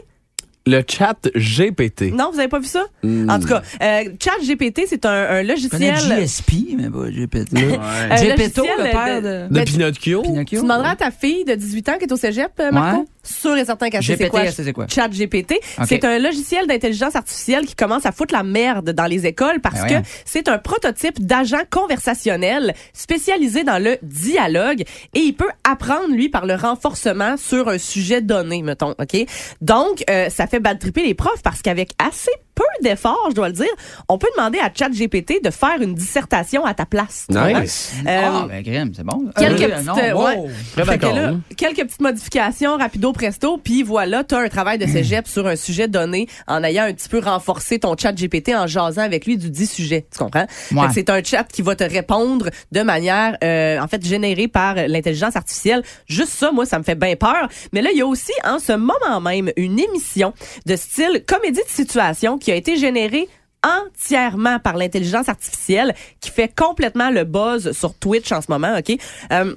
Le 0.66 0.82
chat 0.90 1.18
GPT. 1.36 2.14
Non, 2.14 2.30
vous 2.32 2.40
avez 2.40 2.48
pas 2.48 2.60
vu 2.60 2.68
ça? 2.68 2.86
Hmm. 3.04 3.30
En 3.30 3.38
tout 3.38 3.48
cas, 3.48 3.62
euh, 3.82 4.04
chat 4.24 4.32
GPT, 4.42 4.84
c'est 4.88 5.06
un, 5.06 5.10
un 5.12 5.44
Je 5.56 5.68
connais 5.68 5.92
logiciel... 5.92 6.20
GSP, 6.22 6.54
mais 6.78 6.90
pas 6.90 7.10
GPT. 7.10 7.58
Gepetto, 7.58 8.62
logiciel 8.64 8.78
le 8.78 8.84
père 8.92 9.22
de- 9.22 9.28
de... 9.28 9.48
De 9.50 9.54
Ben, 9.54 9.66
Pinocchio. 9.66 10.22
Pinocchio. 10.22 10.60
Tu 10.60 10.64
demanderas 10.64 10.92
à 10.92 10.96
ta 10.96 11.12
fille 11.12 11.44
de 11.44 11.56
18 11.56 11.90
ans 11.90 11.98
qui 11.98 12.06
est 12.06 12.12
au 12.14 12.16
cégep, 12.16 12.52
euh, 12.62 12.72
Marco? 12.72 13.00
Ouais. 13.02 13.06
Sûr 13.24 13.58
et 13.58 13.66
certain 13.66 13.90
qu'elle 13.90 14.04
sait 14.04 14.18
c'est 14.18 14.30
quoi. 14.30 14.44
c'est. 14.52 14.94
Chat 14.94 15.08
GPT. 15.08 15.56
C'est 15.88 16.04
un 16.04 16.20
logiciel 16.20 16.68
d'intelligence 16.68 17.16
artificielle 17.16 17.66
qui 17.66 17.76
commence 17.76 18.06
à 18.06 18.12
foutre 18.12 18.34
la 18.34 18.44
merde 18.44 18.92
dans 18.92 19.06
les 19.06 19.26
écoles 19.26 19.62
parce 19.62 19.82
Ben 19.82 20.02
que 20.02 20.08
c'est 20.26 20.48
un 20.48 20.58
prototype 20.58 21.26
d'agent 21.26 21.62
conversationnel 21.70 22.74
spécialisé 22.94 23.64
dans 23.64 23.82
le 23.82 23.98
dialogue 24.02 24.82
et 25.14 25.20
il 25.20 25.34
peut 25.34 25.50
apprendre, 25.64 26.14
lui, 26.14 26.30
par 26.30 26.46
le 26.46 26.56
renforcement 26.56 27.38
sur 27.38 27.70
un 27.70 27.78
sujet 27.78 28.22
donné, 28.22 28.62
mettons, 28.62 28.94
OK? 29.00 29.26
Donc, 29.62 30.04
euh, 30.10 30.30
ça 30.30 30.48
fait 30.48 30.60
bad 30.60 30.80
tripper 30.80 31.04
les 31.04 31.14
profs 31.14 31.42
parce 31.44 31.62
qu'avec 31.62 31.92
assez 32.00 32.32
peu 32.56 32.64
d'efforts, 32.82 33.28
je 33.30 33.36
dois 33.36 33.48
le 33.48 33.54
dire, 33.54 33.68
on 34.10 34.18
peut 34.18 34.28
demander 34.38 34.60
à 34.60 34.70
Chat 34.74 34.90
GPT 34.90 35.44
de 35.44 35.50
faire 35.50 35.82
une 35.82 35.94
dissertation 35.96 36.66
à 36.66 36.74
ta 36.74 36.86
place. 36.86 37.26
tu 37.32 37.38
Nice. 37.38 37.94
Euh, 38.08 38.22
Ah, 38.24 38.46
ben, 38.48 38.64
crème, 38.64 38.92
c'est 38.96 39.04
bon. 39.04 39.32
Quelques 39.38 39.62
Euh, 39.62 39.70
petites, 39.70 39.86
non, 39.86 39.96
wow. 40.16 40.26
ouais. 40.26 40.50
Très 40.74 40.86
Fait 40.86 40.98
que 40.98 41.02
d'accord, 41.02 41.16
là, 41.16 41.28
hein? 41.30 41.40
quelques 41.58 41.84
petites 41.84 42.02
modifications, 42.02 42.78
rapido 42.78 43.12
presto, 43.14 43.58
puis 43.58 43.84
voilà, 43.84 44.24
t'as 44.24 44.40
un 44.42 44.50
travail 44.50 44.78
de 44.78 44.86
cégep 44.86 45.28
sur 45.28 45.48
un 45.48 45.56
sujet 45.56 45.88
donné 45.88 46.28
en 46.48 46.64
ayant 46.64 46.84
un 46.84 46.94
petit 46.94 47.10
peu 47.10 47.20
renforcé 47.20 47.80
ton 47.80 47.96
chat 47.98 48.12
GPT 48.14 48.50
en 48.56 48.68
jasant 48.68 49.02
avec 49.02 49.26
lui 49.26 49.38
du 49.38 49.50
dit 49.50 49.68
sujet. 49.68 50.06
Tu 50.12 50.18
comprends? 50.20 50.46
Ouais. 50.72 50.88
C'est 50.94 51.10
un 51.10 51.24
chat 51.24 51.44
qui 51.46 51.62
va 51.62 51.76
te 51.76 51.84
répondre 51.84 52.50
de 52.72 52.82
manière, 52.82 53.38
euh, 53.44 53.80
en 53.80 53.88
fait, 53.88 54.06
générée 54.06 54.48
par 54.48 54.76
l'intelligence 54.76 55.36
artificielle. 55.36 55.84
Juste 56.08 56.32
ça, 56.34 56.52
moi, 56.52 56.66
ça 56.66 56.78
me 56.80 56.84
fait 56.84 56.96
bien 56.96 57.16
peur. 57.16 57.48
Mais 57.72 57.82
là, 57.82 57.90
il 57.92 57.98
y 57.98 58.02
a 58.02 58.06
aussi, 58.08 58.32
en 58.46 58.60
ce 58.60 58.74
moment 58.74 59.20
même, 59.22 59.52
une 59.58 59.80
émission 59.80 60.34
de 60.66 60.76
style 60.76 61.24
comédie 61.28 61.60
de 61.60 61.70
situation 61.70 62.38
qui 62.44 62.52
a 62.52 62.56
été 62.56 62.76
générée 62.78 63.28
entièrement 63.66 64.60
par 64.60 64.76
l'intelligence 64.76 65.30
artificielle 65.30 65.96
qui 66.20 66.30
fait 66.30 66.54
complètement 66.54 67.10
le 67.10 67.24
buzz 67.24 67.72
sur 67.72 67.94
Twitch 67.96 68.32
en 68.32 68.42
ce 68.42 68.48
moment, 68.52 68.78
OK? 68.78 68.98
Euh, 69.32 69.56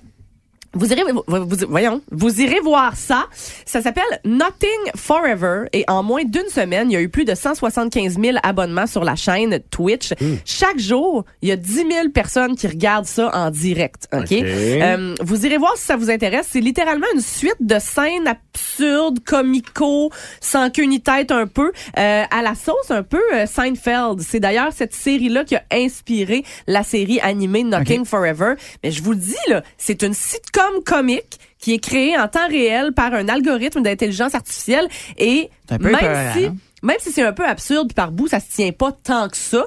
vous 0.79 0.93
irez, 0.93 1.11
vous, 1.11 1.23
vous- 1.27 1.67
voyons, 1.71 2.03
vous 2.13 2.41
irez 2.43 2.61
voir 2.61 2.97
ça. 2.97 3.27
Ça 3.65 3.81
s'appelle 3.81 4.05
Nothing 4.27 4.69
Forever 4.95 5.65
et 5.73 5.85
en 5.89 6.03
moins 6.03 6.23
d'une 6.25 6.49
semaine, 6.51 6.91
il 6.91 6.95
y 6.95 6.97
a 6.97 7.01
eu 7.01 7.09
plus 7.09 7.25
de 7.25 7.35
175 7.35 8.19
000 8.21 8.37
abonnements 8.43 8.87
sur 8.87 9.03
la 9.03 9.17
chaîne 9.17 9.59
Twitch. 9.71 10.13
Chaque 10.45 10.79
jour, 10.79 11.25
il 11.41 11.49
y 11.49 11.53
a 11.53 11.57
10 11.57 11.73
000 11.91 12.09
personnes 12.13 12.57
qui 12.57 12.67
regardent 12.67 13.07
ça 13.07 13.31
en 13.35 13.51
direct. 13.51 14.07
Ok? 14.13 14.21
Ok. 14.25 14.33
Euh, 14.33 15.15
vous 15.23 15.47
irez 15.47 15.57
voir 15.57 15.75
si 15.79 15.85
ça 15.87 15.97
vous 15.97 16.11
intéresse. 16.11 16.47
C'est 16.51 16.61
littéralement 16.61 17.07
une 17.15 17.23
suite 17.23 17.57
de 17.61 17.79
scènes 17.79 18.35
absurde, 18.57 19.21
comico, 19.25 20.11
sans 20.41 20.71
queue 20.71 20.85
ni 20.85 21.01
tête 21.01 21.31
un 21.31 21.47
peu, 21.47 21.73
euh, 21.99 22.25
à 22.31 22.43
la 22.43 22.55
sauce 22.55 22.91
un 22.91 23.03
peu 23.03 23.21
euh, 23.35 23.47
Seinfeld. 23.47 24.21
C'est 24.21 24.41
d'ailleurs 24.41 24.73
cette 24.73 24.95
série-là 24.95 25.45
qui 25.45 25.57
a 25.57 25.63
inspiré 25.73 26.43
la 26.67 26.83
série 26.83 27.21
animée 27.21 27.65
Knocking 27.65 28.05
Forever. 28.05 28.55
Mais 28.83 28.91
je 28.91 29.03
vous 29.03 29.13
le 29.13 29.19
dis, 29.19 29.35
là, 29.49 29.63
c'est 29.77 30.03
une 30.03 30.15
sitcom 30.15 30.83
comique 30.85 31.39
qui 31.59 31.75
est 31.75 31.79
créée 31.79 32.17
en 32.19 32.29
temps 32.29 32.49
réel 32.49 32.93
par 32.93 33.13
un 33.13 33.29
algorithme 33.29 33.83
d'intelligence 33.83 34.35
artificielle 34.35 34.89
et 35.19 35.51
un 35.71 35.79
même 35.79 35.97
si, 36.35 36.45
hein? 36.47 36.57
même 36.83 36.97
si 37.01 37.13
c'est 37.13 37.23
un 37.23 37.33
peu 37.33 37.47
absurde, 37.47 37.89
puis 37.89 37.95
par 37.95 38.13
bout, 38.13 38.29
ça 38.29 38.41
se 38.41 38.55
tient 38.55 38.73
pas 38.73 38.93
tant 38.93 39.29
que 39.29 39.37
ça, 39.37 39.67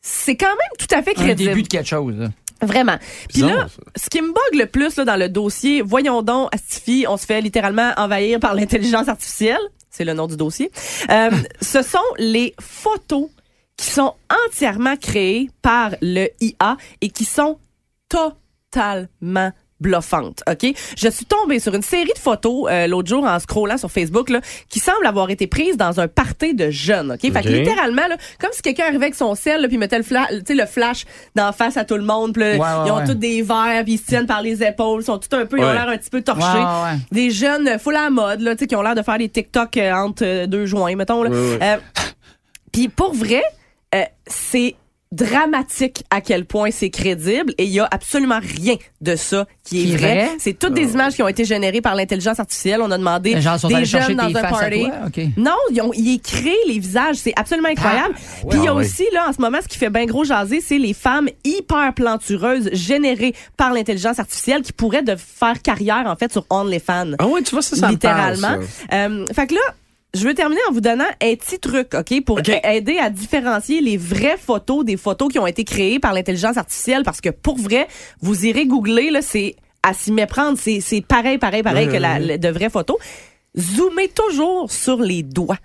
c'est 0.00 0.36
quand 0.36 0.46
même 0.46 0.76
tout 0.78 0.94
à 0.94 1.02
fait 1.02 1.12
Un 1.18 1.22
crédible. 1.22 1.50
début 1.50 1.62
de 1.62 1.68
quelque 1.68 1.88
chose. 1.88 2.28
Vraiment. 2.60 2.98
Puis 3.28 3.42
là, 3.42 3.66
ce 3.96 4.08
qui 4.08 4.20
me 4.20 4.28
bug 4.28 4.58
le 4.58 4.66
plus 4.66 4.96
là, 4.96 5.04
dans 5.04 5.16
le 5.16 5.28
dossier, 5.28 5.82
voyons 5.82 6.22
donc, 6.22 6.52
Astifi, 6.52 7.06
on 7.08 7.16
se 7.16 7.26
fait 7.26 7.40
littéralement 7.40 7.92
envahir 7.96 8.40
par 8.40 8.54
l'intelligence 8.56 9.08
artificielle. 9.08 9.60
C'est 9.90 10.04
le 10.04 10.14
nom 10.14 10.26
du 10.26 10.36
dossier. 10.36 10.70
Euh, 11.10 11.30
ce 11.60 11.82
sont 11.82 11.98
les 12.18 12.54
photos 12.60 13.28
qui 13.76 13.86
sont 13.86 14.14
entièrement 14.46 14.96
créées 14.96 15.50
par 15.62 15.92
le 16.02 16.28
IA 16.40 16.76
et 17.00 17.10
qui 17.10 17.24
sont 17.24 17.58
totalement 18.08 19.52
bluffantes, 19.80 20.42
OK? 20.50 20.74
Je 20.96 21.08
suis 21.08 21.24
tombée 21.26 21.60
sur 21.60 21.74
une 21.74 21.82
série 21.82 22.10
de 22.14 22.18
photos 22.18 22.66
euh, 22.70 22.86
l'autre 22.86 23.08
jour 23.08 23.24
en 23.24 23.38
scrollant 23.38 23.76
sur 23.78 23.90
Facebook 23.90 24.28
là, 24.30 24.40
qui 24.68 24.80
semblent 24.80 25.06
avoir 25.06 25.30
été 25.30 25.46
prises 25.46 25.76
dans 25.76 26.00
un 26.00 26.08
party 26.08 26.54
de 26.54 26.70
jeunes, 26.70 27.12
OK? 27.12 27.20
Fait 27.32 27.42
que 27.42 27.48
littéralement, 27.48 28.06
là, 28.08 28.16
comme 28.40 28.50
si 28.52 28.62
quelqu'un 28.62 28.84
arrivait 28.86 29.04
avec 29.06 29.14
son 29.14 29.34
sel 29.34 29.60
là, 29.62 29.68
puis 29.68 29.78
mettait 29.78 29.98
le, 29.98 30.04
fla- 30.04 30.28
le 30.30 30.66
flash 30.66 31.04
d'en 31.34 31.52
face 31.52 31.76
à 31.76 31.84
tout 31.84 31.96
le 31.96 32.02
monde, 32.04 32.32
puis 32.34 32.42
là, 32.42 32.48
Ouais, 32.52 32.58
ouais, 32.58 32.66
ils 32.86 32.90
ont 32.92 32.96
ouais. 32.96 33.04
tous 33.06 33.14
des 33.14 33.42
verres, 33.42 33.84
puis 33.84 33.94
ils 33.94 33.98
se 33.98 34.06
tiennent 34.06 34.26
par 34.26 34.42
les 34.42 34.62
épaules, 34.62 35.02
ils 35.02 35.04
sont 35.06 35.18
tout 35.18 35.34
un 35.36 35.46
peu, 35.46 35.58
ils 35.58 35.64
ont 35.64 35.72
l'air 35.72 35.88
un 35.88 35.96
petit 35.96 36.10
peu 36.10 36.22
torchés. 36.22 36.98
Des 37.12 37.30
jeunes 37.30 37.78
full 37.78 37.94
à 37.96 38.04
la 38.04 38.10
mode, 38.10 38.40
là, 38.40 38.54
tu 38.54 38.60
sais, 38.60 38.66
qui 38.66 38.74
ont 38.76 38.82
l'air 38.82 38.94
de 38.94 39.02
faire 39.02 39.18
des 39.18 39.28
TikTok 39.28 39.76
euh, 39.76 39.92
entre 39.92 40.24
euh, 40.24 40.46
deux 40.46 40.66
joints, 40.66 40.96
mettons. 40.96 41.22
Là. 41.22 41.78
Puis 42.72 42.88
pour 42.88 43.14
vrai, 43.14 43.42
c'est 44.26 44.74
dramatique 45.12 46.04
à 46.10 46.20
quel 46.20 46.44
point 46.44 46.70
c'est 46.70 46.90
crédible 46.90 47.52
et 47.58 47.64
il 47.64 47.70
y 47.70 47.80
a 47.80 47.88
absolument 47.90 48.40
rien 48.40 48.76
de 49.00 49.16
ça 49.16 49.46
qui 49.64 49.80
est 49.80 49.84
Qui 49.84 49.92
est 49.92 49.96
vrai. 49.96 50.14
vrai? 50.26 50.30
C'est 50.38 50.58
toutes 50.58 50.74
des 50.74 50.92
images 50.92 51.14
qui 51.14 51.22
ont 51.22 51.28
été 51.28 51.44
générées 51.44 51.80
par 51.80 51.94
l'intelligence 51.94 52.38
artificielle. 52.40 52.80
On 52.82 52.90
a 52.90 52.98
demandé 52.98 53.34
Les 53.34 53.40
gens 53.40 53.56
sont 53.58 53.68
des 53.68 53.84
jeunes 53.84 54.16
dans 54.16 54.24
un 54.24 54.32
party. 54.32 54.86
Non, 55.36 55.56
ils 55.70 55.80
ont 55.80 55.92
ils 55.94 56.20
créent 56.20 56.52
les 56.66 56.78
visages, 56.78 57.16
c'est 57.16 57.32
absolument 57.36 57.68
incroyable. 57.68 58.14
Puis 58.50 58.58
il 58.58 58.64
y 58.64 58.68
a 58.68 58.70
Ah, 58.70 58.74
aussi 58.74 59.04
là 59.12 59.26
en 59.28 59.32
ce 59.32 59.40
moment 59.40 59.58
ce 59.62 59.68
qui 59.68 59.78
fait 59.78 59.90
bien 59.90 60.04
gros 60.04 60.24
jaser, 60.24 60.60
c'est 60.60 60.78
les 60.78 60.94
femmes 60.94 61.28
hyper 61.44 61.94
plantureuses 61.94 62.70
générées 62.72 63.34
par 63.56 63.72
l'intelligence 63.72 64.18
artificielle 64.18 64.62
qui 64.62 64.72
pourraient 64.72 65.02
de 65.02 65.16
faire 65.16 65.60
carrière 65.62 66.04
en 66.06 66.16
fait 66.16 66.32
sur 66.32 66.44
OnlyFans 66.50 67.12
Ah 67.18 67.26
ouais, 67.26 67.42
tu 67.42 67.52
vois, 67.52 67.62
ça, 67.62 67.76
ça 67.76 67.90
me 67.90 67.96
parle, 67.96 68.32
littéralement. 68.32 68.62
ça. 68.90 68.96
Euh, 68.96 69.26
fait 69.34 69.46
que 69.46 69.54
là, 69.54 69.60
je 70.14 70.26
veux 70.26 70.34
terminer 70.34 70.60
en 70.68 70.72
vous 70.72 70.80
donnant 70.80 71.04
un 71.22 71.34
petit 71.36 71.58
truc, 71.58 71.94
OK, 71.94 72.24
pour 72.24 72.40
aider 72.64 72.98
à 72.98 73.10
différencier 73.10 73.80
les 73.80 73.96
vraies 73.96 74.38
photos 74.38 74.84
des 74.84 74.96
photos 74.96 75.30
qui 75.30 75.38
ont 75.38 75.46
été 75.46 75.64
créées 75.64 75.98
par 75.98 76.12
l'intelligence 76.14 76.56
artificielle, 76.56 77.02
parce 77.04 77.20
que 77.20 77.28
pour 77.30 77.58
vrai, 77.58 77.86
vous 78.20 78.46
irez 78.46 78.66
googler, 78.66 79.10
là, 79.10 79.20
c'est 79.22 79.56
à 79.82 79.94
s'y 79.94 80.10
méprendre, 80.12 80.58
c'est 80.60 80.80
c'est 80.80 81.00
pareil, 81.02 81.38
pareil, 81.38 81.62
pareil 81.62 81.86
que 81.88 81.96
la, 81.96 82.18
la- 82.18 82.38
de 82.38 82.48
vraies 82.48 82.70
photos. 82.70 82.96
Zoomez 83.56 84.08
toujours 84.08 84.70
sur 84.70 84.98
les 85.00 85.22
doigts 85.22 85.58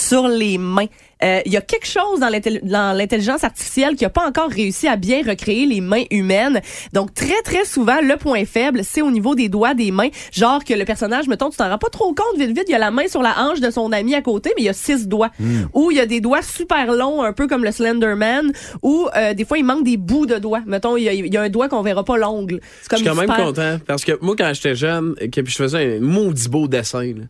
sur 0.00 0.28
les 0.28 0.58
mains. 0.58 0.86
Euh, 1.22 1.40
Il 1.44 1.52
y 1.52 1.58
a 1.58 1.60
quelque 1.60 1.86
chose 1.86 2.20
dans 2.20 2.28
l'intelli- 2.30 2.60
dans 2.62 2.96
l'intelligence 2.96 3.44
artificielle 3.44 3.94
qui 3.94 4.04
n'a 4.04 4.10
pas 4.10 4.26
encore 4.26 4.48
réussi 4.48 4.88
à 4.88 4.96
bien 4.96 5.20
recréer 5.26 5.66
les 5.66 5.82
mains 5.82 6.04
humaines. 6.10 6.62
Donc, 6.94 7.12
très, 7.12 7.42
très 7.42 7.66
souvent, 7.66 8.00
le 8.02 8.16
point 8.16 8.46
faible, 8.46 8.80
c'est 8.84 9.02
au 9.02 9.10
niveau 9.10 9.34
des 9.34 9.50
doigts 9.50 9.74
des 9.74 9.90
mains. 9.90 10.08
Genre 10.32 10.64
que 10.64 10.72
le 10.72 10.86
personnage, 10.86 11.28
mettons, 11.28 11.50
tu 11.50 11.58
t'en 11.58 11.68
rends 11.68 11.76
pas 11.76 11.90
trop 11.90 12.14
compte, 12.14 12.38
vite, 12.38 12.48
vite, 12.56 12.64
il 12.68 12.72
y 12.72 12.74
a 12.74 12.78
la 12.78 12.90
main 12.90 13.06
sur 13.06 13.20
la 13.20 13.34
hanche 13.38 13.60
de 13.60 13.70
son 13.70 13.92
ami 13.92 14.14
à 14.14 14.22
côté, 14.22 14.52
mais 14.56 14.62
il 14.62 14.66
y 14.66 14.70
a 14.70 14.72
six 14.72 15.06
doigts. 15.08 15.30
Ou 15.74 15.90
il 15.90 15.98
y 15.98 16.00
a 16.00 16.06
des 16.06 16.22
doigts 16.22 16.40
super 16.42 16.90
longs, 16.94 17.22
un 17.22 17.34
peu 17.34 17.46
comme 17.46 17.64
le 17.64 17.72
Slenderman, 17.72 18.50
ou 18.82 19.06
euh, 19.14 19.34
des 19.34 19.44
fois, 19.44 19.58
il 19.58 19.64
manque 19.64 19.84
des 19.84 19.98
bouts 19.98 20.24
de 20.26 20.36
doigts. 20.38 20.62
Mettons, 20.66 20.96
il 20.96 21.02
y 21.04 21.08
a, 21.10 21.12
il 21.12 21.32
y 21.32 21.36
a 21.36 21.42
un 21.42 21.50
doigt 21.50 21.68
qu'on 21.68 21.82
verra 21.82 22.02
pas 22.02 22.16
l'ongle. 22.16 22.60
Je 22.62 22.96
suis 22.96 23.04
quand 23.06 23.14
même 23.20 23.28
content 23.44 23.78
parce 23.86 24.04
que 24.06 24.12
moi, 24.22 24.34
quand 24.38 24.50
j'étais 24.54 24.74
jeune, 24.74 25.14
que 25.16 25.40
puis 25.42 25.52
je 25.52 25.56
faisais 25.56 25.96
un 25.98 26.00
maudit 26.00 26.48
beau 26.48 26.66
dessin, 26.66 27.02
là. 27.04 27.24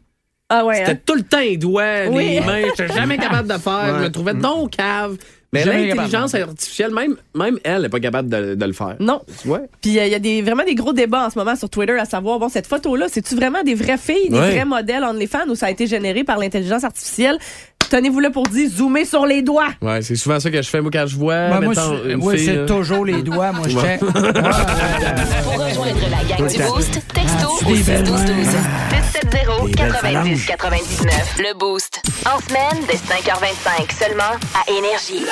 Ah 0.50 0.64
ouais, 0.64 0.76
C'était 0.78 0.90
hein? 0.92 0.98
tout 1.06 1.14
le 1.14 1.22
temps 1.22 1.40
les 1.40 1.56
doigts, 1.56 2.06
Oui. 2.10 2.30
les 2.30 2.40
mains. 2.40 2.62
J'étais 2.76 2.92
jamais 2.94 3.16
capable 3.18 3.48
de 3.48 3.56
faire. 3.58 3.98
Je 3.98 4.04
me 4.04 4.10
trouvais 4.10 4.34
donc 4.34 4.72
cave. 4.72 5.16
Mais 5.52 5.64
l'intelligence 5.64 6.32
artificielle, 6.36 6.92
même, 6.94 7.16
même 7.34 7.58
elle 7.64 7.82
n'est 7.82 7.88
pas 7.88 7.98
capable 7.98 8.28
de, 8.28 8.54
de 8.54 8.64
le 8.64 8.72
faire. 8.72 8.94
Non. 9.00 9.20
Tu 9.42 9.48
vois? 9.48 9.62
Puis 9.80 9.98
euh, 9.98 10.06
il 10.06 10.12
y 10.12 10.14
a 10.14 10.20
des, 10.20 10.42
vraiment 10.42 10.62
des 10.64 10.76
gros 10.76 10.92
débats 10.92 11.26
en 11.26 11.30
ce 11.30 11.36
moment 11.36 11.56
sur 11.56 11.68
Twitter 11.68 11.98
à 11.98 12.04
savoir, 12.04 12.38
bon, 12.38 12.48
cette 12.48 12.68
photo-là, 12.68 13.06
c'est-tu 13.08 13.34
vraiment 13.34 13.62
des 13.64 13.74
vraies 13.74 13.98
filles, 13.98 14.28
des 14.28 14.38
Ouais. 14.38 14.50
vrais 14.54 14.64
modèles 14.64 15.02
OnlyFans 15.02 15.48
ou 15.48 15.56
ça 15.56 15.66
a 15.66 15.70
été 15.72 15.88
généré 15.88 16.22
par 16.22 16.38
l'intelligence 16.38 16.84
artificielle? 16.84 17.36
Tenez-vous 17.90 18.20
là 18.20 18.30
pour 18.30 18.46
dire, 18.46 18.70
zoomer 18.70 19.04
sur 19.04 19.26
les 19.26 19.42
doigts. 19.42 19.68
Ouais, 19.82 20.00
c'est 20.02 20.14
souvent 20.16 20.38
ça 20.40 20.50
que 20.50 20.62
je 20.62 20.68
fais, 20.68 20.80
moi, 20.80 20.90
quand 20.92 21.06
je 21.06 21.16
vois. 21.16 21.48
Ben, 21.48 21.60
moi, 21.60 21.74
c'est- 21.74 22.12
une 22.12 22.22
oui, 22.22 22.36
fille, 22.36 22.46
c'est 22.46 22.56
là. 22.56 22.66
toujours 22.66 23.04
les 23.04 23.22
doigts. 23.22 23.50
Moi, 23.52 23.66
je 23.68 23.76
check. 23.78 24.00
Pour 24.00 24.12
rejoindre 24.12 26.00
la 26.10 26.36
gang 26.36 26.48
du 26.48 26.58
Boost, 26.62 27.00
texto 27.12 27.48
au 27.66 27.74
61212. 27.74 28.46
670 29.12 29.74
90 29.76 30.46
99. 30.46 31.36
Le 31.38 31.58
Boost. 31.58 32.00
En 32.26 32.38
semaine, 32.48 32.84
dès 32.86 32.94
5h25 32.96 33.92
seulement 33.98 34.38
à 34.54 34.70
Énergie. 34.70 35.26